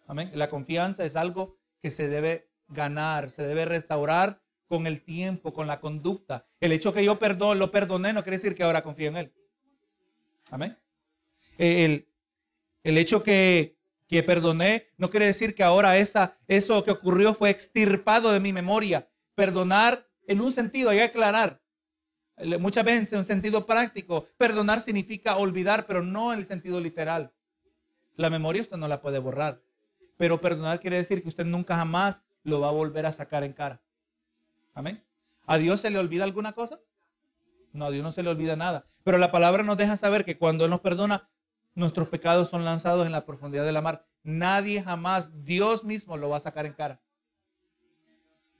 Amén. 0.06 0.30
La 0.34 0.50
confianza 0.50 1.06
es 1.06 1.16
algo 1.16 1.56
que 1.80 1.90
se 1.90 2.08
debe 2.08 2.50
ganar, 2.68 3.30
se 3.30 3.46
debe 3.46 3.64
restaurar 3.64 4.42
con 4.68 4.86
el 4.86 5.02
tiempo, 5.02 5.54
con 5.54 5.66
la 5.66 5.80
conducta. 5.80 6.46
El 6.60 6.72
hecho 6.72 6.92
que 6.92 7.04
yo 7.04 7.18
perdón, 7.18 7.58
lo 7.58 7.70
perdoné 7.70 8.12
no 8.12 8.22
quiere 8.22 8.36
decir 8.36 8.54
que 8.54 8.64
ahora 8.64 8.82
confío 8.82 9.08
en 9.08 9.16
él. 9.16 9.32
Amén. 10.50 10.76
El, 11.56 12.06
el 12.82 12.98
hecho 12.98 13.22
que 13.22 13.76
que 14.08 14.22
perdoné, 14.22 14.88
no 14.96 15.10
quiere 15.10 15.26
decir 15.26 15.54
que 15.54 15.62
ahora 15.62 15.98
esa, 15.98 16.38
eso 16.46 16.84
que 16.84 16.92
ocurrió 16.92 17.34
fue 17.34 17.50
extirpado 17.50 18.32
de 18.32 18.40
mi 18.40 18.52
memoria. 18.52 19.08
Perdonar 19.34 20.06
en 20.26 20.40
un 20.40 20.52
sentido, 20.52 20.90
hay 20.90 20.98
que 20.98 21.04
aclarar. 21.04 21.60
Muchas 22.58 22.84
veces 22.84 23.12
en 23.12 23.18
un 23.18 23.24
sentido 23.24 23.64
práctico, 23.64 24.26
perdonar 24.36 24.82
significa 24.82 25.36
olvidar, 25.36 25.86
pero 25.86 26.02
no 26.02 26.32
en 26.32 26.40
el 26.40 26.44
sentido 26.44 26.80
literal. 26.80 27.32
La 28.16 28.30
memoria 28.30 28.62
usted 28.62 28.76
no 28.76 28.88
la 28.88 29.00
puede 29.00 29.18
borrar, 29.18 29.62
pero 30.16 30.40
perdonar 30.40 30.80
quiere 30.80 30.96
decir 30.96 31.22
que 31.22 31.28
usted 31.28 31.46
nunca 31.46 31.76
jamás 31.76 32.24
lo 32.42 32.60
va 32.60 32.68
a 32.68 32.72
volver 32.72 33.06
a 33.06 33.12
sacar 33.12 33.42
en 33.42 33.52
cara. 33.52 33.80
Amén. 34.74 35.02
¿A 35.46 35.58
Dios 35.58 35.80
se 35.80 35.90
le 35.90 35.98
olvida 35.98 36.24
alguna 36.24 36.52
cosa? 36.52 36.80
No, 37.72 37.86
a 37.86 37.90
Dios 37.90 38.02
no 38.02 38.12
se 38.12 38.22
le 38.22 38.30
olvida 38.30 38.56
nada. 38.56 38.86
Pero 39.02 39.18
la 39.18 39.32
palabra 39.32 39.62
nos 39.62 39.76
deja 39.76 39.96
saber 39.96 40.24
que 40.24 40.38
cuando 40.38 40.64
Él 40.64 40.70
nos 40.70 40.80
perdona, 40.80 41.28
nuestros 41.74 42.08
pecados 42.08 42.48
son 42.48 42.64
lanzados 42.64 43.06
en 43.06 43.12
la 43.12 43.24
profundidad 43.24 43.64
de 43.64 43.72
la 43.72 43.82
mar. 43.82 44.06
Nadie 44.22 44.82
jamás, 44.82 45.44
Dios 45.44 45.84
mismo 45.84 46.16
lo 46.16 46.28
va 46.28 46.38
a 46.38 46.40
sacar 46.40 46.66
en 46.66 46.72
cara. 46.72 47.00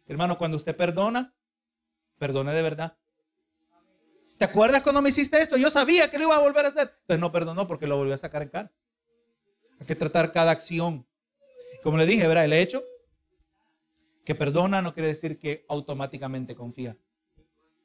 Hermano, 0.07 0.39
cuando 0.39 0.57
usted 0.57 0.77
perdona, 0.77 1.35
perdone 2.19 2.53
de 2.53 2.63
verdad. 2.63 2.97
¿Te 4.39 4.45
acuerdas 4.45 4.83
cuando 4.83 5.01
me 5.01 5.09
hiciste 5.09 5.41
esto? 5.41 5.57
Yo 5.57 5.71
sabía 5.71 6.11
que 6.11 6.19
lo 6.19 6.25
iba 6.25 6.37
a 6.37 6.41
volver 6.41 6.67
a 6.67 6.69
hacer. 6.69 6.95
Entonces 7.01 7.21
no 7.21 7.33
perdonó 7.33 7.67
porque 7.67 7.87
lo 7.87 7.97
volvió 7.97 8.15
a 8.15 8.19
sacar 8.19 8.43
en 8.43 8.51
cara. 8.51 8.73
Hay 9.81 9.87
que 9.87 9.95
tratar 9.95 10.33
cada 10.33 10.51
acción. 10.51 11.07
Como 11.83 11.97
le 11.97 12.07
dije, 12.07 12.27
¿verdad? 12.27 12.45
El 12.45 12.53
hecho 12.53 12.85
que 14.25 14.35
perdona 14.35 14.83
no 14.83 14.93
quiere 14.93 15.09
decir 15.09 15.39
que 15.39 15.65
automáticamente 15.69 16.55
confía. 16.55 16.99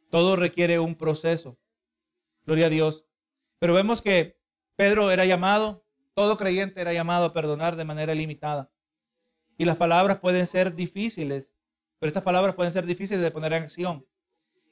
Todo 0.09 0.35
requiere 0.35 0.79
un 0.79 0.95
proceso. 0.95 1.57
Gloria 2.45 2.65
a 2.65 2.69
Dios. 2.69 3.05
Pero 3.59 3.73
vemos 3.73 4.01
que 4.01 4.41
Pedro 4.75 5.11
era 5.11 5.25
llamado, 5.25 5.85
todo 6.15 6.37
creyente 6.37 6.81
era 6.81 6.91
llamado 6.91 7.25
a 7.25 7.33
perdonar 7.33 7.75
de 7.75 7.85
manera 7.85 8.15
limitada. 8.15 8.71
Y 9.57 9.65
las 9.65 9.77
palabras 9.77 10.19
pueden 10.19 10.47
ser 10.47 10.75
difíciles, 10.75 11.53
pero 11.99 12.09
estas 12.09 12.23
palabras 12.23 12.55
pueden 12.55 12.73
ser 12.73 12.85
difíciles 12.85 13.21
de 13.21 13.31
poner 13.31 13.53
en 13.53 13.63
acción. 13.63 14.05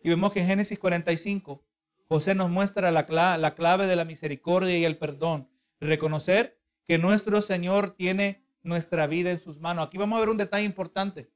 Y 0.01 0.09
vemos 0.09 0.33
que 0.33 0.39
en 0.39 0.47
Génesis 0.47 0.79
45, 0.79 1.63
José 2.09 2.33
nos 2.33 2.49
muestra 2.49 2.89
la, 2.89 3.37
la 3.37 3.55
clave 3.55 3.85
de 3.85 3.95
la 3.95 4.03
misericordia 4.03 4.75
y 4.75 4.83
el 4.83 4.97
perdón. 4.97 5.47
Reconocer 5.79 6.59
que 6.87 6.97
nuestro 6.97 7.39
Señor 7.41 7.91
tiene 7.91 8.43
nuestra 8.63 9.05
vida 9.05 9.29
en 9.29 9.39
sus 9.39 9.59
manos. 9.59 9.85
Aquí 9.85 9.99
vamos 9.99 10.17
a 10.17 10.21
ver 10.21 10.29
un 10.29 10.37
detalle 10.37 10.65
importante. 10.65 11.29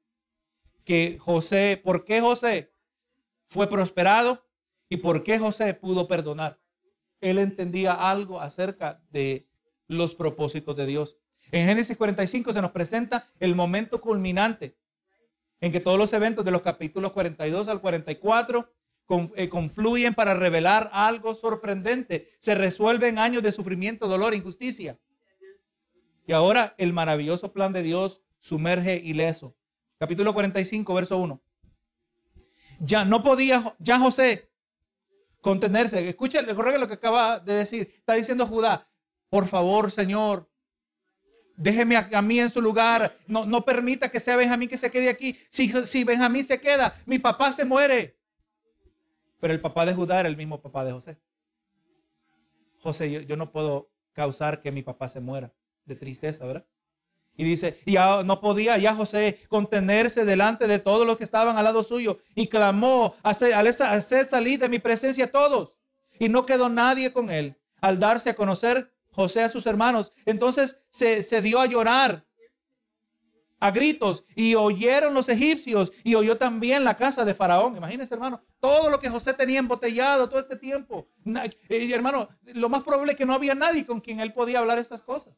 Que 0.83 1.19
José, 1.19 1.79
¿por 1.81 2.03
qué 2.03 2.21
José 2.21 2.73
fue 3.45 3.69
prosperado? 3.69 4.47
¿Y 4.89 4.97
por 4.97 5.23
qué 5.23 5.37
José 5.37 5.75
pudo 5.75 6.07
perdonar? 6.07 6.59
Él 7.21 7.37
entendía 7.37 7.93
algo 7.93 8.41
acerca 8.41 8.99
de 9.11 9.47
los 9.87 10.15
propósitos 10.15 10.75
de 10.75 10.87
Dios. 10.87 11.17
En 11.51 11.67
Génesis 11.67 11.95
45 11.97 12.51
se 12.51 12.61
nos 12.63 12.71
presenta 12.71 13.31
el 13.39 13.53
momento 13.53 14.01
culminante 14.01 14.75
en 15.61 15.71
que 15.71 15.79
todos 15.79 15.99
los 15.99 16.11
eventos 16.13 16.43
de 16.43 16.51
los 16.51 16.63
capítulos 16.63 17.11
42 17.11 17.67
al 17.67 17.79
44 17.79 18.59
eh, 18.59 18.82
confluyen 19.05 20.13
para 20.13 20.33
revelar 20.33 20.89
algo 20.93 21.35
sorprendente. 21.35 22.31
Se 22.39 22.55
resuelven 22.55 23.19
años 23.19 23.43
de 23.43 23.51
sufrimiento, 23.51 24.07
dolor, 24.07 24.33
injusticia. 24.33 24.99
Y 26.25 26.31
ahora 26.31 26.73
el 26.77 26.93
maravilloso 26.93 27.51
plan 27.51 27.73
de 27.73 27.83
Dios 27.83 28.21
sumerge 28.39 28.95
ileso. 28.95 29.55
Capítulo 29.99 30.33
45, 30.33 30.93
verso 30.93 31.17
1. 31.17 31.41
Ya 32.79 33.05
no 33.05 33.23
podía, 33.23 33.75
ya 33.79 33.99
José, 33.99 34.49
contenerse. 35.41 36.07
Escucha, 36.09 36.43
corre 36.55 36.77
lo 36.77 36.87
que 36.87 36.95
acaba 36.95 37.39
de 37.39 37.53
decir. 37.53 37.93
Está 37.97 38.13
diciendo 38.13 38.47
Judá, 38.47 38.89
por 39.29 39.47
favor, 39.47 39.91
Señor, 39.91 40.49
déjeme 41.55 41.97
a, 41.97 42.21
mí 42.21 42.39
en 42.39 42.49
su 42.49 42.61
lugar. 42.61 43.17
No, 43.27 43.45
no 43.45 43.63
permita 43.63 44.09
que 44.09 44.19
sea 44.19 44.35
Benjamín 44.35 44.69
que 44.69 44.77
se 44.77 44.91
quede 44.91 45.09
aquí. 45.09 45.37
Si, 45.49 45.71
si 45.85 46.03
Benjamín 46.03 46.43
se 46.43 46.59
queda, 46.59 46.95
mi 47.05 47.19
papá 47.19 47.51
se 47.51 47.65
muere. 47.65 48.17
Pero 49.43 49.53
el 49.53 49.59
papá 49.59 49.85
de 49.85 49.93
Judá 49.93 50.21
era 50.21 50.29
el 50.29 50.37
mismo 50.37 50.61
papá 50.61 50.85
de 50.85 50.93
José. 50.93 51.17
José, 52.81 53.25
yo, 53.25 53.35
no 53.35 53.51
puedo 53.51 53.89
causar 54.13 54.61
que 54.61 54.71
mi 54.71 54.83
papá 54.83 55.09
se 55.09 55.19
muera 55.19 55.53
de 55.83 55.97
tristeza, 55.97 56.45
¿verdad? 56.45 56.65
Y 57.35 57.43
dice, 57.43 57.77
ya 57.85 58.23
no 58.23 58.39
podía 58.39 58.77
ya 58.77 58.95
José 58.95 59.41
contenerse 59.49 60.23
delante 60.23 60.65
de 60.65 60.79
todos 60.79 61.05
los 61.05 61.17
que 61.17 61.25
estaban 61.25 61.57
al 61.57 61.65
lado 61.65 61.83
suyo 61.83 62.19
y 62.35 62.47
clamó, 62.47 63.15
hacer, 63.21 63.53
hacer 63.53 64.25
salir 64.25 64.61
de 64.61 64.69
mi 64.69 64.79
presencia 64.79 65.25
a 65.25 65.31
todos. 65.31 65.75
Y 66.19 66.29
no 66.29 66.45
quedó 66.45 66.69
nadie 66.69 67.11
con 67.11 67.29
él. 67.29 67.57
Al 67.81 67.99
darse 67.99 68.29
a 68.29 68.37
conocer 68.37 68.93
José 69.11 69.41
a 69.41 69.49
sus 69.49 69.65
hermanos, 69.65 70.13
entonces 70.25 70.79
se, 70.89 71.21
se 71.21 71.41
dio 71.41 71.59
a 71.59 71.65
llorar 71.65 72.25
a 73.63 73.71
gritos 73.71 74.25
y 74.35 74.55
oyeron 74.55 75.13
los 75.13 75.29
egipcios 75.29 75.93
y 76.03 76.15
oyó 76.15 76.35
también 76.35 76.83
la 76.83 76.97
casa 76.97 77.23
de 77.23 77.33
Faraón. 77.33 77.77
Imagínense, 77.77 78.13
hermano, 78.13 78.41
todo 78.59 78.89
lo 78.89 78.99
que 78.99 79.09
José 79.09 79.33
tenía 79.33 79.59
embotellado 79.59 80.27
todo 80.27 80.41
este 80.41 80.57
tiempo. 80.57 81.07
Y 81.69 81.93
hermano, 81.93 82.27
lo 82.43 82.67
más 82.67 82.83
probable 82.83 83.13
es 83.13 83.17
que 83.17 83.25
no 83.25 83.33
había 83.33 83.55
nadie 83.55 83.85
con 83.85 84.01
quien 84.01 84.19
él 84.19 84.33
podía 84.33 84.59
hablar 84.59 84.79
esas 84.79 85.01
cosas. 85.01 85.33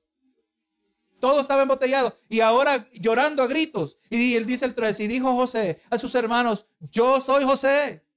Todo 1.19 1.39
estaba 1.39 1.61
embotellado 1.61 2.17
y 2.27 2.39
ahora 2.39 2.89
llorando 2.93 3.43
a 3.43 3.47
gritos. 3.47 3.99
Y 4.09 4.33
él 4.33 4.47
dice 4.47 4.65
el 4.65 4.73
3, 4.73 5.01
y 5.01 5.07
dijo 5.07 5.35
José 5.35 5.81
a 5.91 5.99
sus 5.99 6.15
hermanos, 6.15 6.65
yo 6.79 7.21
soy 7.21 7.43
José. 7.43 8.07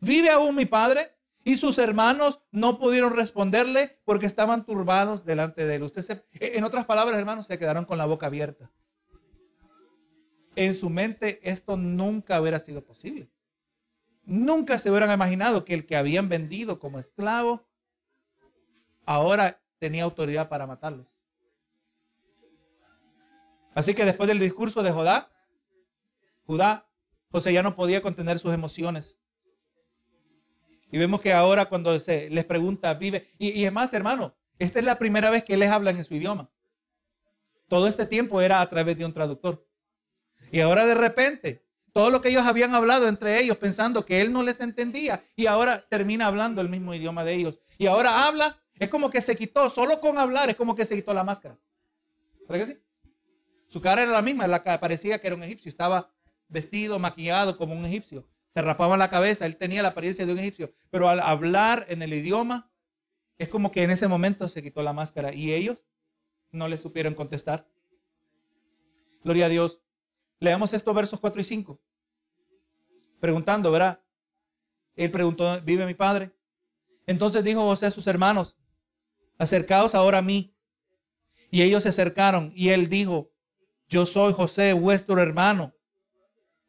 ¿Vive 0.00 0.28
aún 0.28 0.54
mi 0.54 0.66
padre? 0.66 1.16
Y 1.44 1.56
sus 1.56 1.78
hermanos 1.78 2.42
no 2.50 2.78
pudieron 2.78 3.16
responderle 3.16 4.02
porque 4.04 4.26
estaban 4.26 4.66
turbados 4.66 5.24
delante 5.24 5.64
de 5.64 5.76
él. 5.76 5.90
En 6.32 6.64
otras 6.64 6.84
palabras, 6.84 7.16
hermanos, 7.16 7.46
se 7.46 7.58
quedaron 7.58 7.86
con 7.86 7.96
la 7.96 8.04
boca 8.04 8.26
abierta 8.26 8.70
en 10.66 10.74
su 10.74 10.90
mente 10.90 11.40
esto 11.42 11.78
nunca 11.78 12.38
hubiera 12.38 12.58
sido 12.58 12.84
posible. 12.84 13.30
Nunca 14.24 14.78
se 14.78 14.90
hubieran 14.90 15.10
imaginado 15.10 15.64
que 15.64 15.72
el 15.72 15.86
que 15.86 15.96
habían 15.96 16.28
vendido 16.28 16.78
como 16.78 16.98
esclavo 16.98 17.66
ahora 19.06 19.62
tenía 19.78 20.04
autoridad 20.04 20.50
para 20.50 20.66
matarlos. 20.66 21.06
Así 23.74 23.94
que 23.94 24.04
después 24.04 24.28
del 24.28 24.38
discurso 24.38 24.82
de 24.82 24.92
Judá, 24.92 25.32
Judá, 26.44 26.86
José 27.30 27.54
ya 27.54 27.62
no 27.62 27.74
podía 27.74 28.02
contener 28.02 28.38
sus 28.38 28.52
emociones. 28.52 29.18
Y 30.92 30.98
vemos 30.98 31.22
que 31.22 31.32
ahora 31.32 31.70
cuando 31.70 31.98
se 32.00 32.28
les 32.28 32.44
pregunta, 32.44 32.92
vive, 32.92 33.30
y, 33.38 33.48
y 33.50 33.64
es 33.64 33.72
más, 33.72 33.94
hermano, 33.94 34.36
esta 34.58 34.78
es 34.78 34.84
la 34.84 34.98
primera 34.98 35.30
vez 35.30 35.42
que 35.42 35.56
les 35.56 35.70
hablan 35.70 35.96
en 35.96 36.04
su 36.04 36.14
idioma. 36.14 36.50
Todo 37.66 37.86
este 37.86 38.04
tiempo 38.04 38.42
era 38.42 38.60
a 38.60 38.68
través 38.68 38.98
de 38.98 39.06
un 39.06 39.14
traductor. 39.14 39.69
Y 40.50 40.60
ahora 40.60 40.86
de 40.86 40.94
repente, 40.94 41.62
todo 41.92 42.10
lo 42.10 42.20
que 42.20 42.28
ellos 42.28 42.46
habían 42.46 42.74
hablado 42.74 43.08
entre 43.08 43.40
ellos 43.40 43.56
pensando 43.56 44.04
que 44.04 44.20
él 44.20 44.32
no 44.32 44.42
les 44.42 44.60
entendía 44.60 45.24
y 45.36 45.46
ahora 45.46 45.86
termina 45.88 46.26
hablando 46.26 46.60
el 46.60 46.68
mismo 46.68 46.94
idioma 46.94 47.24
de 47.24 47.34
ellos. 47.34 47.58
Y 47.78 47.86
ahora 47.86 48.26
habla, 48.26 48.58
es 48.78 48.88
como 48.88 49.10
que 49.10 49.20
se 49.20 49.36
quitó, 49.36 49.70
solo 49.70 50.00
con 50.00 50.18
hablar 50.18 50.50
es 50.50 50.56
como 50.56 50.74
que 50.74 50.84
se 50.84 50.94
quitó 50.94 51.14
la 51.14 51.24
máscara. 51.24 51.58
¿Verdad 52.48 52.66
que 52.66 52.72
sí? 52.72 52.80
Su 53.68 53.80
cara 53.80 54.02
era 54.02 54.10
la 54.10 54.22
misma, 54.22 54.46
la 54.46 54.62
parecía 54.62 55.20
que 55.20 55.28
era 55.28 55.36
un 55.36 55.42
egipcio, 55.42 55.68
estaba 55.68 56.12
vestido, 56.48 56.98
maquillado 56.98 57.56
como 57.56 57.74
un 57.74 57.84
egipcio. 57.84 58.26
Se 58.52 58.60
rapaba 58.62 58.96
la 58.96 59.08
cabeza, 59.08 59.46
él 59.46 59.56
tenía 59.56 59.82
la 59.82 59.90
apariencia 59.90 60.26
de 60.26 60.32
un 60.32 60.38
egipcio, 60.38 60.72
pero 60.90 61.08
al 61.08 61.20
hablar 61.20 61.86
en 61.88 62.02
el 62.02 62.12
idioma 62.12 62.70
es 63.38 63.48
como 63.48 63.70
que 63.70 63.84
en 63.84 63.90
ese 63.90 64.08
momento 64.08 64.48
se 64.48 64.62
quitó 64.62 64.82
la 64.82 64.92
máscara 64.92 65.32
y 65.32 65.52
ellos 65.52 65.78
no 66.50 66.66
le 66.66 66.76
supieron 66.76 67.14
contestar. 67.14 67.68
Gloria 69.22 69.46
a 69.46 69.48
Dios. 69.48 69.80
Leamos 70.40 70.72
estos 70.72 70.94
versos 70.94 71.20
4 71.20 71.40
y 71.42 71.44
5. 71.44 71.78
Preguntando, 73.20 73.70
¿verdad? 73.70 74.00
Él 74.96 75.10
preguntó, 75.10 75.60
¿vive 75.60 75.84
mi 75.84 75.94
padre? 75.94 76.32
Entonces 77.06 77.44
dijo 77.44 77.60
José 77.60 77.86
a 77.86 77.90
sus 77.90 78.06
hermanos, 78.06 78.56
acercaos 79.36 79.94
ahora 79.94 80.18
a 80.18 80.22
mí. 80.22 80.56
Y 81.50 81.62
ellos 81.62 81.82
se 81.82 81.90
acercaron 81.90 82.52
y 82.54 82.70
él 82.70 82.88
dijo, 82.88 83.32
yo 83.88 84.06
soy 84.06 84.32
José, 84.32 84.72
vuestro 84.72 85.20
hermano, 85.20 85.74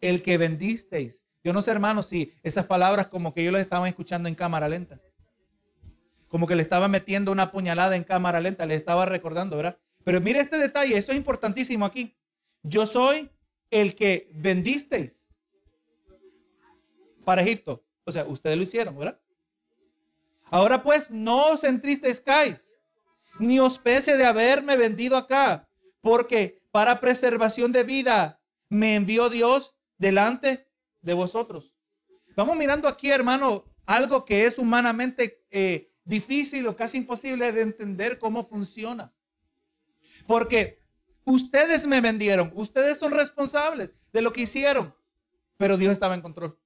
el 0.02 0.22
que 0.22 0.38
vendisteis. 0.38 1.24
Yo 1.44 1.54
no 1.54 1.62
sé, 1.62 1.72
hermanos, 1.72 2.08
si 2.08 2.34
esas 2.44 2.66
palabras 2.66 3.08
como 3.08 3.34
que 3.34 3.44
yo 3.44 3.52
las 3.52 3.62
estaba 3.62 3.88
escuchando 3.88 4.28
en 4.28 4.36
cámara 4.36 4.68
lenta. 4.68 5.00
Como 6.28 6.48
que 6.48 6.56
le 6.56 6.64
estaba 6.64 6.88
metiendo 6.88 7.32
una 7.32 7.52
puñalada 7.52 7.96
en 7.96 8.04
cámara 8.04 8.42
lenta, 8.42 8.66
le 8.66 8.76
estaba 8.76 9.06
recordando, 9.06 9.56
¿verdad? 9.56 9.78
Pero 10.04 10.20
mire 10.20 10.40
este 10.40 10.58
detalle, 10.58 10.98
eso 10.98 11.12
es 11.12 11.18
importantísimo 11.18 11.86
aquí. 11.86 12.18
Yo 12.64 12.88
soy 12.88 13.30
el 13.72 13.96
que 13.96 14.30
vendisteis 14.34 15.28
para 17.24 17.42
Egipto. 17.42 17.84
O 18.04 18.12
sea, 18.12 18.26
ustedes 18.26 18.58
lo 18.58 18.64
hicieron, 18.64 18.98
¿verdad? 18.98 19.20
Ahora 20.52 20.84
pues, 20.84 21.10
no 21.10 21.52
os 21.52 21.64
entristezcáis, 21.64 22.76
ni 23.40 23.60
os 23.60 23.80
pese 23.80 24.18
de 24.18 24.26
haberme 24.26 24.76
vendido 24.76 25.16
acá, 25.16 25.70
porque 26.02 26.62
para 26.72 27.00
preservación 27.00 27.72
de 27.72 27.84
vida 27.84 28.42
me 28.68 28.96
envió 28.96 29.30
Dios 29.30 29.76
delante 29.98 30.68
de 31.02 31.14
vosotros. 31.14 31.74
Vamos 32.36 32.58
mirando 32.58 32.88
aquí, 32.88 33.10
hermano, 33.10 33.66
algo 33.86 34.26
que 34.26 34.46
es 34.46 34.58
humanamente 34.58 35.44
eh, 35.50 35.92
difícil 36.04 36.68
o 36.68 36.76
casi 36.76 36.98
imposible 36.98 37.52
de 37.52 37.62
entender 37.62 38.20
cómo 38.20 38.44
funciona. 38.44 39.14
Porque 40.28 40.81
Ustedes 41.26 41.86
me 41.86 42.02
vendieron, 42.02 42.52
ustedes 42.56 42.98
son 42.98 43.12
responsables 43.12 43.96
de 44.12 44.22
lo 44.22 44.34
que 44.34 44.42
hicieron, 44.42 44.96
pero 45.58 45.78
Dios 45.78 45.94
estaba 45.94 46.16
en 46.16 46.22
control. 46.22 46.58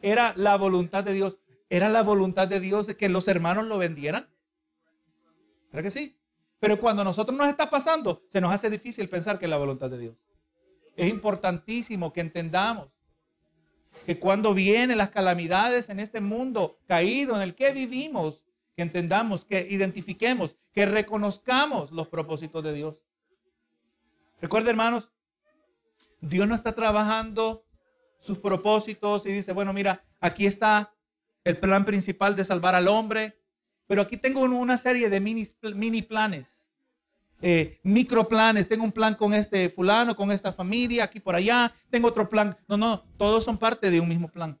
era 0.00 0.32
la 0.36 0.56
voluntad 0.56 1.02
de 1.04 1.12
Dios. 1.12 1.38
Era 1.70 1.88
la 1.88 2.02
voluntad 2.02 2.48
de 2.48 2.60
Dios 2.60 2.94
que 2.94 3.08
los 3.08 3.28
hermanos 3.28 3.66
lo 3.66 3.78
vendieran. 3.78 4.28
¿Verdad 5.70 5.82
que 5.82 5.90
sí? 5.90 6.18
Pero 6.60 6.80
cuando 6.80 7.02
a 7.02 7.04
nosotros 7.04 7.36
nos 7.36 7.48
está 7.48 7.70
pasando, 7.70 8.24
se 8.28 8.40
nos 8.40 8.52
hace 8.52 8.70
difícil 8.70 9.08
pensar 9.08 9.38
que 9.38 9.46
es 9.46 9.50
la 9.50 9.58
voluntad 9.58 9.90
de 9.90 9.98
Dios. 9.98 10.16
Es 10.96 11.08
importantísimo 11.08 12.12
que 12.12 12.20
entendamos 12.20 12.88
que 14.06 14.18
cuando 14.18 14.54
vienen 14.54 14.98
las 14.98 15.10
calamidades 15.10 15.88
en 15.88 16.00
este 16.00 16.20
mundo 16.20 16.78
caído 16.86 17.36
en 17.36 17.42
el 17.42 17.54
que 17.54 17.72
vivimos, 17.72 18.44
que 18.74 18.82
entendamos, 18.82 19.44
que 19.44 19.66
identifiquemos, 19.68 20.56
que 20.72 20.86
reconozcamos 20.86 21.92
los 21.92 22.08
propósitos 22.08 22.64
de 22.64 22.72
Dios. 22.72 23.02
Recuerda, 24.40 24.70
hermanos, 24.70 25.10
Dios 26.20 26.46
no 26.46 26.54
está 26.54 26.74
trabajando 26.74 27.64
sus 28.18 28.38
propósitos 28.38 29.26
y 29.26 29.32
dice, 29.32 29.52
bueno, 29.52 29.72
mira, 29.72 30.04
aquí 30.20 30.46
está 30.46 30.94
el 31.44 31.58
plan 31.58 31.84
principal 31.84 32.36
de 32.36 32.44
salvar 32.44 32.74
al 32.74 32.88
hombre, 32.88 33.40
pero 33.86 34.02
aquí 34.02 34.16
tengo 34.16 34.40
una 34.42 34.78
serie 34.78 35.08
de 35.08 35.20
mini, 35.20 36.02
planes, 36.02 36.66
eh, 37.40 37.80
micro 37.82 38.28
planes. 38.28 38.68
Tengo 38.68 38.84
un 38.84 38.92
plan 38.92 39.14
con 39.14 39.32
este 39.32 39.70
fulano, 39.70 40.14
con 40.14 40.30
esta 40.30 40.52
familia, 40.52 41.04
aquí 41.04 41.20
por 41.20 41.34
allá. 41.34 41.72
Tengo 41.88 42.08
otro 42.08 42.28
plan. 42.28 42.56
No, 42.68 42.76
no, 42.76 43.04
todos 43.16 43.44
son 43.44 43.56
parte 43.56 43.90
de 43.90 44.00
un 44.00 44.08
mismo 44.08 44.28
plan. 44.28 44.60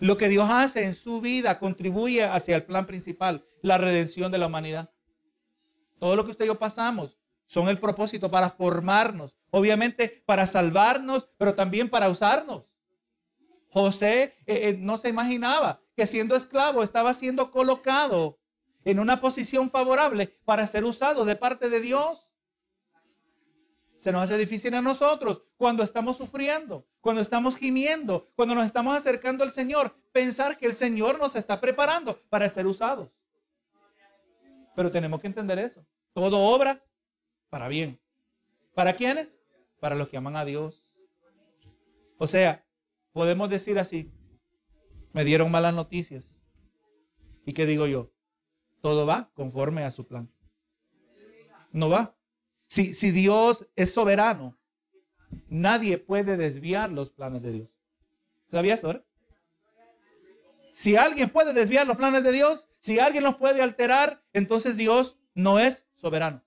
Lo 0.00 0.16
que 0.16 0.28
Dios 0.28 0.48
hace 0.48 0.84
en 0.84 0.94
su 0.94 1.20
vida 1.20 1.58
contribuye 1.58 2.24
hacia 2.24 2.56
el 2.56 2.64
plan 2.64 2.86
principal, 2.86 3.44
la 3.60 3.76
redención 3.76 4.32
de 4.32 4.38
la 4.38 4.46
humanidad. 4.46 4.90
Todo 5.98 6.16
lo 6.16 6.24
que 6.24 6.30
usted 6.30 6.46
y 6.46 6.48
yo 6.48 6.58
pasamos 6.58 7.18
son 7.52 7.68
el 7.68 7.78
propósito 7.78 8.30
para 8.30 8.48
formarnos, 8.48 9.36
obviamente 9.50 10.22
para 10.24 10.46
salvarnos, 10.46 11.28
pero 11.36 11.54
también 11.54 11.90
para 11.90 12.08
usarnos. 12.08 12.64
José 13.68 14.38
eh, 14.46 14.70
eh, 14.70 14.76
no 14.78 14.96
se 14.96 15.10
imaginaba 15.10 15.82
que 15.94 16.06
siendo 16.06 16.34
esclavo 16.34 16.82
estaba 16.82 17.12
siendo 17.12 17.50
colocado 17.50 18.38
en 18.86 18.98
una 18.98 19.20
posición 19.20 19.70
favorable 19.70 20.28
para 20.46 20.66
ser 20.66 20.86
usado 20.86 21.26
de 21.26 21.36
parte 21.36 21.68
de 21.68 21.80
Dios. 21.80 22.26
Se 23.98 24.12
nos 24.12 24.22
hace 24.22 24.38
difícil 24.38 24.74
a 24.74 24.80
nosotros 24.80 25.42
cuando 25.58 25.82
estamos 25.82 26.16
sufriendo, 26.16 26.86
cuando 27.02 27.20
estamos 27.20 27.58
gimiendo, 27.58 28.30
cuando 28.34 28.54
nos 28.54 28.64
estamos 28.64 28.96
acercando 28.96 29.44
al 29.44 29.50
Señor, 29.50 29.94
pensar 30.10 30.56
que 30.56 30.64
el 30.64 30.72
Señor 30.72 31.18
nos 31.18 31.36
está 31.36 31.60
preparando 31.60 32.18
para 32.30 32.48
ser 32.48 32.66
usados. 32.66 33.10
Pero 34.74 34.90
tenemos 34.90 35.20
que 35.20 35.26
entender 35.26 35.58
eso. 35.58 35.84
Todo 36.14 36.38
obra 36.38 36.82
para 37.52 37.68
bien. 37.68 38.00
¿Para 38.72 38.96
quiénes? 38.96 39.38
Para 39.78 39.94
los 39.94 40.08
que 40.08 40.16
aman 40.16 40.36
a 40.36 40.46
Dios. 40.46 40.86
O 42.16 42.26
sea, 42.26 42.64
podemos 43.12 43.50
decir 43.50 43.78
así, 43.78 44.10
me 45.12 45.22
dieron 45.22 45.50
malas 45.50 45.74
noticias. 45.74 46.40
¿Y 47.44 47.52
qué 47.52 47.66
digo 47.66 47.86
yo? 47.86 48.10
Todo 48.80 49.04
va 49.04 49.30
conforme 49.34 49.84
a 49.84 49.90
su 49.90 50.06
plan. 50.06 50.32
No 51.72 51.90
va. 51.90 52.16
Si, 52.68 53.10
Dios 53.10 53.68
es 53.76 53.92
soberano, 53.92 54.58
nadie 55.48 55.98
puede 55.98 56.38
desviar 56.38 56.90
los 56.90 57.10
planes 57.10 57.42
de 57.42 57.52
Dios. 57.52 57.68
¿Sabías 58.46 58.82
ahora? 58.82 59.04
Si 60.72 60.96
alguien 60.96 61.28
puede 61.28 61.52
desviar 61.52 61.86
los 61.86 61.98
planes 61.98 62.24
de 62.24 62.32
Dios, 62.32 62.70
si 62.78 62.98
alguien 62.98 63.24
los 63.24 63.36
puede 63.36 63.60
alterar, 63.60 64.24
entonces 64.32 64.78
Dios 64.78 65.18
no 65.34 65.58
es 65.58 65.86
soberano. 65.92 66.42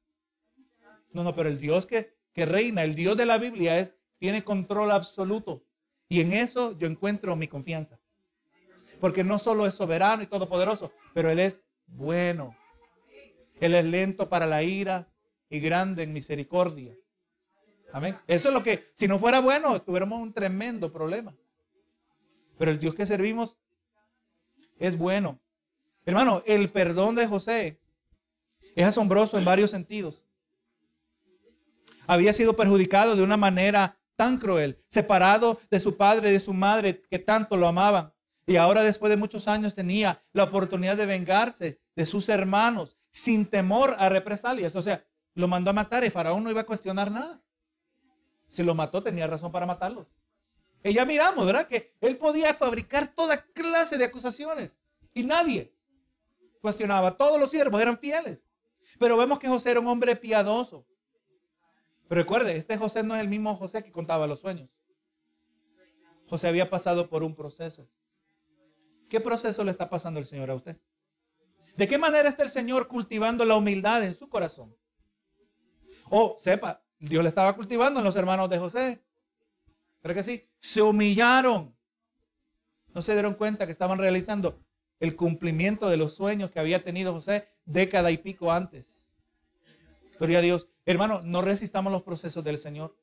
No, 1.16 1.24
no, 1.24 1.34
pero 1.34 1.47
el 1.47 1.59
Dios 1.59 1.86
que, 1.86 2.13
que 2.34 2.45
reina, 2.45 2.84
el 2.84 2.93
Dios 2.93 3.16
de 3.16 3.26
la 3.26 3.38
Biblia 3.38 3.80
es, 3.80 3.95
tiene 4.18 4.43
control 4.43 4.91
absoluto. 4.91 5.63
Y 6.09 6.20
en 6.20 6.34
eso 6.34 6.78
yo 6.78 6.88
encuentro 6.88 7.36
mi 7.38 7.47
confianza. 7.47 7.97
Porque 8.99 9.24
no 9.24 9.39
solo 9.39 9.66
es 9.66 9.74
soberano 9.74 10.24
y 10.24 10.28
todopoderoso, 10.28 10.91
pero 11.13 11.30
Él 11.30 11.39
es 11.39 11.63
bueno. 11.88 12.53
Él 13.61 13.76
es 13.76 13.86
lento 13.86 14.28
para 14.28 14.45
la 14.45 14.61
ira, 14.61 15.07
y 15.49 15.61
grande 15.61 16.03
en 16.03 16.11
misericordia. 16.11 16.93
Amén. 17.93 18.18
Eso 18.28 18.49
es 18.49 18.53
lo 18.53 18.61
que, 18.61 18.89
si 18.93 19.07
no 19.07 19.18
fuera 19.18 19.39
bueno, 19.39 19.82
tuviéramos 19.82 20.22
un 20.22 20.34
tremendo 20.34 20.91
problema. 20.91 21.34
Pero 22.57 22.72
el 22.72 22.80
Dios 22.80 22.93
que 22.93 23.05
servimos 23.05 23.55
es 24.80 24.97
bueno. 24.97 25.39
Hermano, 26.05 26.43
el 26.45 26.70
perdón 26.72 27.16
de 27.16 27.26
José 27.26 27.80
es 28.76 28.86
asombroso 28.86 29.38
en 29.38 29.45
varios 29.45 29.72
sentidos. 29.72 30.24
Había 32.08 32.34
sido 32.34 32.56
perjudicado 32.56 33.16
de 33.16 33.24
una 33.24 33.38
manera 33.38 33.97
tan 34.16 34.38
cruel, 34.38 34.84
separado 34.88 35.60
de 35.70 35.80
su 35.80 35.97
padre 35.97 36.30
y 36.30 36.34
de 36.34 36.39
su 36.39 36.53
madre 36.53 37.01
que 37.10 37.20
tanto 37.20 37.58
lo 37.58 37.68
amaban. 37.68 38.14
Y 38.47 38.58
ahora 38.58 38.84
después 38.84 39.10
de 39.10 39.18
muchos 39.18 39.47
años 39.47 39.74
tenía 39.74 40.24
la 40.32 40.43
oportunidad 40.43 40.97
de 40.97 41.06
vengarse 41.06 41.80
de 41.95 42.06
sus 42.06 42.30
hermanos 42.30 42.97
sin 43.12 43.45
temor 43.45 43.95
a 43.97 44.10
represalias. 44.10 44.76
O 44.76 44.82
sea, 44.82 45.06
lo 45.34 45.47
mandó 45.47 45.72
a 45.72 45.74
matar 45.74 46.03
y 46.03 46.10
Faraón 46.10 46.43
no 46.43 46.51
iba 46.51 46.62
a 46.62 46.66
cuestionar 46.66 47.12
nada. 47.12 47.41
Si 48.49 48.64
lo 48.64 48.76
mató, 48.76 49.01
tenía 49.01 49.28
razón 49.28 49.51
para 49.51 49.66
matarlos. 49.66 50.08
Y 50.84 50.93
ya 50.93 51.03
miramos, 51.03 51.45
¿verdad? 51.45 51.68
Que 51.68 51.95
él 52.01 52.18
podía 52.18 52.53
fabricar 52.53 53.08
toda 53.08 53.43
clase 53.53 53.97
de 53.97 54.06
acusaciones 54.06 54.78
y 55.14 55.24
nadie 55.24 55.74
cuestionaba. 56.62 57.18
Todos 57.18 57.39
los 57.39 57.49
siervos 57.49 57.82
eran 57.82 57.97
fieles. 57.97 58.45
Pero 58.99 59.18
vemos 59.18 59.39
que 59.39 59.47
José 59.47 59.72
era 59.72 59.80
un 59.80 59.88
hombre 59.88 60.16
piadoso. 60.16 60.86
Pero 62.08 62.22
recuerde, 62.22 62.56
este 62.56 62.78
José 62.78 63.03
no 63.03 63.16
es 63.16 63.22
el 63.22 63.28
mismo 63.28 63.56
José 63.56 63.84
que 63.84 63.91
contaba 63.91 64.28
los 64.28 64.39
sueños. 64.39 64.70
José 66.28 66.47
había 66.47 66.70
pasado 66.70 67.10
por 67.10 67.24
un 67.24 67.36
proceso. 67.36 67.88
¿Qué 69.10 69.20
proceso 69.20 69.64
le 69.64 69.72
está 69.72 69.89
pasando 69.89 70.20
el 70.20 70.26
Señor 70.26 70.49
a 70.49 70.56
usted? 70.56 70.78
¿De 71.76 71.88
qué 71.88 71.97
manera 71.97 72.30
está 72.30 72.43
el 72.43 72.49
Señor 72.49 72.88
cultivando 72.88 73.45
la 73.45 73.56
humildad 73.56 74.03
en 74.03 74.14
su 74.14 74.30
corazón? 74.30 74.76
Oh, 76.10 76.36
sepa, 76.39 76.84
Dios 76.99 77.24
le 77.24 77.30
estaba 77.30 77.56
cultivando 77.56 77.99
en 77.99 78.06
los 78.06 78.16
hermanos 78.16 78.49
de 78.49 78.58
José. 78.58 79.03
¿Pero 80.01 80.14
que 80.14 80.24
sí? 80.24 80.47
Se 80.60 80.82
humillaron. 80.82 81.76
No 82.93 83.01
se 83.01 83.14
dieron 83.14 83.34
cuenta 83.34 83.66
que 83.66 83.72
estaban 83.72 83.99
realizando 83.99 84.64
el 84.99 85.16
cumplimiento 85.16 85.89
de 85.89 85.97
los 85.97 86.14
sueños 86.14 86.51
que 86.51 86.60
había 86.60 86.84
tenido 86.84 87.12
José 87.14 87.49
década 87.66 88.12
y 88.12 88.18
pico 88.18 88.51
antes. 88.51 89.03
Gloria 90.18 90.39
a 90.39 90.41
Dios. 90.41 90.70
Hermano, 90.86 91.22
no 91.24 91.42
resistamos 91.42 91.92
los 91.92 92.04
procesos 92.04 92.44
del 92.44 92.60
Señor. 92.60 92.96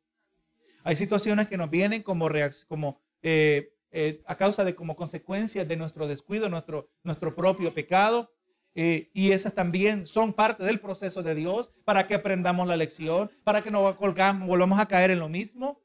Hay 0.85 0.97
situaciones 0.97 1.49
que 1.49 1.57
nos 1.57 1.71
vienen 1.71 2.03
como, 2.03 2.29
como 2.69 3.01
eh, 3.23 3.75
eh, 3.91 4.23
a 4.27 4.37
causa 4.37 4.65
de 4.65 4.75
como 4.75 4.97
consecuencias 4.97 5.67
de 5.67 5.77
nuestro 5.77 6.07
descuido, 6.07 6.49
nuestro, 6.49 6.89
nuestro 7.03 7.35
propio 7.35 7.73
pecado. 7.75 8.33
Eh, 8.75 9.11
y 9.13 9.33
esas 9.33 9.55
también 9.55 10.07
son 10.07 10.33
parte 10.33 10.65
del 10.65 10.81
proceso 10.81 11.23
de 11.23 11.35
Dios 11.35 11.73
para 11.85 12.07
que 12.07 12.15
aprendamos 12.15 12.67
la 12.67 12.77
lección, 12.77 13.31
para 13.45 13.63
que 13.63 13.71
no 13.71 13.95
volvamos 13.95 14.79
a 14.79 14.87
caer 14.87 15.11
en 15.11 15.19
lo 15.19 15.29
mismo. 15.29 15.81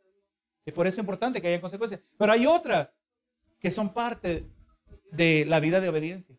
Y 0.65 0.71
por 0.71 0.87
eso 0.87 0.95
es 0.95 0.99
importante 0.99 1.41
que 1.41 1.47
haya 1.47 1.61
consecuencias. 1.61 2.01
Pero 2.17 2.31
hay 2.31 2.45
otras 2.45 2.97
que 3.59 3.71
son 3.71 3.93
parte 3.93 4.45
de 5.11 5.45
la 5.45 5.59
vida 5.59 5.81
de 5.81 5.89
obediencia. 5.89 6.37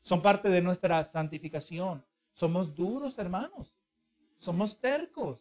Son 0.00 0.22
parte 0.22 0.48
de 0.48 0.62
nuestra 0.62 1.04
santificación. 1.04 2.04
Somos 2.32 2.74
duros, 2.74 3.18
hermanos. 3.18 3.77
Somos 4.38 4.80
tercos. 4.80 5.40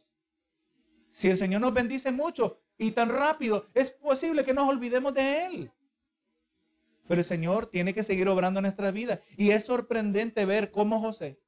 Si 1.12 1.30
el 1.30 1.38
Señor 1.38 1.62
nos 1.62 1.74
bendice 1.74 2.12
mucho 2.12 2.60
y 2.78 2.92
tan 2.92 3.10
rápido, 3.10 3.68
es 3.74 3.92
posible 3.92 4.44
que 4.44 4.54
nos 4.54 4.68
olvidemos 4.68 5.14
de 5.14 5.46
Él. 5.46 5.72
Pero 7.08 7.22
el 7.22 7.26
Señor 7.26 7.68
tiene 7.68 7.94
que 7.94 8.04
seguir 8.04 8.28
obrando 8.28 8.60
en 8.60 8.64
nuestra 8.64 8.92
vida. 8.92 9.22
Y 9.38 9.52
es 9.52 9.66
sorprendente 9.66 10.46
ver 10.46 10.72
cómo 10.72 11.00
José, 11.00 11.40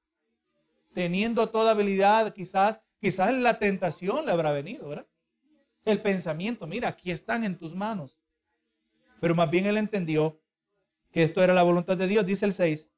teniendo 0.94 1.50
toda 1.50 1.72
habilidad, 1.72 2.34
quizás, 2.34 2.82
quizás 3.00 3.34
la 3.34 3.60
tentación 3.60 4.26
le 4.26 4.32
habrá 4.32 4.52
venido, 4.52 4.88
¿verdad? 4.90 5.08
El 5.86 6.02
pensamiento, 6.02 6.66
mira, 6.68 6.90
aquí 6.90 7.12
están 7.12 7.44
en 7.44 7.58
tus 7.58 7.76
manos. 7.76 8.20
Pero 9.20 9.36
más 9.36 9.50
bien 9.50 9.66
él 9.66 9.78
entendió 9.78 10.42
que 11.12 11.24
esto 11.24 11.44
era 11.44 11.54
la 11.54 11.64
voluntad 11.64 11.98
de 11.98 12.08
Dios, 12.08 12.26
dice 12.26 12.46
el 12.46 12.54
6. 12.54 12.90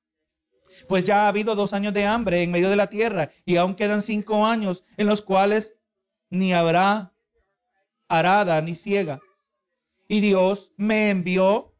Pues 0.87 1.05
ya 1.05 1.25
ha 1.25 1.27
habido 1.27 1.55
dos 1.55 1.73
años 1.73 1.93
de 1.93 2.05
hambre 2.05 2.43
en 2.43 2.51
medio 2.51 2.69
de 2.69 2.75
la 2.75 2.87
tierra 2.87 3.31
y 3.45 3.57
aún 3.57 3.75
quedan 3.75 4.01
cinco 4.01 4.45
años 4.45 4.83
en 4.97 5.07
los 5.07 5.21
cuales 5.21 5.75
ni 6.29 6.53
habrá 6.53 7.13
arada 8.07 8.61
ni 8.61 8.75
ciega. 8.75 9.19
Y 10.07 10.21
Dios 10.21 10.71
me 10.77 11.09
envió 11.09 11.73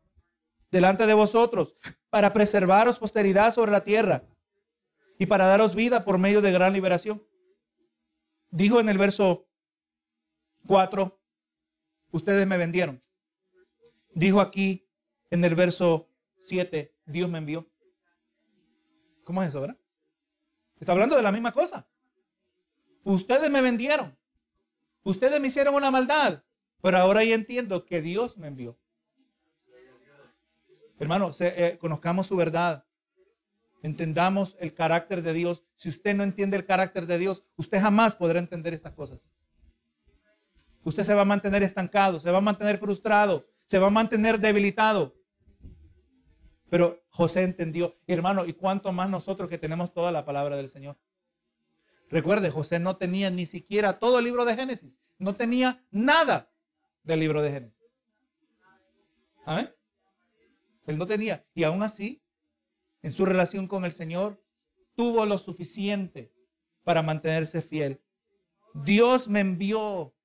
delante 0.71 1.05
de 1.05 1.13
vosotros, 1.13 1.75
para 2.11 2.33
preservaros 2.33 2.99
posteridad 2.99 3.53
sobre 3.53 3.71
la 3.71 3.83
tierra 3.83 4.23
y 5.17 5.25
para 5.25 5.45
daros 5.45 5.75
vida 5.75 6.03
por 6.03 6.17
medio 6.17 6.41
de 6.41 6.51
gran 6.51 6.73
liberación. 6.73 7.25
Dijo 8.49 8.81
en 8.81 8.89
el 8.89 8.97
verso 8.97 9.47
4, 10.67 11.19
ustedes 12.11 12.45
me 12.45 12.57
vendieron. 12.57 13.01
Dijo 14.13 14.41
aquí 14.41 14.89
en 15.29 15.45
el 15.45 15.55
verso 15.55 16.09
7, 16.41 16.93
Dios 17.05 17.29
me 17.29 17.37
envió. 17.37 17.70
¿Cómo 19.31 19.43
es 19.43 19.47
eso, 19.47 19.61
verdad? 19.61 19.77
Está 20.77 20.91
hablando 20.91 21.15
de 21.15 21.21
la 21.21 21.31
misma 21.31 21.53
cosa. 21.53 21.87
Ustedes 23.05 23.49
me 23.49 23.61
vendieron. 23.61 24.17
Ustedes 25.03 25.39
me 25.39 25.47
hicieron 25.47 25.73
una 25.73 25.89
maldad. 25.89 26.43
Pero 26.81 26.97
ahora 26.97 27.23
ya 27.23 27.33
entiendo 27.33 27.85
que 27.85 28.01
Dios 28.01 28.37
me 28.37 28.47
envió. 28.49 28.77
Hermano, 30.99 31.31
eh, 31.39 31.77
conozcamos 31.79 32.27
su 32.27 32.35
verdad. 32.35 32.83
Entendamos 33.81 34.57
el 34.59 34.73
carácter 34.73 35.21
de 35.21 35.31
Dios. 35.31 35.63
Si 35.77 35.87
usted 35.87 36.13
no 36.13 36.23
entiende 36.23 36.57
el 36.57 36.65
carácter 36.65 37.05
de 37.05 37.17
Dios, 37.17 37.41
usted 37.55 37.79
jamás 37.79 38.13
podrá 38.13 38.37
entender 38.37 38.73
estas 38.73 38.91
cosas. 38.91 39.21
Usted 40.83 41.03
se 41.03 41.13
va 41.13 41.21
a 41.21 41.25
mantener 41.25 41.63
estancado, 41.63 42.19
se 42.19 42.29
va 42.29 42.39
a 42.39 42.41
mantener 42.41 42.77
frustrado, 42.77 43.47
se 43.65 43.79
va 43.79 43.87
a 43.87 43.91
mantener 43.91 44.41
debilitado. 44.41 45.15
Pero 46.71 47.03
José 47.09 47.43
entendió, 47.43 47.97
hermano, 48.07 48.45
y 48.45 48.53
cuánto 48.53 48.93
más 48.93 49.09
nosotros 49.09 49.49
que 49.49 49.57
tenemos 49.57 49.91
toda 49.91 50.09
la 50.09 50.23
palabra 50.23 50.55
del 50.55 50.69
Señor. 50.69 50.97
Recuerde, 52.09 52.49
José 52.49 52.79
no 52.79 52.95
tenía 52.95 53.29
ni 53.29 53.45
siquiera 53.45 53.99
todo 53.99 54.19
el 54.19 54.23
libro 54.23 54.45
de 54.45 54.55
Génesis, 54.55 55.01
no 55.17 55.35
tenía 55.35 55.83
nada 55.91 56.49
del 57.03 57.19
libro 57.19 57.41
de 57.41 57.51
Génesis. 57.51 57.83
¿Amén? 59.45 59.69
Él 60.87 60.97
no 60.97 61.05
tenía. 61.05 61.45
Y 61.53 61.65
aún 61.65 61.83
así, 61.83 62.23
en 63.01 63.11
su 63.11 63.25
relación 63.25 63.67
con 63.67 63.83
el 63.83 63.91
Señor, 63.91 64.41
tuvo 64.95 65.25
lo 65.25 65.37
suficiente 65.37 66.31
para 66.85 67.01
mantenerse 67.01 67.61
fiel. 67.61 68.01
Dios 68.73 69.27
me 69.27 69.41
envió. 69.41 70.15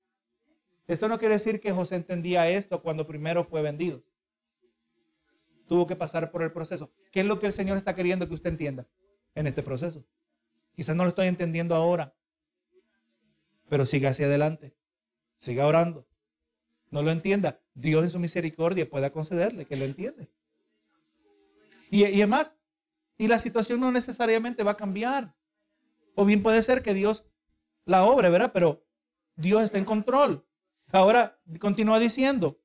Esto 0.87 1.09
no 1.09 1.19
quiere 1.19 1.35
decir 1.35 1.61
que 1.61 1.73
José 1.73 1.97
entendía 1.97 2.49
esto 2.49 2.83
cuando 2.83 3.05
primero 3.05 3.43
fue 3.43 3.63
vendido. 3.63 4.05
Tuvo 5.69 5.87
que 5.87 5.97
pasar 5.97 6.31
por 6.31 6.43
el 6.43 6.53
proceso. 6.53 6.93
¿Qué 7.11 7.21
es 7.21 7.27
lo 7.27 7.39
que 7.39 7.47
el 7.47 7.53
Señor 7.53 7.77
está 7.77 7.95
queriendo 7.95 8.29
que 8.29 8.35
usted 8.35 8.51
entienda 8.51 8.87
en 9.35 9.47
este 9.47 9.63
proceso? 9.63 10.05
Quizás 10.75 10.95
no 10.95 11.05
lo 11.05 11.09
estoy 11.09 11.27
entendiendo 11.27 11.75
ahora, 11.75 12.15
pero 13.69 13.87
siga 13.87 14.11
hacia 14.11 14.27
adelante. 14.27 14.75
Siga 15.39 15.67
orando. 15.67 16.07
No 16.91 17.03
lo 17.03 17.11
entienda. 17.11 17.61
Dios 17.75 18.05
en 18.05 18.11
su 18.11 18.19
misericordia 18.19 18.89
pueda 18.89 19.11
concederle 19.11 19.67
que 19.67 19.77
lo 19.77 19.85
entiende. 19.85 20.31
Y, 21.91 22.05
y 22.05 22.15
además, 22.17 22.57
y 23.19 23.29
la 23.29 23.39
situación 23.39 23.81
no 23.81 23.91
necesariamente 23.93 24.63
va 24.63 24.73
a 24.73 24.77
cambiar. 24.77 25.35
O 26.15 26.25
bien 26.25 26.43
puede 26.43 26.63
ser 26.63 26.83
que 26.83 26.95
Dios 26.95 27.25
la 27.85 28.05
obre, 28.05 28.31
¿verdad? 28.31 28.53
Pero 28.53 28.85
Dios 29.37 29.65
está 29.65 29.79
en 29.79 29.85
control. 29.85 30.47
Ahora 30.93 31.41
continúa 31.61 31.99
diciendo, 31.99 32.61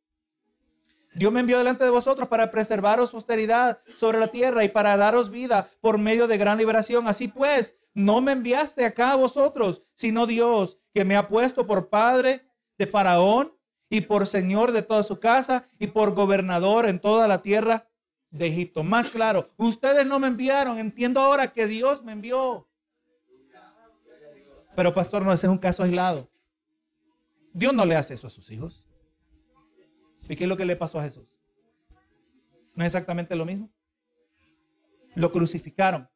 Dios 1.14 1.32
me 1.32 1.41
envió 1.41 1.57
delante 1.57 1.84
de 1.84 1.89
vosotros 1.89 2.28
para 2.30 2.51
preservaros 2.51 3.12
posteridad 3.12 3.80
sobre 3.97 4.20
la 4.20 4.28
tierra 4.28 4.64
y 4.64 4.70
para 4.70 4.95
daros 4.95 5.30
vida 5.30 5.70
por 5.82 5.97
medio 5.97 6.28
de 6.28 6.38
gran 6.38 6.57
liberación. 6.57 7.07
Así 7.07 7.28
pues, 7.28 7.76
no 7.93 8.22
me 8.22 8.32
enviaste 8.32 8.86
acá 8.86 9.12
a 9.12 9.16
vosotros, 9.16 9.84
sino 9.93 10.26
Dios, 10.26 10.78
que 10.93 11.03
me 11.03 11.18
ha 11.18 11.28
puesto 11.28 11.68
por 11.68 11.89
padre 11.89 12.45
de 12.78 12.88
Faraón 12.88 13.53
y 13.89 14.01
por 14.01 14.26
señor 14.26 14.72
de 14.72 14.84
toda 14.84 15.03
su 15.03 15.20
casa 15.20 15.68
y 15.78 15.88
por 15.88 16.14
gobernador 16.14 16.86
en 16.86 16.99
toda 16.99 17.28
la 17.28 17.41
tierra 17.41 17.89
de 18.30 18.47
Egipto. 18.47 18.84
Más 18.84 19.09
claro, 19.09 19.49
ustedes 19.57 20.05
no 20.05 20.18
me 20.18 20.28
enviaron, 20.28 20.80
entiendo 20.80 21.20
ahora 21.20 21.51
que 21.51 21.68
Dios 21.68 22.03
me 22.03 22.14
envió. 22.14 22.68
Pero 24.76 24.93
pastor, 24.93 25.24
no, 25.24 25.34
ese 25.34 25.47
es 25.47 25.51
un 25.51 25.57
caso 25.57 25.84
aislado. 25.84 26.30
Dios 27.53 27.74
no 27.74 27.86
le 27.86 27.97
hace 27.97 28.14
eso 28.14 28.28
a 28.28 28.30
sus 28.30 28.49
hijos. 28.49 28.86
¿Y 30.30 30.36
qué 30.36 30.43
es 30.43 30.49
lo 30.49 30.57
que 30.57 30.65
le 30.65 30.76
pasó 30.76 30.99
a 30.99 31.03
Jesús? 31.03 31.28
¿No 32.76 32.84
es 32.84 32.88
exactamente 32.88 33.36
lo 33.36 33.45
mismo? 33.45 33.69
Lo 35.15 35.32
crucificaron. 35.32 36.09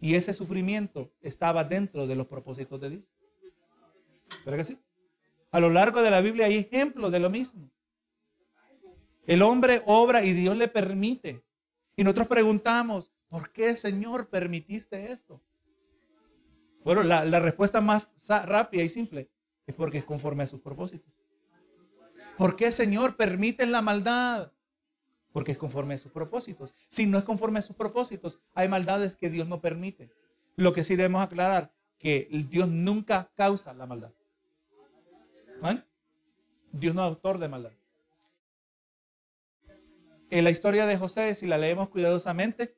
Y 0.00 0.14
ese 0.14 0.32
sufrimiento 0.32 1.12
estaba 1.20 1.64
dentro 1.64 2.06
de 2.06 2.14
los 2.16 2.26
propósitos 2.26 2.80
de 2.80 2.90
Dios. 2.90 3.04
¿Verdad 4.44 4.58
que 4.58 4.64
sí? 4.64 4.78
A 5.50 5.60
lo 5.60 5.70
largo 5.70 6.02
de 6.02 6.10
la 6.10 6.20
Biblia 6.20 6.46
hay 6.46 6.56
ejemplos 6.56 7.10
de 7.10 7.20
lo 7.20 7.28
mismo. 7.28 7.70
El 9.26 9.42
hombre 9.42 9.82
obra 9.86 10.24
y 10.24 10.32
Dios 10.32 10.56
le 10.56 10.68
permite. 10.68 11.42
Y 11.96 12.04
nosotros 12.04 12.28
preguntamos, 12.28 13.12
¿por 13.28 13.50
qué 13.52 13.76
Señor 13.76 14.28
permitiste 14.28 15.12
esto? 15.12 15.42
Bueno, 16.82 17.02
la, 17.02 17.24
la 17.24 17.40
respuesta 17.40 17.80
más 17.80 18.08
rápida 18.46 18.82
y 18.82 18.88
simple 18.88 19.30
es 19.66 19.74
porque 19.74 19.98
es 19.98 20.04
conforme 20.04 20.44
a 20.44 20.46
sus 20.46 20.60
propósitos. 20.60 21.19
¿Por 22.40 22.56
qué 22.56 22.72
Señor 22.72 23.18
permite 23.18 23.66
la 23.66 23.82
maldad? 23.82 24.50
Porque 25.30 25.52
es 25.52 25.58
conforme 25.58 25.92
a 25.92 25.98
sus 25.98 26.10
propósitos. 26.10 26.72
Si 26.88 27.04
no 27.04 27.18
es 27.18 27.24
conforme 27.24 27.58
a 27.58 27.62
sus 27.62 27.76
propósitos, 27.76 28.40
hay 28.54 28.66
maldades 28.66 29.14
que 29.14 29.28
Dios 29.28 29.46
no 29.46 29.60
permite. 29.60 30.10
Lo 30.56 30.72
que 30.72 30.82
sí 30.82 30.96
debemos 30.96 31.22
aclarar, 31.22 31.70
que 31.98 32.30
Dios 32.48 32.66
nunca 32.66 33.30
causa 33.36 33.74
la 33.74 33.84
maldad. 33.84 34.12
Dios 36.72 36.94
no 36.94 37.02
es 37.02 37.08
autor 37.08 37.38
de 37.40 37.48
maldad. 37.48 37.72
En 40.30 40.42
la 40.42 40.50
historia 40.50 40.86
de 40.86 40.96
José, 40.96 41.34
si 41.34 41.46
la 41.46 41.58
leemos 41.58 41.90
cuidadosamente, 41.90 42.74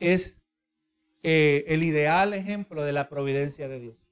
es 0.00 0.42
eh, 1.22 1.64
el 1.68 1.84
ideal 1.84 2.34
ejemplo 2.34 2.82
de 2.82 2.90
la 2.90 3.08
providencia 3.08 3.68
de 3.68 3.78
Dios. 3.78 4.08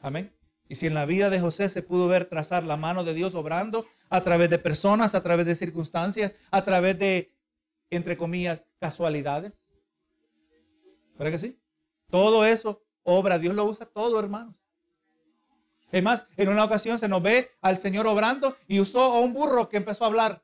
Amén. 0.00 0.35
Y 0.68 0.74
si 0.74 0.86
en 0.86 0.94
la 0.94 1.06
vida 1.06 1.30
de 1.30 1.40
José 1.40 1.68
se 1.68 1.82
pudo 1.82 2.08
ver 2.08 2.24
trazar 2.24 2.64
la 2.64 2.76
mano 2.76 3.04
de 3.04 3.14
Dios 3.14 3.34
obrando 3.34 3.86
a 4.08 4.22
través 4.22 4.50
de 4.50 4.58
personas, 4.58 5.14
a 5.14 5.22
través 5.22 5.46
de 5.46 5.54
circunstancias, 5.54 6.34
a 6.50 6.64
través 6.64 6.98
de, 6.98 7.32
entre 7.90 8.16
comillas, 8.16 8.66
casualidades. 8.80 9.52
¿Verdad 11.18 11.32
que 11.32 11.38
sí? 11.38 11.58
Todo 12.10 12.44
eso 12.44 12.82
obra, 13.04 13.38
Dios 13.38 13.54
lo 13.54 13.64
usa 13.64 13.86
todo, 13.86 14.18
hermanos. 14.18 14.54
Es 15.92 16.02
más, 16.02 16.26
en 16.36 16.48
una 16.48 16.64
ocasión 16.64 16.98
se 16.98 17.08
nos 17.08 17.22
ve 17.22 17.52
al 17.60 17.76
Señor 17.78 18.06
obrando 18.06 18.56
y 18.66 18.80
usó 18.80 19.00
a 19.00 19.20
un 19.20 19.32
burro 19.32 19.68
que 19.68 19.76
empezó 19.76 20.04
a 20.04 20.08
hablar. 20.08 20.42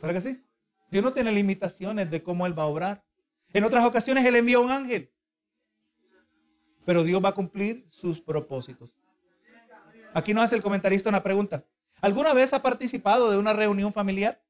¿Verdad 0.00 0.14
que 0.14 0.20
sí? 0.20 0.44
Dios 0.90 1.04
no 1.04 1.12
tiene 1.12 1.30
limitaciones 1.32 2.10
de 2.10 2.22
cómo 2.22 2.46
Él 2.46 2.58
va 2.58 2.64
a 2.64 2.66
obrar. 2.66 3.04
En 3.52 3.64
otras 3.64 3.84
ocasiones 3.84 4.24
Él 4.24 4.36
envió 4.36 4.58
a 4.58 4.62
un 4.62 4.70
ángel 4.70 5.13
pero 6.84 7.02
Dios 7.02 7.22
va 7.24 7.30
a 7.30 7.34
cumplir 7.34 7.84
sus 7.88 8.20
propósitos. 8.20 8.94
Aquí 10.12 10.32
nos 10.32 10.44
hace 10.44 10.56
el 10.56 10.62
comentarista 10.62 11.08
una 11.08 11.22
pregunta. 11.22 11.64
¿Alguna 12.00 12.32
vez 12.32 12.52
ha 12.52 12.62
participado 12.62 13.30
de 13.30 13.38
una 13.38 13.52
reunión 13.52 13.92
familiar? 13.92 14.42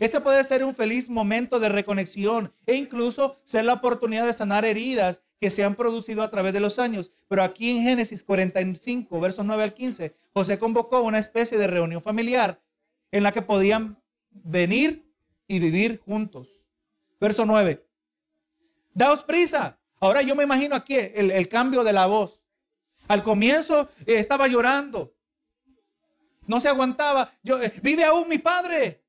Este 0.00 0.20
puede 0.20 0.44
ser 0.44 0.64
un 0.64 0.74
feliz 0.74 1.08
momento 1.08 1.58
de 1.58 1.68
reconexión 1.68 2.52
e 2.66 2.74
incluso 2.74 3.40
ser 3.44 3.64
la 3.64 3.72
oportunidad 3.74 4.26
de 4.26 4.32
sanar 4.32 4.64
heridas 4.64 5.22
que 5.40 5.50
se 5.50 5.64
han 5.64 5.74
producido 5.74 6.22
a 6.22 6.30
través 6.30 6.52
de 6.52 6.60
los 6.60 6.78
años. 6.78 7.12
Pero 7.26 7.42
aquí 7.42 7.70
en 7.70 7.82
Génesis 7.82 8.22
45, 8.22 9.18
versos 9.18 9.44
9 9.44 9.62
al 9.62 9.74
15, 9.74 10.14
José 10.32 10.58
convocó 10.58 11.00
una 11.00 11.18
especie 11.18 11.58
de 11.58 11.66
reunión 11.66 12.02
familiar 12.02 12.60
en 13.10 13.22
la 13.22 13.32
que 13.32 13.42
podían 13.42 14.00
venir 14.30 15.10
y 15.46 15.58
vivir 15.58 15.98
juntos. 15.98 16.62
Verso 17.20 17.46
9. 17.46 17.84
Daos 18.94 19.24
prisa, 19.24 19.77
Ahora 20.00 20.22
yo 20.22 20.34
me 20.34 20.44
imagino 20.44 20.74
aquí 20.74 20.96
el, 20.96 21.48
cambio 21.48 21.82
de 21.82 21.92
la 21.92 22.06
voz. 22.06 22.40
Al 23.08 23.22
comienzo 23.22 23.88
eh, 24.06 24.18
estaba 24.18 24.46
llorando. 24.46 25.14
No 26.46 26.60
se 26.60 26.68
aguantaba. 26.68 27.32
Yo, 27.42 27.60
eh, 27.60 27.72
vive 27.82 28.04
aún 28.04 28.28
mi 28.28 28.38
padre. 28.38 29.04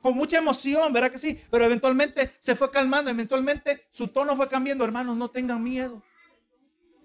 Con 0.00 0.16
mucha 0.16 0.38
emoción, 0.38 0.92
¿verdad 0.92 1.12
que 1.12 1.18
sí? 1.18 1.40
Pero 1.50 1.64
eventualmente 1.64 2.32
se 2.40 2.56
fue 2.56 2.70
calmando. 2.70 3.10
Eventualmente 3.10 3.86
su 3.90 4.08
tono 4.08 4.36
fue 4.36 4.48
cambiando. 4.48 4.84
Hermanos, 4.84 5.16
no 5.16 5.30
tengan 5.30 5.62
miedo. 5.62 6.02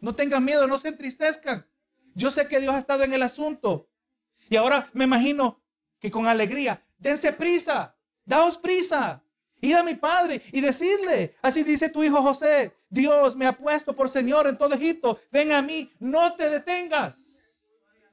No 0.01 0.15
tengan 0.15 0.43
miedo, 0.43 0.67
no 0.67 0.79
se 0.79 0.89
entristezcan. 0.89 1.67
Yo 2.15 2.31
sé 2.31 2.47
que 2.47 2.59
Dios 2.59 2.73
ha 2.73 2.79
estado 2.79 3.03
en 3.03 3.13
el 3.13 3.21
asunto. 3.21 3.89
Y 4.49 4.55
ahora 4.55 4.89
me 4.93 5.03
imagino 5.03 5.61
que 5.99 6.09
con 6.09 6.27
alegría, 6.27 6.83
dense 6.97 7.33
prisa, 7.33 7.95
daos 8.25 8.57
prisa. 8.57 9.23
Ir 9.61 9.75
a 9.75 9.83
mi 9.83 9.95
padre 9.95 10.41
y 10.51 10.61
decirle, 10.61 11.35
así 11.41 11.63
dice 11.63 11.89
tu 11.89 12.03
hijo 12.03 12.21
José, 12.21 12.73
Dios 12.89 13.35
me 13.35 13.47
ha 13.47 13.57
puesto 13.57 13.95
por 13.95 14.09
Señor 14.09 14.47
en 14.47 14.57
todo 14.57 14.73
Egipto, 14.73 15.19
ven 15.31 15.51
a 15.51 15.61
mí, 15.61 15.91
no 15.99 16.35
te 16.35 16.49
detengas. 16.49 17.27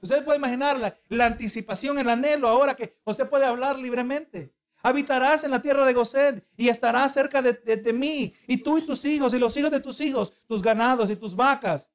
Usted 0.01 0.22
puede 0.22 0.38
imaginar 0.38 0.99
la, 1.09 1.24
anticipación, 1.24 1.99
el 1.99 2.11
anhelo 2.11 2.47
ahora 2.47 2.76
que 2.76 2.99
José 3.05 3.24
puede 3.24 3.47
hablar 3.47 3.78
libremente. 3.78 4.53
Habitarás 4.82 5.45
en 5.45 5.51
la 5.51 5.62
tierra 5.62 5.86
de 5.86 5.95
Gosén 5.95 6.45
y 6.59 6.68
estarás 6.68 7.14
cerca 7.14 7.40
de, 7.40 7.92
mí, 7.95 8.34
y 8.47 8.59
tú 8.59 8.76
y 8.76 8.82
tus 8.82 9.03
hijos, 9.07 9.32
y 9.32 9.38
los 9.38 9.57
hijos 9.57 9.70
de 9.70 9.80
tus 9.80 9.99
hijos, 10.03 10.34
tus 10.47 10.61
ganados 10.61 11.09
y 11.09 11.16
tus 11.16 11.34
vacas, 11.34 11.90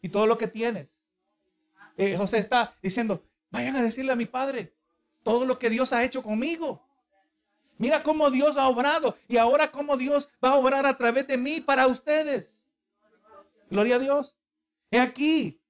y 0.00 0.08
todo 0.08 0.26
lo 0.26 0.38
que 0.38 0.48
tienes. 0.48 0.98
Eh, 1.98 2.16
José 2.16 2.38
está 2.38 2.74
diciendo, 2.82 3.22
vayan 3.50 3.76
a 3.76 3.82
decirle 3.82 4.12
a 4.12 4.16
mi 4.16 4.24
padre 4.24 4.72
todo 5.22 5.44
lo 5.44 5.58
que 5.58 5.68
Dios 5.68 5.92
ha 5.92 6.02
hecho 6.02 6.22
conmigo. 6.22 6.82
Mira 7.80 8.02
cómo 8.02 8.30
Dios 8.30 8.58
ha 8.58 8.68
obrado 8.68 9.16
y 9.26 9.38
ahora 9.38 9.70
cómo 9.72 9.96
Dios 9.96 10.28
va 10.44 10.50
a 10.50 10.56
obrar 10.56 10.84
a 10.84 10.98
través 10.98 11.26
de 11.26 11.38
mí 11.38 11.62
para 11.62 11.86
ustedes. 11.86 12.62
Gloria 13.70 13.96
a 13.96 13.98
Dios. 13.98 14.36
He 14.90 15.00
aquí, 15.00 15.62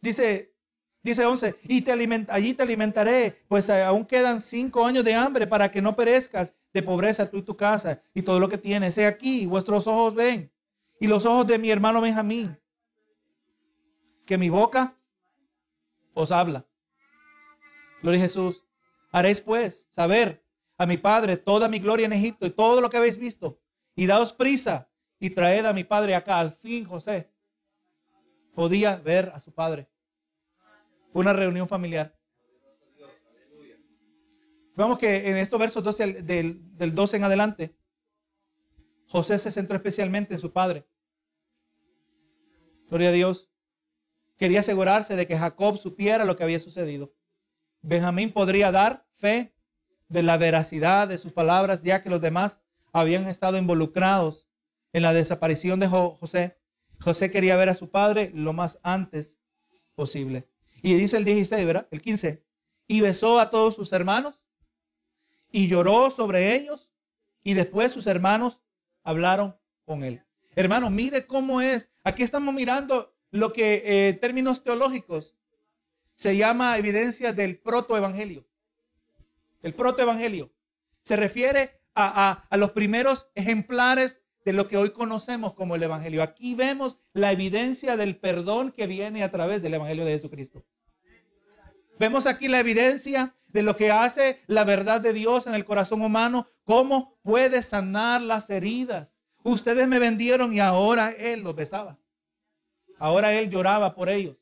dice, 0.00 0.54
dice 1.02 1.26
11, 1.26 1.56
y 1.64 1.82
te 1.82 1.90
allí 1.90 2.54
te 2.54 2.62
alimentaré, 2.62 3.42
pues 3.48 3.68
aún 3.68 4.04
quedan 4.04 4.38
cinco 4.38 4.86
años 4.86 5.04
de 5.04 5.14
hambre 5.14 5.48
para 5.48 5.72
que 5.72 5.82
no 5.82 5.96
perezcas 5.96 6.54
de 6.72 6.84
pobreza 6.84 7.28
tú 7.28 7.38
y 7.38 7.42
tu 7.42 7.56
casa 7.56 8.00
y 8.14 8.22
todo 8.22 8.38
lo 8.38 8.48
que 8.48 8.56
tienes. 8.56 8.96
He 8.96 9.04
aquí, 9.04 9.44
vuestros 9.46 9.88
ojos 9.88 10.14
ven 10.14 10.52
y 11.00 11.08
los 11.08 11.26
ojos 11.26 11.48
de 11.48 11.58
mi 11.58 11.72
hermano 11.72 12.00
Benjamín, 12.00 12.56
que 14.24 14.38
mi 14.38 14.50
boca 14.50 14.96
os 16.14 16.30
habla. 16.30 16.64
Gloria 18.02 18.20
a 18.20 18.22
Jesús. 18.22 18.62
Haréis 19.10 19.40
pues 19.40 19.88
saber 19.90 20.44
a 20.80 20.86
mi 20.86 20.96
padre 20.96 21.36
toda 21.36 21.68
mi 21.68 21.78
gloria 21.78 22.06
en 22.06 22.14
Egipto 22.14 22.46
y 22.46 22.50
todo 22.50 22.80
lo 22.80 22.88
que 22.88 22.96
habéis 22.96 23.18
visto. 23.18 23.60
Y 23.94 24.06
daos 24.06 24.32
prisa 24.32 24.88
y 25.18 25.28
traed 25.28 25.66
a 25.66 25.74
mi 25.74 25.84
padre 25.84 26.14
acá. 26.14 26.40
Al 26.40 26.52
fin 26.52 26.86
José 26.86 27.30
podía 28.54 28.96
ver 28.96 29.30
a 29.34 29.40
su 29.40 29.52
padre. 29.52 29.90
Fue 31.12 31.20
una 31.20 31.34
reunión 31.34 31.68
familiar. 31.68 32.18
Vamos 34.74 34.98
que 34.98 35.28
en 35.28 35.36
estos 35.36 35.60
versos 35.60 35.84
12, 35.84 36.22
del, 36.22 36.74
del 36.74 36.94
12 36.94 37.18
en 37.18 37.24
adelante, 37.24 37.76
José 39.06 39.36
se 39.36 39.50
centró 39.50 39.76
especialmente 39.76 40.32
en 40.32 40.40
su 40.40 40.50
padre. 40.50 40.86
Gloria 42.88 43.10
a 43.10 43.12
Dios. 43.12 43.50
Quería 44.38 44.60
asegurarse 44.60 45.14
de 45.14 45.26
que 45.26 45.36
Jacob 45.36 45.76
supiera 45.76 46.24
lo 46.24 46.36
que 46.36 46.42
había 46.42 46.58
sucedido. 46.58 47.12
Benjamín 47.82 48.32
podría 48.32 48.72
dar 48.72 49.06
fe 49.12 49.52
de 50.10 50.22
la 50.22 50.36
veracidad 50.36 51.08
de 51.08 51.16
sus 51.16 51.32
palabras, 51.32 51.82
ya 51.82 52.02
que 52.02 52.10
los 52.10 52.20
demás 52.20 52.60
habían 52.92 53.26
estado 53.28 53.56
involucrados 53.56 54.48
en 54.92 55.02
la 55.02 55.14
desaparición 55.14 55.80
de 55.80 55.86
José. 55.86 56.58
José 57.00 57.30
quería 57.30 57.56
ver 57.56 57.70
a 57.70 57.74
su 57.74 57.90
padre 57.90 58.30
lo 58.34 58.52
más 58.52 58.78
antes 58.82 59.38
posible. 59.94 60.48
Y 60.82 60.94
dice 60.94 61.16
el 61.16 61.24
16, 61.24 61.64
¿verdad? 61.64 61.86
El 61.90 62.02
15. 62.02 62.44
Y 62.88 63.00
besó 63.00 63.38
a 63.38 63.50
todos 63.50 63.76
sus 63.76 63.92
hermanos 63.92 64.40
y 65.52 65.68
lloró 65.68 66.10
sobre 66.10 66.56
ellos 66.56 66.90
y 67.44 67.54
después 67.54 67.92
sus 67.92 68.06
hermanos 68.08 68.60
hablaron 69.04 69.56
con 69.84 70.02
él. 70.02 70.22
Hermano, 70.56 70.90
mire 70.90 71.26
cómo 71.26 71.60
es. 71.60 71.90
Aquí 72.02 72.24
estamos 72.24 72.52
mirando 72.52 73.14
lo 73.30 73.52
que 73.52 73.74
eh, 73.74 74.08
en 74.08 74.18
términos 74.18 74.64
teológicos 74.64 75.36
se 76.14 76.36
llama 76.36 76.76
evidencia 76.76 77.32
del 77.32 77.58
protoevangelio. 77.58 78.44
El 79.62 79.74
protoevangelio 79.74 80.52
se 81.02 81.16
refiere 81.16 81.80
a, 81.94 82.46
a 82.48 82.56
los 82.56 82.70
primeros 82.72 83.28
ejemplares 83.34 84.22
de 84.44 84.52
lo 84.52 84.68
que 84.68 84.76
hoy 84.76 84.90
conocemos 84.90 85.52
como 85.52 85.76
el 85.76 85.82
evangelio. 85.82 86.22
Aquí 86.22 86.54
vemos 86.54 86.98
la 87.12 87.32
evidencia 87.32 87.96
del 87.96 88.16
perdón 88.16 88.72
que 88.72 88.86
viene 88.86 89.22
a 89.22 89.30
través 89.30 89.62
del 89.62 89.74
evangelio 89.74 90.04
de 90.04 90.12
Jesucristo. 90.12 90.64
Vemos 91.98 92.26
aquí 92.26 92.48
la 92.48 92.60
evidencia 92.60 93.34
de 93.48 93.62
lo 93.62 93.76
que 93.76 93.90
hace 93.90 94.40
la 94.46 94.64
verdad 94.64 95.00
de 95.00 95.12
Dios 95.12 95.46
en 95.46 95.54
el 95.54 95.64
corazón 95.64 96.00
humano, 96.02 96.46
cómo 96.64 97.18
puede 97.22 97.62
sanar 97.62 98.22
las 98.22 98.48
heridas. 98.48 99.22
Ustedes 99.42 99.86
me 99.86 99.98
vendieron 99.98 100.52
y 100.52 100.60
ahora 100.60 101.10
Él 101.10 101.42
los 101.42 101.54
besaba. 101.54 101.98
Ahora 102.98 103.34
Él 103.34 103.50
lloraba 103.50 103.94
por 103.94 104.08
ellos. 104.08 104.36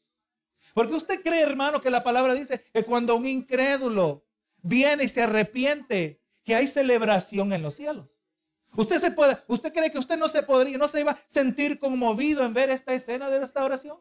Porque 0.75 0.95
usted 0.95 1.23
cree, 1.23 1.43
hermano, 1.43 1.81
que 1.81 1.91
la 1.91 2.05
palabra 2.05 2.35
dice 2.35 2.65
que 2.73 2.85
cuando 2.85 3.17
un 3.17 3.27
incrédulo 3.27 4.25
viene 4.63 5.05
y 5.05 5.09
se 5.09 5.23
arrepiente, 5.23 6.21
que 6.45 6.55
hay 6.55 6.67
celebración 6.67 7.53
en 7.53 7.63
los 7.63 7.75
cielos. 7.75 8.09
Usted 8.77 8.99
se 8.99 9.11
puede, 9.11 9.39
usted 9.49 9.73
cree 9.73 9.91
que 9.91 9.99
usted 9.99 10.17
no 10.17 10.29
se 10.29 10.43
podría, 10.43 10.79
no 10.79 10.89
se 10.89 11.01
iba 11.01 11.13
a 11.13 11.19
sentir 11.27 11.79
conmovido 11.79 12.45
en 12.45 12.55
ver 12.55 12.71
esta 12.71 12.93
escena 12.93 13.29
de 13.29 13.41
restauración 13.41 13.99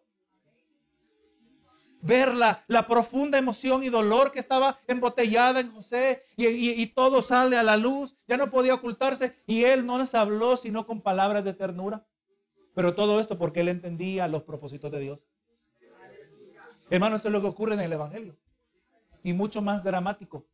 ver 2.01 2.34
la, 2.34 2.88
profunda 2.88 3.38
emoción 3.38 3.84
y 3.84 3.89
dolor 3.89 4.32
que 4.32 4.39
estaba 4.39 4.80
embotellada 4.88 5.60
en 5.60 5.72
José 5.72 6.24
y, 6.36 6.86
todo 6.88 7.22
sale 7.22 7.58
a 7.58 7.64
la 7.64 7.78
luz, 7.78 8.16
ya 8.28 8.38
no 8.38 8.49
podía 8.49 8.74
ocultarse 8.74 9.36
y 9.45 9.64
él 9.64 9.86
no 9.86 9.97
les 9.97 10.16
habló 10.16 10.58
sino 10.58 10.86
con 10.86 11.01
palabras 11.01 11.43
de 11.43 11.53
ternura. 11.53 12.05
Pero 12.74 12.93
todo 12.93 13.20
esto 13.20 13.38
porque 13.38 13.62
él 13.62 13.70
entendía 13.70 14.28
los 14.28 14.43
propósitos 14.43 14.91
de 14.91 14.99
Dios. 14.99 15.28
Hermano, 16.89 17.18
eso 17.18 17.28
es 17.28 17.34
lo 17.34 17.41
que 17.41 17.47
ocurre 17.47 17.74
en 17.74 17.82
el 17.82 17.91
Evangelio. 17.91 18.38
Y 19.28 19.34
mucho 19.34 19.61
más 19.61 19.84
dramático. 19.84 20.47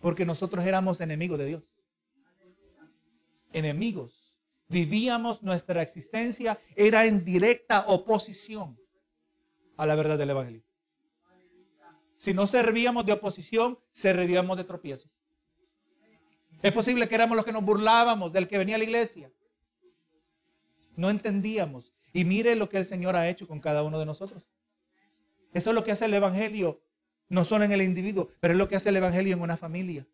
Porque 0.00 0.24
nosotros 0.24 0.64
éramos 0.64 1.02
enemigos 1.02 1.38
de 1.38 1.44
Dios. 1.44 1.62
Enemigos. 3.52 4.34
Vivíamos 4.68 5.42
nuestra 5.42 5.82
existencia, 5.82 6.58
era 6.74 7.04
en 7.04 7.22
directa 7.22 7.84
oposición 7.88 8.80
a 9.76 9.84
la 9.84 9.94
verdad 9.96 10.16
del 10.16 10.30
Evangelio. 10.30 10.62
Si 12.16 12.32
no 12.32 12.46
servíamos 12.46 13.04
de 13.04 13.12
oposición, 13.12 13.78
servíamos 13.90 14.56
de 14.56 14.64
tropiezo. 14.64 15.10
Es 16.62 16.72
posible 16.72 17.06
que 17.06 17.16
éramos 17.16 17.36
los 17.36 17.44
que 17.44 17.52
nos 17.52 17.62
burlábamos 17.62 18.32
del 18.32 18.48
que 18.48 18.56
venía 18.56 18.76
a 18.76 18.78
la 18.78 18.84
iglesia. 18.84 19.30
No 20.96 21.10
entendíamos. 21.10 21.92
Y 22.14 22.24
mire 22.24 22.56
lo 22.56 22.70
que 22.70 22.78
el 22.78 22.86
Señor 22.86 23.14
ha 23.14 23.28
hecho 23.28 23.46
con 23.46 23.60
cada 23.60 23.82
uno 23.82 23.98
de 23.98 24.06
nosotros. 24.06 24.48
Eso 25.52 25.70
es 25.70 25.74
lo 25.74 25.84
que 25.84 25.92
hace 25.92 26.06
el 26.06 26.14
Evangelio, 26.14 26.80
no 27.34 27.44
solo 27.44 27.64
en 27.64 27.72
el 27.72 27.82
individuo, 27.82 28.30
pero 28.40 28.52
es 28.52 28.58
lo 28.58 28.68
que 28.68 28.76
hace 28.76 28.88
el 28.88 28.96
Evangelio 28.96 29.34
en 29.34 29.42
una 29.42 29.56
familia. 29.56 30.06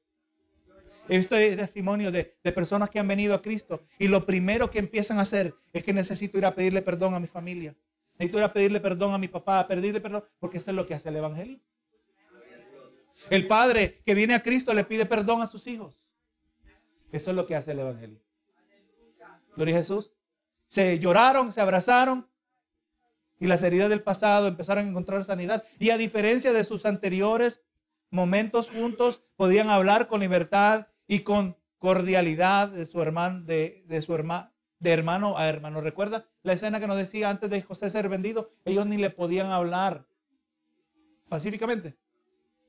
He 1.08 1.18
visto 1.18 1.36
testimonio 1.36 2.10
de, 2.10 2.36
de 2.42 2.52
personas 2.52 2.88
que 2.88 2.98
han 2.98 3.08
venido 3.08 3.34
a 3.34 3.42
Cristo 3.42 3.82
y 3.98 4.08
lo 4.08 4.24
primero 4.24 4.70
que 4.70 4.78
empiezan 4.78 5.18
a 5.18 5.22
hacer 5.22 5.54
es 5.72 5.82
que 5.82 5.92
necesito 5.92 6.38
ir 6.38 6.46
a 6.46 6.54
pedirle 6.54 6.82
perdón 6.82 7.14
a 7.14 7.20
mi 7.20 7.26
familia. 7.26 7.74
Necesito 8.14 8.38
ir 8.38 8.44
a 8.44 8.52
pedirle 8.52 8.80
perdón 8.80 9.12
a 9.12 9.18
mi 9.18 9.28
papá, 9.28 9.60
a 9.60 9.68
pedirle 9.68 10.00
perdón, 10.00 10.24
porque 10.38 10.58
eso 10.58 10.70
es 10.70 10.76
lo 10.76 10.86
que 10.86 10.94
hace 10.94 11.08
el 11.08 11.16
Evangelio. 11.16 11.58
El 13.28 13.46
padre 13.46 14.00
que 14.06 14.14
viene 14.14 14.34
a 14.34 14.42
Cristo 14.42 14.72
le 14.72 14.84
pide 14.84 15.04
perdón 15.04 15.42
a 15.42 15.46
sus 15.46 15.66
hijos. 15.66 16.02
Eso 17.12 17.30
es 17.30 17.36
lo 17.36 17.46
que 17.46 17.56
hace 17.56 17.72
el 17.72 17.80
Evangelio. 17.80 18.20
Gloria 19.56 19.74
a 19.74 19.78
Jesús. 19.78 20.12
Se 20.66 20.98
lloraron, 20.98 21.52
se 21.52 21.60
abrazaron 21.60 22.29
y 23.40 23.46
las 23.46 23.62
heridas 23.62 23.88
del 23.88 24.02
pasado 24.02 24.46
empezaron 24.46 24.84
a 24.84 24.88
encontrar 24.88 25.24
sanidad. 25.24 25.64
Y 25.80 25.90
a 25.90 25.98
diferencia 25.98 26.52
de 26.52 26.62
sus 26.62 26.86
anteriores 26.86 27.62
momentos 28.10 28.70
juntos, 28.70 29.22
podían 29.36 29.70
hablar 29.70 30.06
con 30.06 30.20
libertad 30.20 30.88
y 31.06 31.20
con 31.20 31.56
cordialidad 31.78 32.68
de 32.68 32.86
su 32.86 33.00
hermano, 33.00 33.44
de, 33.44 33.84
hermano 34.82 35.38
a 35.38 35.48
hermano. 35.48 35.80
¿Recuerda 35.80 36.26
la 36.42 36.52
escena 36.52 36.80
que 36.80 36.86
nos 36.86 36.98
decía 36.98 37.30
antes 37.30 37.48
de 37.48 37.62
José 37.62 37.88
ser 37.88 38.08
vendido? 38.08 38.50
Ellos 38.64 38.86
ni 38.86 38.98
le 38.98 39.10
podían 39.10 39.50
hablar 39.50 40.06
pacíficamente. 41.28 41.96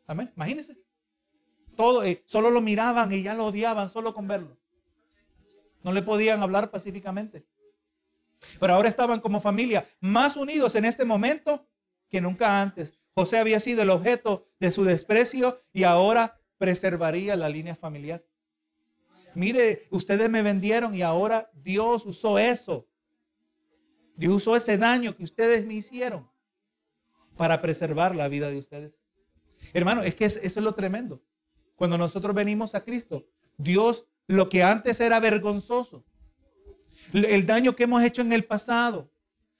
Amén. 0.07 0.31
Imagínense. 0.35 0.77
Todo, 1.75 2.03
eh, 2.03 2.23
solo 2.25 2.49
lo 2.51 2.61
miraban 2.61 3.11
y 3.11 3.23
ya 3.23 3.33
lo 3.33 3.47
odiaban 3.47 3.89
solo 3.89 4.13
con 4.13 4.27
verlo. 4.27 4.57
No 5.83 5.91
le 5.91 6.01
podían 6.01 6.41
hablar 6.41 6.69
pacíficamente. 6.69 7.45
Pero 8.59 8.73
ahora 8.73 8.89
estaban 8.89 9.19
como 9.19 9.39
familia 9.39 9.87
más 9.99 10.35
unidos 10.35 10.75
en 10.75 10.85
este 10.85 11.05
momento 11.05 11.67
que 12.09 12.21
nunca 12.21 12.61
antes. 12.61 12.93
José 13.13 13.37
había 13.37 13.59
sido 13.59 13.81
el 13.81 13.89
objeto 13.89 14.47
de 14.59 14.71
su 14.71 14.83
desprecio 14.83 15.61
y 15.73 15.83
ahora 15.83 16.39
preservaría 16.57 17.35
la 17.35 17.49
línea 17.49 17.75
familiar. 17.75 18.23
Mire, 19.33 19.87
ustedes 19.91 20.29
me 20.29 20.41
vendieron 20.41 20.93
y 20.93 21.01
ahora 21.01 21.49
Dios 21.53 22.05
usó 22.05 22.37
eso. 22.37 22.87
Dios 24.15 24.35
usó 24.35 24.55
ese 24.55 24.77
daño 24.77 25.15
que 25.15 25.23
ustedes 25.23 25.65
me 25.65 25.75
hicieron 25.75 26.29
para 27.37 27.61
preservar 27.61 28.15
la 28.15 28.27
vida 28.27 28.49
de 28.49 28.57
ustedes. 28.57 29.01
Hermano, 29.73 30.03
es 30.03 30.15
que 30.15 30.25
eso 30.25 30.39
es 30.41 30.55
lo 30.57 30.75
tremendo. 30.75 31.23
Cuando 31.75 31.97
nosotros 31.97 32.35
venimos 32.35 32.75
a 32.75 32.83
Cristo, 32.83 33.25
Dios, 33.57 34.05
lo 34.27 34.49
que 34.49 34.63
antes 34.63 34.99
era 34.99 35.19
vergonzoso, 35.19 36.05
el 37.13 37.45
daño 37.45 37.75
que 37.75 37.83
hemos 37.83 38.03
hecho 38.03 38.21
en 38.21 38.33
el 38.33 38.45
pasado, 38.45 39.09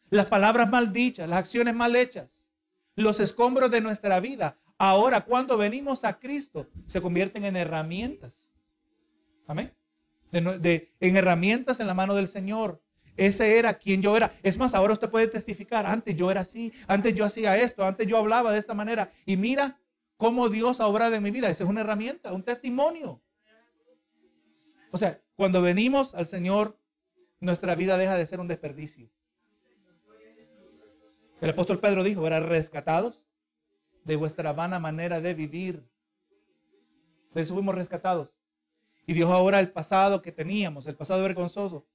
las 0.09 0.27
palabras 0.27 0.69
mal 0.69 0.91
dichas, 0.93 1.27
las 1.27 1.39
acciones 1.39 1.75
mal 1.75 1.95
hechas, 1.95 2.49
los 2.95 3.19
escombros 3.19 3.71
de 3.71 3.81
nuestra 3.81 4.19
vida, 4.19 4.57
ahora 4.77 5.21
cuando 5.21 5.57
venimos 5.57 6.03
a 6.03 6.19
Cristo, 6.19 6.67
se 6.85 7.01
convierten 7.01 7.45
en 7.45 7.55
herramientas 7.55 8.51
Amén. 9.51 9.73
De, 10.31 10.93
en 11.01 11.17
herramientas 11.17 11.81
en 11.81 11.87
la 11.87 11.93
mano 11.93 12.15
del 12.15 12.29
Señor. 12.29 12.81
Ese 13.17 13.59
era 13.59 13.73
quien 13.77 14.01
yo 14.01 14.15
era. 14.15 14.31
Es 14.43 14.57
más, 14.57 14.73
ahora 14.73 14.93
usted 14.93 15.09
puede 15.09 15.27
testificar. 15.27 15.85
Antes 15.85 16.15
yo 16.15 16.31
era 16.31 16.41
así. 16.41 16.71
Antes 16.87 17.13
yo 17.15 17.25
hacía 17.25 17.57
esto. 17.57 17.83
Antes 17.83 18.07
yo 18.07 18.17
hablaba 18.17 18.53
de 18.53 18.59
esta 18.59 18.73
manera. 18.73 19.11
Y 19.25 19.35
mira 19.35 19.77
cómo 20.15 20.47
Dios 20.47 20.79
ha 20.79 20.87
obrado 20.87 21.15
en 21.15 21.23
mi 21.23 21.31
vida. 21.31 21.49
Esa 21.49 21.65
es 21.65 21.69
una 21.69 21.81
herramienta, 21.81 22.31
un 22.31 22.43
testimonio. 22.43 23.21
O 24.91 24.97
sea, 24.97 25.21
cuando 25.35 25.61
venimos 25.61 26.15
al 26.15 26.25
Señor, 26.25 26.79
nuestra 27.41 27.75
vida 27.75 27.97
deja 27.97 28.15
de 28.15 28.25
ser 28.25 28.39
un 28.39 28.47
desperdicio. 28.47 29.09
El 31.41 31.49
apóstol 31.49 31.79
Pedro 31.79 32.03
dijo, 32.03 32.25
eran 32.25 32.47
rescatados 32.47 33.23
de 34.03 34.15
vuestra 34.15 34.53
vana 34.53 34.79
manera 34.79 35.19
de 35.19 35.33
vivir. 35.33 35.83
Eso 37.33 37.55
fuimos 37.55 37.73
rescatados. 37.73 38.31
Y 39.07 39.13
Dios 39.13 39.29
ahora 39.31 39.59
el 39.59 39.71
pasado 39.71 40.21
que 40.21 40.31
teníamos, 40.31 40.85
el 40.85 40.95
pasado 40.95 41.23
vergonzoso, 41.23 41.87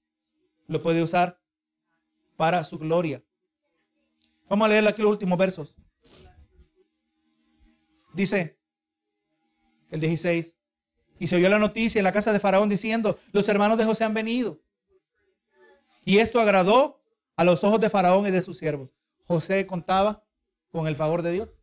lo 0.66 0.82
puede 0.82 1.00
usar 1.00 1.40
para 2.36 2.64
su 2.64 2.76
gloria. 2.76 3.22
Vamos 4.48 4.66
a 4.66 4.68
leer 4.68 4.86
aquí 4.86 5.00
los 5.00 5.12
últimos 5.12 5.38
versos. 5.38 5.76
Dice 8.12 8.58
el 9.90 10.00
16. 10.00 10.56
Y 11.18 11.28
se 11.28 11.36
oyó 11.36 11.48
la 11.48 11.58
noticia 11.58 12.00
en 12.00 12.04
la 12.04 12.12
casa 12.12 12.32
de 12.32 12.40
Faraón 12.40 12.68
diciendo, 12.68 13.18
los 13.32 13.48
hermanos 13.48 13.78
de 13.78 13.84
José 13.84 14.04
han 14.04 14.12
venido. 14.12 14.60
Y 16.06 16.18
esto 16.18 16.40
agradó 16.40 17.02
a 17.34 17.42
los 17.42 17.64
ojos 17.64 17.80
de 17.80 17.90
Faraón 17.90 18.28
y 18.28 18.30
de 18.30 18.40
sus 18.40 18.56
siervos. 18.56 18.90
José 19.26 19.66
contaba 19.66 20.22
con 20.70 20.86
el 20.86 20.94
favor 20.94 21.20
de 21.20 21.32
Dios. 21.32 21.58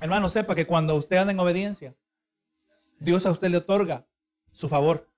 Hermano, 0.00 0.28
sepa 0.28 0.54
que 0.54 0.64
cuando 0.64 0.94
usted 0.94 1.16
anda 1.16 1.32
en 1.32 1.40
obediencia, 1.40 1.96
Dios 3.00 3.26
a 3.26 3.32
usted 3.32 3.48
le 3.48 3.56
otorga 3.56 4.06
su 4.52 4.68
favor. 4.68 5.10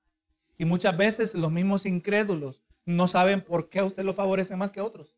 Y 0.56 0.64
muchas 0.64 0.96
veces 0.96 1.34
los 1.34 1.52
mismos 1.52 1.84
incrédulos 1.84 2.62
no 2.86 3.06
saben 3.06 3.42
por 3.42 3.68
qué 3.68 3.80
a 3.80 3.84
usted 3.84 4.02
lo 4.02 4.14
favorece 4.14 4.56
más 4.56 4.70
que 4.70 4.80
a 4.80 4.84
otros. 4.84 5.14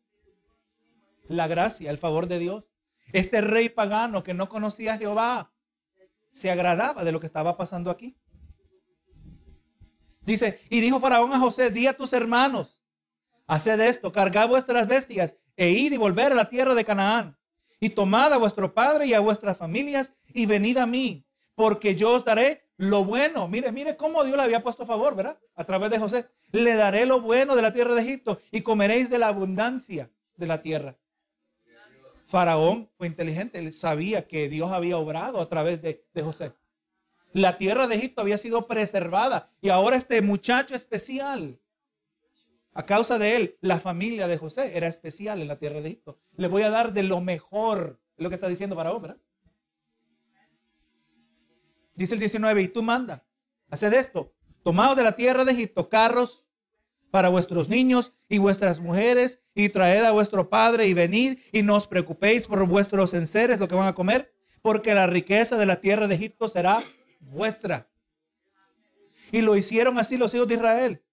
La 1.29 1.47
gracia, 1.47 1.89
el 1.89 1.97
favor 1.97 2.27
de 2.27 2.39
Dios. 2.39 2.65
Este 3.13 3.39
rey 3.39 3.69
pagano 3.69 4.25
que 4.25 4.33
no 4.33 4.49
conocía 4.49 4.95
a 4.95 4.97
Jehová 4.97 5.53
se 6.31 6.51
agradaba 6.51 7.05
de 7.05 7.13
lo 7.13 7.21
que 7.21 7.27
estaba 7.27 7.55
pasando 7.55 7.89
aquí. 7.89 8.17
Dice, 10.29 10.59
y 10.69 10.79
dijo 10.79 10.99
Faraón 10.99 11.33
a 11.33 11.39
José, 11.39 11.71
di 11.71 11.87
a 11.87 11.97
tus 11.97 12.13
hermanos, 12.13 12.79
haced 13.47 13.79
esto, 13.79 14.11
cargad 14.11 14.47
vuestras 14.47 14.87
bestias 14.87 15.35
e 15.57 15.71
id 15.71 15.93
y 15.93 15.97
volver 15.97 16.33
a 16.33 16.35
la 16.35 16.49
tierra 16.49 16.75
de 16.75 16.85
Canaán. 16.85 17.35
Y 17.79 17.89
tomad 17.89 18.31
a 18.31 18.37
vuestro 18.37 18.71
padre 18.71 19.07
y 19.07 19.15
a 19.15 19.21
vuestras 19.21 19.57
familias 19.57 20.13
y 20.27 20.45
venid 20.45 20.77
a 20.77 20.85
mí, 20.85 21.25
porque 21.55 21.95
yo 21.95 22.11
os 22.11 22.23
daré 22.23 22.61
lo 22.77 23.03
bueno. 23.03 23.47
Mire, 23.47 23.71
mire 23.71 23.97
cómo 23.97 24.23
Dios 24.23 24.37
le 24.37 24.43
había 24.43 24.61
puesto 24.61 24.85
favor, 24.85 25.15
¿verdad? 25.15 25.39
A 25.55 25.63
través 25.63 25.89
de 25.89 25.97
José. 25.97 26.27
Le 26.51 26.75
daré 26.75 27.07
lo 27.07 27.21
bueno 27.21 27.55
de 27.55 27.63
la 27.63 27.73
tierra 27.73 27.95
de 27.95 28.01
Egipto 28.03 28.39
y 28.51 28.61
comeréis 28.61 29.09
de 29.09 29.17
la 29.17 29.29
abundancia 29.29 30.11
de 30.35 30.45
la 30.45 30.61
tierra. 30.61 30.95
Faraón 32.27 32.87
fue 32.99 33.07
inteligente, 33.07 33.57
él 33.57 33.73
sabía 33.73 34.27
que 34.27 34.47
Dios 34.47 34.71
había 34.71 34.95
obrado 34.97 35.41
a 35.41 35.49
través 35.49 35.81
de, 35.81 36.05
de 36.13 36.21
José. 36.21 36.51
La 37.31 37.57
tierra 37.57 37.87
de 37.87 37.95
Egipto 37.95 38.21
había 38.21 38.37
sido 38.37 38.67
preservada 38.67 39.51
y 39.61 39.69
ahora 39.69 39.97
este 39.97 40.21
muchacho 40.21 40.75
especial, 40.75 41.59
a 42.73 42.85
causa 42.85 43.19
de 43.19 43.35
él, 43.35 43.57
la 43.61 43.79
familia 43.79 44.27
de 44.27 44.37
José 44.37 44.75
era 44.75 44.87
especial 44.87 45.41
en 45.41 45.47
la 45.47 45.57
tierra 45.57 45.81
de 45.81 45.89
Egipto. 45.89 46.19
Le 46.37 46.47
voy 46.47 46.63
a 46.63 46.69
dar 46.69 46.93
de 46.93 47.03
lo 47.03 47.21
mejor, 47.21 47.99
es 48.17 48.23
lo 48.23 48.29
que 48.29 48.35
está 48.35 48.47
diciendo 48.47 48.75
para 48.75 48.91
¿verdad? 48.93 49.17
Dice 51.93 52.13
el 52.13 52.19
19, 52.19 52.61
y 52.61 52.67
tú 52.69 52.81
manda, 52.81 53.25
haced 53.69 53.93
esto, 53.93 54.33
tomaos 54.63 54.95
de 54.95 55.03
la 55.03 55.15
tierra 55.15 55.43
de 55.43 55.51
Egipto 55.51 55.89
carros 55.89 56.45
para 57.11 57.29
vuestros 57.29 57.69
niños 57.69 58.13
y 58.29 58.37
vuestras 58.37 58.79
mujeres 58.79 59.41
y 59.53 59.69
traed 59.69 60.03
a 60.03 60.11
vuestro 60.11 60.49
padre 60.49 60.87
y 60.87 60.93
venid 60.93 61.39
y 61.51 61.61
no 61.61 61.75
os 61.75 61.87
preocupéis 61.87 62.47
por 62.47 62.65
vuestros 62.65 63.13
enseres, 63.13 63.59
lo 63.59 63.67
que 63.67 63.75
van 63.75 63.87
a 63.87 63.95
comer, 63.95 64.33
porque 64.61 64.93
la 64.93 65.07
riqueza 65.07 65.57
de 65.57 65.65
la 65.65 65.81
tierra 65.81 66.07
de 66.07 66.15
Egipto 66.15 66.47
será 66.47 66.81
vuestra. 67.19 67.89
Y 69.31 69.41
lo 69.41 69.55
hicieron 69.55 69.99
así 69.99 70.17
los 70.17 70.33
hijos 70.33 70.47
de 70.47 70.55
Israel. 70.55 71.03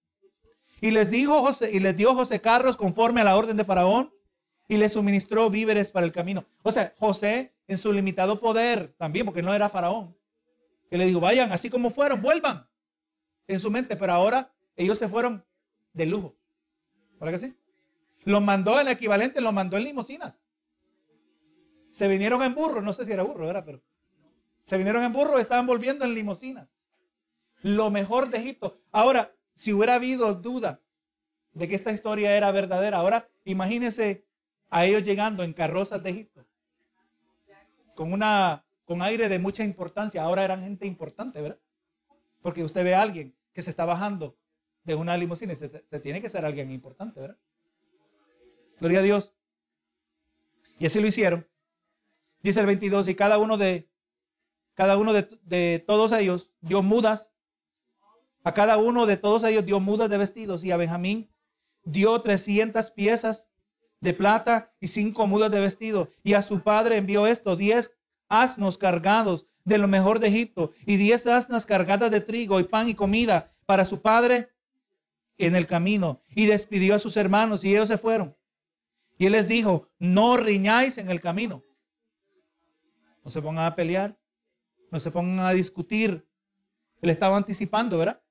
Y 0.81 0.91
les 0.91 1.09
dijo 1.09 1.41
José, 1.41 1.71
y 1.71 1.79
les 1.79 1.95
dio 1.95 2.13
José 2.13 2.41
carros 2.41 2.77
conforme 2.77 3.21
a 3.21 3.23
la 3.23 3.35
orden 3.35 3.57
de 3.57 3.63
Faraón, 3.63 4.13
y 4.67 4.77
les 4.77 4.93
suministró 4.93 5.49
víveres 5.49 5.91
para 5.91 6.05
el 6.05 6.11
camino. 6.11 6.45
O 6.61 6.71
sea, 6.71 6.93
José 6.97 7.55
en 7.67 7.77
su 7.77 7.91
limitado 7.93 8.39
poder 8.39 8.93
también, 8.97 9.25
porque 9.25 9.41
no 9.41 9.53
era 9.53 9.69
Faraón. 9.69 10.15
Y 10.91 10.97
le 10.97 11.05
dijo, 11.05 11.19
vayan, 11.19 11.51
así 11.51 11.69
como 11.69 11.89
fueron, 11.89 12.21
vuelvan 12.21 12.67
en 13.47 13.59
su 13.59 13.71
mente. 13.71 13.95
Pero 13.95 14.13
ahora 14.13 14.53
ellos 14.75 14.97
se 14.97 15.07
fueron 15.07 15.45
de 15.93 16.05
lujo. 16.05 16.35
¿Para 17.17 17.31
que 17.31 17.39
sí? 17.39 17.55
Los 18.23 18.41
mandó 18.41 18.79
el 18.79 18.87
equivalente, 18.87 19.41
los 19.41 19.53
mandó 19.53 19.77
en 19.77 19.85
limosinas. 19.85 20.45
Se 21.91 22.07
vinieron 22.07 22.43
en 22.43 22.53
burro, 22.53 22.81
no 22.81 22.93
sé 22.93 23.05
si 23.05 23.11
era 23.11 23.23
burro, 23.23 23.49
era, 23.49 23.63
pero 23.63 23.81
se 24.67 24.77
vinieron 24.77 25.01
en 25.01 25.13
burro 25.13 25.37
y 25.37 25.41
estaban 25.41 25.65
volviendo 25.65 26.03
en 26.03 26.13
limosinas. 26.13 26.67
Lo 27.61 27.89
mejor 27.89 28.29
de 28.29 28.39
Egipto. 28.39 28.81
Ahora, 28.91 29.33
si 29.55 29.71
hubiera 29.71 29.95
habido 29.95 30.35
duda 30.35 30.81
de 31.53 31.69
que 31.69 31.75
esta 31.75 31.93
historia 31.93 32.35
era 32.35 32.51
verdadera, 32.51 32.97
ahora 32.97 33.29
imagínense 33.45 34.25
a 34.69 34.85
ellos 34.85 35.03
llegando 35.03 35.43
en 35.43 35.53
carrozas 35.53 36.03
de 36.03 36.09
Egipto. 36.09 36.45
Con 37.95 38.11
una 38.11 38.65
con 38.83 39.01
aire 39.01 39.29
de 39.29 39.39
mucha 39.39 39.63
importancia. 39.63 40.21
Ahora 40.21 40.43
eran 40.43 40.61
gente 40.61 40.85
importante, 40.85 41.41
¿verdad? 41.41 41.59
Porque 42.41 42.61
usted 42.61 42.83
ve 42.83 42.93
a 42.93 43.01
alguien 43.01 43.33
que 43.53 43.61
se 43.61 43.69
está 43.69 43.85
bajando 43.85 44.37
de 44.83 44.95
una 44.95 45.15
limusina 45.15 45.53
y 45.53 45.55
se, 45.55 45.69
tiene 46.01 46.21
que 46.21 46.29
ser 46.29 46.43
alguien 46.43 46.71
importante, 46.71 47.21
¿verdad? 47.21 47.37
Gloria 48.81 48.99
a 48.99 49.03
Dios. 49.03 49.33
Y 50.77 50.87
así 50.87 50.99
lo 50.99 51.07
hicieron. 51.07 51.47
Dice 52.41 52.59
el 52.59 52.65
22, 52.65 53.07
y 53.07 53.15
cada 53.15 53.37
uno 53.37 53.57
de 53.57 53.89
cada 54.77 54.95
uno 54.95 55.11
de, 55.11 55.83
todos 55.87 56.11
ellos 56.11 56.51
dio 56.61 56.83
mudas. 56.83 57.33
A 58.43 58.53
cada 58.53 58.77
uno 58.77 59.07
de 59.07 59.17
todos 59.17 59.43
ellos 59.43 59.65
dio 59.65 59.79
mudas 59.79 60.07
de 60.07 60.19
vestidos. 60.19 60.63
Y 60.63 60.69
a 60.69 60.77
Benjamín 60.77 61.31
dio 61.83 62.21
300 62.21 62.91
piezas 62.91 63.49
de 64.01 64.13
plata 64.13 64.71
y 64.79 64.89
cinco 64.89 65.25
mudas 65.25 65.49
de 65.49 65.61
vestido. 65.61 66.11
Y 66.21 66.35
a 66.35 66.43
su 66.43 66.61
padre 66.61 66.97
envió 66.97 67.25
esto, 67.25 67.55
10 67.55 67.91
asnos 68.29 68.77
cargados 68.77 69.47
de 69.63 69.79
lo 69.79 69.87
mejor 69.87 70.19
de 70.19 70.27
Egipto 70.27 70.73
y 70.85 70.97
10 70.97 71.25
asnas 71.25 71.65
cargadas 71.65 72.11
de 72.11 72.21
trigo 72.21 72.59
y 72.59 72.63
pan 72.63 72.87
y 72.87 72.93
comida 72.93 73.51
para 73.65 73.83
su 73.83 74.03
padre 74.03 74.51
en 75.39 75.55
el 75.55 75.65
camino. 75.65 76.21
Y 76.35 76.45
despidió 76.45 76.93
a 76.93 76.99
sus 76.99 77.17
hermanos 77.17 77.63
y 77.63 77.71
ellos 77.71 77.87
se 77.87 77.97
fueron. 77.97 78.37
Y 79.17 79.25
él 79.25 79.31
les 79.31 79.47
dijo, 79.47 79.89
no 79.97 80.37
riñáis 80.37 80.99
en 80.99 81.09
el 81.09 81.19
camino. 81.19 81.63
No 83.23 83.31
se 83.31 83.41
pongan 83.41 83.65
a 83.65 83.75
pelear 83.75 84.15
no 84.91 84.99
se 84.99 85.11
pongan 85.11 85.45
a 85.45 85.51
discutir. 85.51 86.27
Él 87.01 87.09
estaba 87.09 87.37
anticipando, 87.37 87.97
¿verdad? 87.97 88.21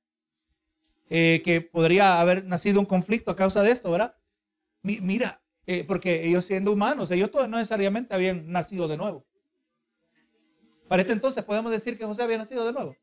Eh, 1.08 1.40
que 1.44 1.60
podría 1.60 2.20
haber 2.20 2.44
nacido 2.44 2.80
un 2.80 2.86
conflicto 2.86 3.30
a 3.30 3.36
causa 3.36 3.62
de 3.62 3.70
esto, 3.70 3.90
¿verdad? 3.90 4.16
mira, 4.82 5.42
eh, 5.66 5.84
porque 5.84 6.24
ellos 6.26 6.44
siendo 6.44 6.72
humanos, 6.72 7.10
ellos 7.10 7.30
todos 7.30 7.48
no 7.48 7.56
necesariamente 7.56 8.14
habían 8.14 8.48
nacido 8.50 8.86
de 8.86 8.96
nuevo. 8.96 9.26
Para 10.88 11.02
este 11.02 11.12
entonces 11.12 11.42
podemos 11.42 11.72
decir 11.72 11.98
que 11.98 12.04
José 12.04 12.22
había 12.22 12.38
nacido 12.38 12.64
de 12.64 12.72
nuevo. 12.72 12.96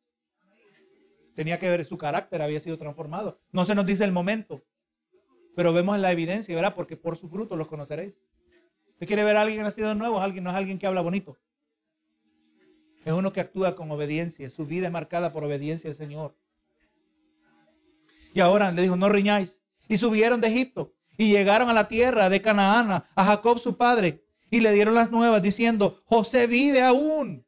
Tenía 1.36 1.60
que 1.60 1.70
ver, 1.70 1.84
su 1.84 1.98
carácter 1.98 2.42
había 2.42 2.60
sido 2.60 2.78
transformado. 2.78 3.42
No 3.52 3.66
se 3.66 3.76
nos 3.76 3.86
dice 3.86 4.06
el 4.06 4.14
momento, 4.14 4.64
pero 5.56 5.74
vemos 5.74 6.00
la 6.00 6.12
evidencia, 6.12 6.56
¿verdad? 6.56 6.76
Porque 6.76 6.96
por 6.96 7.18
su 7.18 7.28
fruto 7.28 7.56
los 7.58 7.68
conoceréis. 7.68 8.24
¿Usted 8.92 9.08
quiere 9.08 9.24
ver 9.24 9.36
a 9.36 9.42
alguien 9.42 9.64
nacido 9.64 9.90
de 9.90 9.96
nuevo? 9.96 10.20
Alguien, 10.22 10.44
no 10.44 10.52
es 10.52 10.56
alguien 10.56 10.80
que 10.80 10.88
habla 10.88 11.02
bonito. 11.02 11.38
Es 13.06 13.14
uno 13.14 13.34
que 13.34 13.42
actúa 13.42 13.76
con 13.76 13.92
obediencia. 13.92 14.50
Su 14.50 14.66
vida 14.66 14.88
es 14.88 14.92
marcada 14.94 15.32
por 15.32 15.44
obediencia 15.44 15.90
al 15.90 15.96
Señor. 15.96 16.36
Y 18.34 18.40
ahora 18.40 18.72
le 18.72 18.82
dijo, 18.82 18.96
no 18.96 19.10
riñáis. 19.10 19.62
Y 19.88 19.98
subieron 19.98 20.42
de 20.42 20.48
Egipto 20.48 20.94
y 21.18 21.32
llegaron 21.32 21.70
a 21.70 21.74
la 21.74 21.88
tierra 21.88 22.30
de 22.30 22.42
Canaán, 22.42 22.92
a 22.92 23.26
Jacob 23.26 23.60
su 23.60 23.78
padre, 23.78 24.26
y 24.50 24.60
le 24.60 24.72
dieron 24.72 24.94
las 24.96 25.12
nuevas 25.12 25.42
diciendo, 25.42 26.02
José 26.06 26.48
vive 26.48 26.82
aún. 26.82 27.46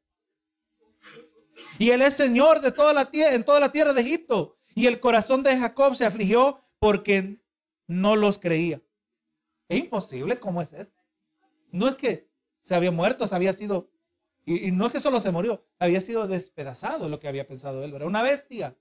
Y 1.78 1.90
él 1.90 2.02
es 2.02 2.14
Señor 2.14 2.62
de 2.62 2.72
toda 2.72 2.94
la 2.94 3.10
tierra, 3.10 3.34
en 3.34 3.44
toda 3.44 3.60
la 3.60 3.72
tierra 3.72 3.94
de 3.94 4.02
Egipto. 4.02 4.58
Y 4.76 4.88
el 4.88 5.00
corazón 5.00 5.44
de 5.44 5.58
Jacob 5.58 5.96
se 5.96 6.06
afligió 6.06 6.62
porque 6.80 7.40
no 7.88 8.16
los 8.16 8.40
creía. 8.40 8.82
Es 9.68 9.80
imposible, 9.80 10.40
¿cómo 10.40 10.62
es 10.62 10.74
esto? 10.74 11.02
No 11.72 11.88
es 11.88 11.96
que 11.96 12.30
se 12.60 12.76
había 12.76 12.92
muerto, 12.92 13.28
se 13.28 13.36
había 13.36 13.54
sido 13.54 13.90
y, 14.46 14.72
no 14.72 14.86
es 14.86 14.92
que 14.92 15.00
solo 15.00 15.20
se 15.20 15.32
murió, 15.32 15.66
había 15.80 16.02
sido 16.02 16.28
despedazado 16.28 17.10
lo 17.10 17.20
que 17.20 17.28
había 17.28 17.48
pensado 17.48 17.84
él, 17.84 17.94
Era 17.94 18.06
Una 18.06 18.22
bestia, 18.22 18.78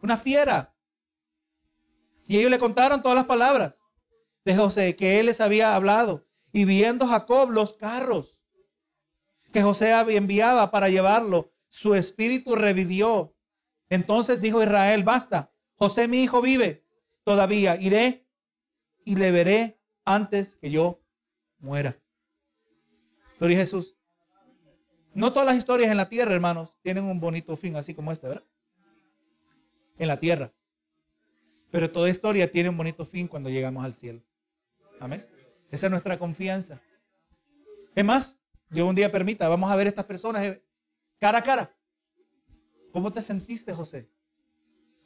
una 0.00 0.16
fiera. 0.16 0.74
Y 2.28 2.38
ellos 2.38 2.50
le 2.50 2.58
contaron 2.58 3.02
todas 3.02 3.16
las 3.16 3.24
palabras 3.24 3.80
de 4.44 4.56
José 4.56 4.94
que 4.94 5.18
él 5.18 5.26
les 5.26 5.40
había 5.40 5.74
hablado. 5.74 6.26
Y 6.52 6.64
viendo 6.64 7.06
Jacob 7.06 7.50
los 7.50 7.74
carros 7.74 8.42
que 9.52 9.62
José 9.62 9.92
enviaba 9.92 10.70
para 10.70 10.88
llevarlo, 10.88 11.52
su 11.68 11.94
espíritu 11.94 12.54
revivió. 12.54 13.34
Entonces 13.88 14.40
dijo 14.40 14.62
Israel, 14.62 15.02
basta, 15.02 15.52
José 15.74 16.06
mi 16.06 16.22
hijo 16.22 16.40
vive 16.40 16.86
todavía, 17.24 17.76
iré 17.76 18.26
y 19.04 19.16
le 19.16 19.30
veré 19.30 19.80
antes 20.04 20.54
que 20.56 20.70
yo 20.70 21.02
muera. 21.58 21.98
Gloria 23.38 23.58
a 23.58 23.60
Jesús. 23.60 23.96
No 25.14 25.32
todas 25.32 25.46
las 25.46 25.56
historias 25.56 25.90
en 25.90 25.96
la 25.96 26.08
tierra, 26.08 26.32
hermanos, 26.32 26.74
tienen 26.82 27.04
un 27.04 27.20
bonito 27.20 27.56
fin, 27.56 27.76
así 27.76 27.94
como 27.94 28.12
este, 28.12 28.28
¿verdad? 28.28 28.44
En 29.98 30.08
la 30.08 30.18
tierra. 30.18 30.52
Pero 31.70 31.90
toda 31.90 32.08
historia 32.08 32.50
tiene 32.50 32.68
un 32.68 32.76
bonito 32.76 33.04
fin 33.04 33.28
cuando 33.28 33.50
llegamos 33.50 33.84
al 33.84 33.94
cielo. 33.94 34.22
Amén. 35.00 35.26
Esa 35.70 35.86
es 35.86 35.90
nuestra 35.90 36.18
confianza. 36.18 36.80
Es 37.94 38.04
más, 38.04 38.38
Dios 38.70 38.88
un 38.88 38.94
día 38.94 39.12
permita, 39.12 39.48
vamos 39.48 39.70
a 39.70 39.76
ver 39.76 39.86
estas 39.86 40.04
personas 40.06 40.44
eh, 40.44 40.64
cara 41.18 41.38
a 41.38 41.42
cara. 41.42 41.76
¿Cómo 42.90 43.12
te 43.12 43.20
sentiste, 43.20 43.72
José? 43.72 44.08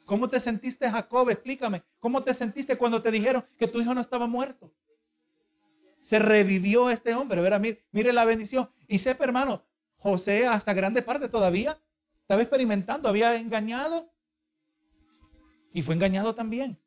¿Cómo 0.05 0.29
te 0.29 0.39
sentiste, 0.39 0.89
Jacob? 0.89 1.29
Explícame. 1.29 1.83
¿Cómo 1.99 2.23
te 2.23 2.33
sentiste 2.33 2.77
cuando 2.77 3.01
te 3.01 3.11
dijeron 3.11 3.45
que 3.57 3.67
tu 3.67 3.81
hijo 3.81 3.93
no 3.93 3.99
estaba 3.99 4.25
muerto? 4.27 4.73
Se 6.01 6.19
revivió 6.19 6.89
este 6.89 7.13
hombre, 7.13 7.41
mire 7.91 8.13
la 8.13 8.23
bendición. 8.23 8.69
Y 8.87 8.99
sepa, 8.99 9.25
hermano, 9.25 9.66
José 9.97 10.47
hasta 10.47 10.73
grande 10.73 11.01
parte 11.01 11.27
todavía 11.27 11.79
estaba 12.21 12.41
experimentando, 12.41 13.09
había 13.09 13.35
engañado 13.35 14.11
y 15.73 15.81
fue 15.81 15.95
engañado 15.95 16.35
también. 16.35 16.79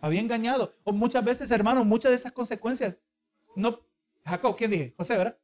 Había 0.00 0.20
engañado. 0.20 0.74
O 0.84 0.92
muchas 0.92 1.24
veces, 1.24 1.50
hermanos, 1.50 1.86
muchas 1.86 2.10
de 2.10 2.16
esas 2.16 2.32
consecuencias, 2.32 2.96
no, 3.54 3.80
Jacob, 4.24 4.56
¿quién 4.56 4.70
dije? 4.70 4.94
José, 4.96 5.16
¿verdad? 5.16 5.38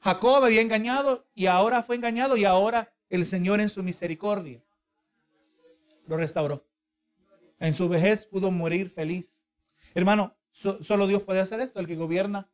Jacob 0.00 0.44
había 0.44 0.60
engañado 0.60 1.26
y 1.34 1.46
ahora 1.46 1.82
fue 1.82 1.96
engañado 1.96 2.36
y 2.36 2.44
ahora 2.44 2.92
el 3.10 3.26
Señor 3.26 3.60
en 3.60 3.68
su 3.68 3.82
misericordia 3.82 4.62
lo 6.06 6.16
restauró. 6.16 6.64
En 7.58 7.74
su 7.74 7.88
vejez 7.88 8.26
pudo 8.26 8.50
morir 8.50 8.90
feliz. 8.90 9.44
Hermano, 9.94 10.36
solo 10.52 11.06
Dios 11.06 11.22
puede 11.22 11.40
hacer 11.40 11.60
esto, 11.60 11.80
el 11.80 11.86
que 11.86 11.96
gobierna 11.96 12.48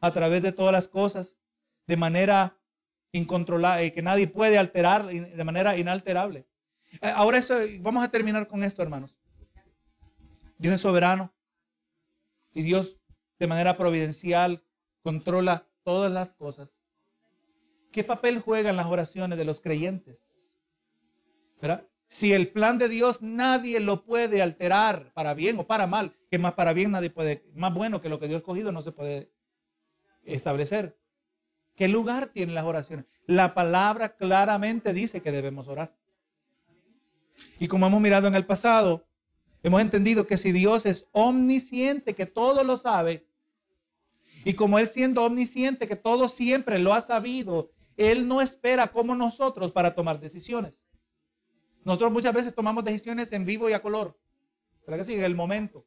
a 0.00 0.12
través 0.12 0.42
de 0.42 0.52
todas 0.52 0.72
las 0.72 0.88
cosas 0.88 1.38
de 1.86 1.96
manera 1.96 2.58
incontrolable, 3.12 3.92
que 3.92 4.02
nadie 4.02 4.26
puede 4.26 4.58
alterar 4.58 5.06
de 5.06 5.44
manera 5.44 5.76
inalterable. 5.76 6.46
Eh, 7.00 7.12
ahora 7.14 7.38
eso, 7.38 7.56
vamos 7.80 8.04
a 8.04 8.10
terminar 8.10 8.46
con 8.46 8.62
esto, 8.62 8.82
hermanos. 8.82 9.16
Dios 10.58 10.74
es 10.74 10.80
soberano 10.80 11.32
y 12.52 12.62
Dios 12.62 13.00
de 13.38 13.46
manera 13.46 13.76
providencial 13.76 14.64
controla 15.02 15.66
todas 15.84 16.10
las 16.10 16.34
cosas. 16.34 16.80
¿Qué 17.92 18.04
papel 18.04 18.40
juegan 18.40 18.76
las 18.76 18.86
oraciones 18.86 19.38
de 19.38 19.44
los 19.44 19.60
creyentes? 19.60 20.56
Si 22.08 22.32
el 22.32 22.48
plan 22.48 22.78
de 22.78 22.88
Dios 22.88 23.22
nadie 23.22 23.80
lo 23.80 24.04
puede 24.04 24.42
alterar 24.42 25.12
para 25.14 25.34
bien 25.34 25.58
o 25.58 25.66
para 25.66 25.86
mal, 25.86 26.16
que 26.30 26.38
más 26.38 26.54
para 26.54 26.72
bien 26.72 26.90
nadie 26.90 27.10
puede, 27.10 27.44
más 27.54 27.72
bueno 27.72 28.00
que 28.00 28.08
lo 28.08 28.18
que 28.18 28.26
Dios 28.26 28.36
ha 28.36 28.38
escogido 28.38 28.72
no 28.72 28.82
se 28.82 28.92
puede 28.92 29.30
establecer. 30.24 30.97
¿Qué 31.78 31.86
lugar 31.86 32.26
tienen 32.26 32.56
las 32.56 32.64
oraciones? 32.64 33.06
La 33.24 33.54
palabra 33.54 34.16
claramente 34.16 34.92
dice 34.92 35.22
que 35.22 35.30
debemos 35.30 35.68
orar. 35.68 35.94
Y 37.60 37.68
como 37.68 37.86
hemos 37.86 38.00
mirado 38.00 38.26
en 38.26 38.34
el 38.34 38.44
pasado, 38.44 39.06
hemos 39.62 39.80
entendido 39.80 40.26
que 40.26 40.38
si 40.38 40.50
Dios 40.50 40.86
es 40.86 41.06
omnisciente, 41.12 42.16
que 42.16 42.26
todo 42.26 42.64
lo 42.64 42.78
sabe, 42.78 43.28
y 44.44 44.54
como 44.54 44.80
Él 44.80 44.88
siendo 44.88 45.22
omnisciente, 45.22 45.86
que 45.86 45.94
todo 45.94 46.26
siempre 46.26 46.80
lo 46.80 46.94
ha 46.94 47.00
sabido, 47.00 47.70
Él 47.96 48.26
no 48.26 48.42
espera 48.42 48.88
como 48.88 49.14
nosotros 49.14 49.70
para 49.70 49.94
tomar 49.94 50.18
decisiones. 50.18 50.82
Nosotros 51.84 52.10
muchas 52.10 52.34
veces 52.34 52.56
tomamos 52.56 52.82
decisiones 52.82 53.30
en 53.30 53.44
vivo 53.44 53.70
y 53.70 53.72
a 53.72 53.80
color. 53.80 54.18
¿Verdad 54.84 54.98
que 54.98 55.04
sí? 55.04 55.14
En 55.14 55.22
el 55.22 55.36
momento. 55.36 55.86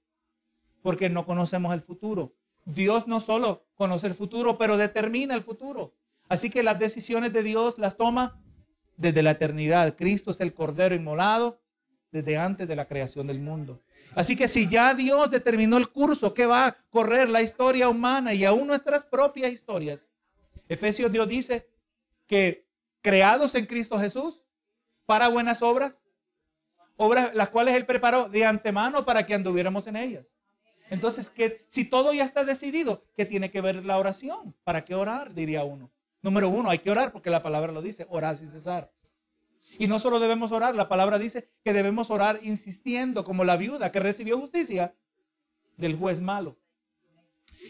Porque 0.82 1.10
no 1.10 1.26
conocemos 1.26 1.74
el 1.74 1.82
futuro. 1.82 2.34
Dios 2.66 3.08
no 3.08 3.20
solo 3.20 3.66
conoce 3.76 4.08
el 4.08 4.14
futuro, 4.14 4.58
pero 4.58 4.78
determina 4.78 5.34
el 5.34 5.44
futuro. 5.44 5.94
Así 6.30 6.50
que 6.50 6.64
las 6.64 6.80
decisiones 6.80 7.34
de 7.34 7.44
Dios 7.44 7.78
las 7.78 7.98
toma 7.98 8.42
desde 8.98 9.24
la 9.24 9.32
eternidad. 9.32 9.96
Cristo 9.96 10.32
es 10.32 10.40
el 10.42 10.54
Cordero 10.54 10.96
inmolado 10.96 11.60
desde 12.12 12.38
antes 12.38 12.68
de 12.68 12.76
la 12.76 12.88
creación 12.88 13.28
del 13.28 13.40
mundo. 13.40 13.82
Así 14.16 14.36
que 14.36 14.48
si 14.48 14.68
ya 14.68 14.94
Dios 14.94 15.32
determinó 15.32 15.78
el 15.78 15.90
curso 15.90 16.34
que 16.34 16.46
va 16.46 16.68
a 16.68 16.78
correr 16.90 17.30
la 17.30 17.42
historia 17.42 17.90
humana 17.90 18.34
y 18.34 18.46
aún 18.46 18.68
nuestras 18.68 19.06
propias 19.06 19.52
historias, 19.52 20.12
Efesios 20.68 21.12
Dios 21.12 21.28
dice 21.28 21.68
que 22.28 22.68
creados 23.02 23.56
en 23.56 23.66
Cristo 23.66 23.98
Jesús, 24.00 24.44
para 25.06 25.28
buenas 25.28 25.62
obras, 25.62 26.04
obras 26.96 27.34
las 27.34 27.50
cuales 27.50 27.76
Él 27.76 27.86
preparó 27.86 28.30
de 28.30 28.46
antemano 28.46 29.04
para 29.04 29.26
que 29.26 29.34
anduviéramos 29.34 29.88
en 29.88 29.96
ellas. 29.96 30.34
Entonces, 30.92 31.30
que 31.30 31.66
si 31.70 31.86
todo 31.86 32.12
ya 32.12 32.26
está 32.26 32.44
decidido, 32.44 33.06
¿qué 33.16 33.26
tiene 33.26 33.50
que 33.50 33.62
ver 33.62 33.86
la 33.86 33.98
oración? 33.98 34.54
¿Para 34.66 34.84
qué 34.84 34.94
orar? 34.94 35.34
Diría 35.34 35.64
uno. 35.64 35.90
Número 36.22 36.50
uno, 36.50 36.70
hay 36.70 36.80
que 36.80 36.92
orar 36.92 37.14
porque 37.14 37.30
la 37.30 37.42
palabra 37.42 37.72
lo 37.72 37.82
dice, 37.82 38.06
orar 38.10 38.36
sin 38.36 38.52
cesar. 38.52 38.92
Y 39.80 39.88
no 39.88 40.00
solo 40.00 40.20
debemos 40.20 40.52
orar, 40.52 40.76
la 40.76 40.90
palabra 40.90 41.18
dice 41.18 41.50
que 41.64 41.72
debemos 41.72 42.12
orar 42.12 42.42
insistiendo 42.44 43.24
como 43.24 43.46
la 43.46 43.56
viuda 43.56 43.94
que 43.94 44.02
recibió 44.02 44.38
justicia 44.38 44.94
del 45.78 45.96
juez 45.96 46.20
malo. 46.20 46.60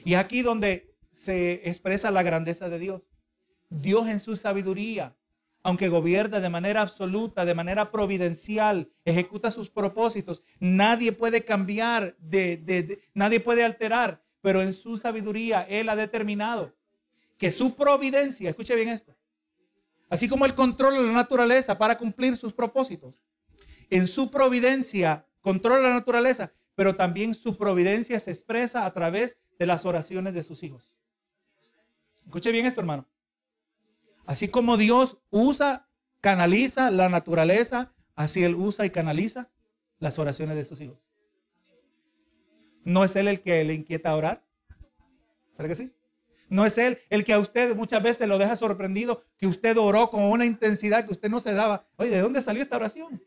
Y 0.03 0.15
aquí 0.15 0.41
donde 0.41 0.95
se 1.11 1.69
expresa 1.69 2.09
la 2.09 2.24
grandeza 2.24 2.69
de 2.69 2.80
Dios. 2.80 3.03
Dios 3.69 4.07
en 4.07 4.19
su 4.19 4.36
sabiduría 4.36 5.15
aunque 5.64 5.89
gobierna 5.89 6.39
de 6.39 6.49
manera 6.49 6.82
absoluta, 6.82 7.45
de 7.45 7.53
manera 7.53 7.91
providencial, 7.91 8.89
ejecuta 9.05 9.51
sus 9.51 9.70
propósitos, 9.70 10.41
nadie 10.59 11.12
puede 11.12 11.45
cambiar, 11.45 12.16
de, 12.20 13.01
nadie 13.14 13.39
puede 13.39 13.64
alterar, 13.64 14.24
pero 14.41 14.62
en 14.62 14.74
su 14.74 14.97
sabiduría 14.97 15.62
Él 15.64 15.89
ha 15.89 15.95
determinado 15.95 16.74
que 17.38 17.51
su 17.51 17.76
providencia, 17.76 18.49
escuche 18.49 18.76
bien 18.76 18.89
esto, 18.89 19.16
así 20.09 20.28
como 20.28 20.45
Él 20.45 20.55
controla 20.55 20.99
la 20.99 21.12
naturaleza 21.12 21.78
para 21.78 21.97
cumplir 21.97 22.38
sus 22.38 22.53
propósitos, 22.53 23.22
en 23.89 24.07
su 24.07 24.32
providencia 24.32 25.26
controla 25.41 25.89
la 25.89 25.93
naturaleza, 25.93 26.53
pero 26.76 26.95
también 26.95 27.36
su 27.36 27.57
providencia 27.57 28.20
se 28.20 28.32
expresa 28.32 28.86
a 28.86 28.93
través 28.93 29.38
de 29.59 29.66
las 29.66 29.86
oraciones 29.86 30.34
de 30.34 30.43
sus 30.43 30.64
hijos. 30.64 30.93
Escuche 32.26 32.51
bien 32.51 32.66
esto, 32.66 32.80
hermano. 32.80 33.05
Así 34.32 34.47
como 34.47 34.77
Dios 34.77 35.17
usa, 35.29 35.89
canaliza 36.21 36.89
la 36.89 37.09
naturaleza, 37.09 37.91
así 38.15 38.45
Él 38.45 38.55
usa 38.55 38.86
y 38.86 38.89
canaliza 38.89 39.49
las 39.99 40.19
oraciones 40.19 40.55
de 40.55 40.63
sus 40.63 40.79
hijos. 40.79 41.11
¿No 42.86 43.03
es 43.03 43.13
Él 43.17 43.27
el 43.27 43.41
que 43.41 43.61
le 43.65 43.73
inquieta 43.73 44.15
orar? 44.15 44.41
¿Verdad 45.57 45.67
que 45.67 45.75
sí? 45.75 45.91
¿No 46.47 46.65
es 46.65 46.77
Él 46.77 46.99
el 47.09 47.25
que 47.25 47.34
a 47.34 47.39
usted 47.39 47.75
muchas 47.75 48.01
veces 48.01 48.25
lo 48.25 48.38
deja 48.38 48.55
sorprendido, 48.55 49.21
que 49.36 49.47
usted 49.47 49.75
oró 49.75 50.09
con 50.09 50.23
una 50.23 50.45
intensidad 50.45 51.05
que 51.05 51.11
usted 51.11 51.29
no 51.29 51.41
se 51.41 51.53
daba? 51.53 51.86
Oye, 51.97 52.11
¿de 52.11 52.21
dónde 52.21 52.41
salió 52.41 52.63
esta 52.63 52.77
oración? 52.77 53.21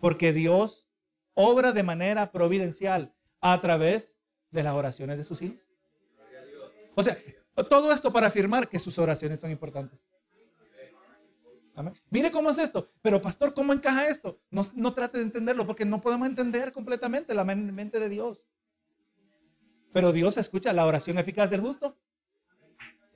Porque 0.00 0.32
Dios 0.32 0.88
obra 1.34 1.72
de 1.72 1.82
manera 1.82 2.32
providencial 2.32 3.12
a 3.42 3.60
través 3.60 4.16
de 4.50 4.62
las 4.62 4.74
oraciones 4.74 5.18
de 5.18 5.24
sus 5.24 5.42
hijos. 5.42 5.60
O 6.94 7.02
sea, 7.02 7.18
todo 7.62 7.92
esto 7.92 8.12
para 8.12 8.26
afirmar 8.26 8.68
que 8.68 8.78
sus 8.78 8.98
oraciones 8.98 9.40
son 9.40 9.50
importantes. 9.50 10.00
Mire 12.10 12.30
cómo 12.30 12.50
es 12.50 12.58
esto. 12.58 12.90
Pero 13.02 13.20
pastor, 13.20 13.54
¿cómo 13.54 13.72
encaja 13.72 14.08
esto? 14.08 14.40
No, 14.50 14.62
no 14.74 14.94
trate 14.94 15.18
de 15.18 15.24
entenderlo 15.24 15.66
porque 15.66 15.84
no 15.84 16.00
podemos 16.00 16.28
entender 16.28 16.72
completamente 16.72 17.34
la 17.34 17.44
mente 17.44 17.98
de 17.98 18.08
Dios. 18.08 18.40
Pero 19.92 20.12
Dios 20.12 20.36
escucha 20.36 20.72
la 20.72 20.86
oración 20.86 21.18
eficaz 21.18 21.50
del 21.50 21.60
justo. 21.60 21.96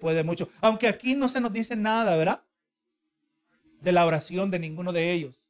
Puede 0.00 0.22
mucho. 0.22 0.48
Aunque 0.60 0.88
aquí 0.88 1.14
no 1.14 1.28
se 1.28 1.40
nos 1.40 1.52
dice 1.52 1.74
nada, 1.74 2.16
¿verdad? 2.16 2.44
De 3.80 3.92
la 3.92 4.06
oración 4.06 4.50
de 4.50 4.58
ninguno 4.58 4.92
de 4.92 5.12
ellos. 5.12 5.42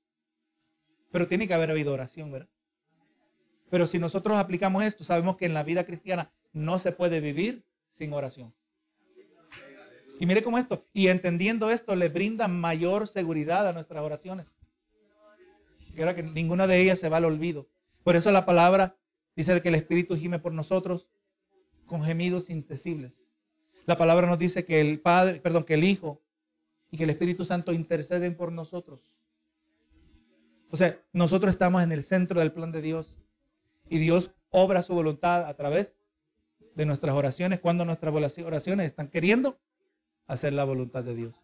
Pero 1.10 1.26
tiene 1.26 1.46
que 1.46 1.54
haber 1.54 1.70
habido 1.70 1.92
oración, 1.92 2.32
¿verdad? 2.32 2.48
Pero 3.70 3.86
si 3.86 3.98
nosotros 3.98 4.38
aplicamos 4.38 4.84
esto, 4.84 5.04
sabemos 5.04 5.36
que 5.36 5.46
en 5.46 5.54
la 5.54 5.62
vida 5.62 5.84
cristiana 5.84 6.30
no 6.52 6.78
se 6.78 6.92
puede 6.92 7.20
vivir 7.20 7.64
sin 7.90 8.12
oración. 8.12 8.54
Y 10.18 10.26
mire 10.26 10.42
cómo 10.42 10.58
esto, 10.58 10.84
y 10.92 11.08
entendiendo 11.08 11.70
esto, 11.70 11.94
le 11.94 12.08
brinda 12.08 12.48
mayor 12.48 13.06
seguridad 13.06 13.68
a 13.68 13.72
nuestras 13.72 14.02
oraciones. 14.02 14.58
Que 15.94 16.14
que 16.14 16.22
ninguna 16.22 16.66
de 16.66 16.80
ellas 16.80 16.98
se 16.98 17.08
va 17.08 17.18
al 17.18 17.24
olvido. 17.24 17.68
Por 18.02 18.16
eso 18.16 18.30
la 18.32 18.44
palabra 18.44 18.96
dice 19.36 19.60
que 19.62 19.68
el 19.68 19.76
Espíritu 19.76 20.16
gime 20.16 20.38
por 20.38 20.52
nosotros 20.52 21.08
con 21.86 22.02
gemidos 22.02 22.50
indecibles. 22.50 23.30
La 23.86 23.96
palabra 23.96 24.26
nos 24.26 24.38
dice 24.38 24.64
que 24.64 24.80
el 24.80 25.00
Padre, 25.00 25.40
perdón, 25.40 25.64
que 25.64 25.74
el 25.74 25.84
Hijo 25.84 26.20
y 26.90 26.96
que 26.96 27.04
el 27.04 27.10
Espíritu 27.10 27.44
Santo 27.44 27.72
interceden 27.72 28.36
por 28.36 28.52
nosotros. 28.52 29.16
O 30.70 30.76
sea, 30.76 31.00
nosotros 31.12 31.52
estamos 31.52 31.82
en 31.82 31.92
el 31.92 32.02
centro 32.02 32.40
del 32.40 32.52
plan 32.52 32.72
de 32.72 32.82
Dios 32.82 33.14
y 33.88 33.98
Dios 33.98 34.32
obra 34.50 34.82
su 34.82 34.94
voluntad 34.94 35.46
a 35.46 35.54
través 35.54 35.96
de 36.74 36.86
nuestras 36.86 37.14
oraciones 37.14 37.60
cuando 37.60 37.84
nuestras 37.84 38.14
oraciones 38.14 38.86
están 38.86 39.08
queriendo 39.08 39.58
hacer 40.28 40.52
la 40.52 40.64
voluntad 40.64 41.02
de 41.02 41.14
Dios. 41.14 41.42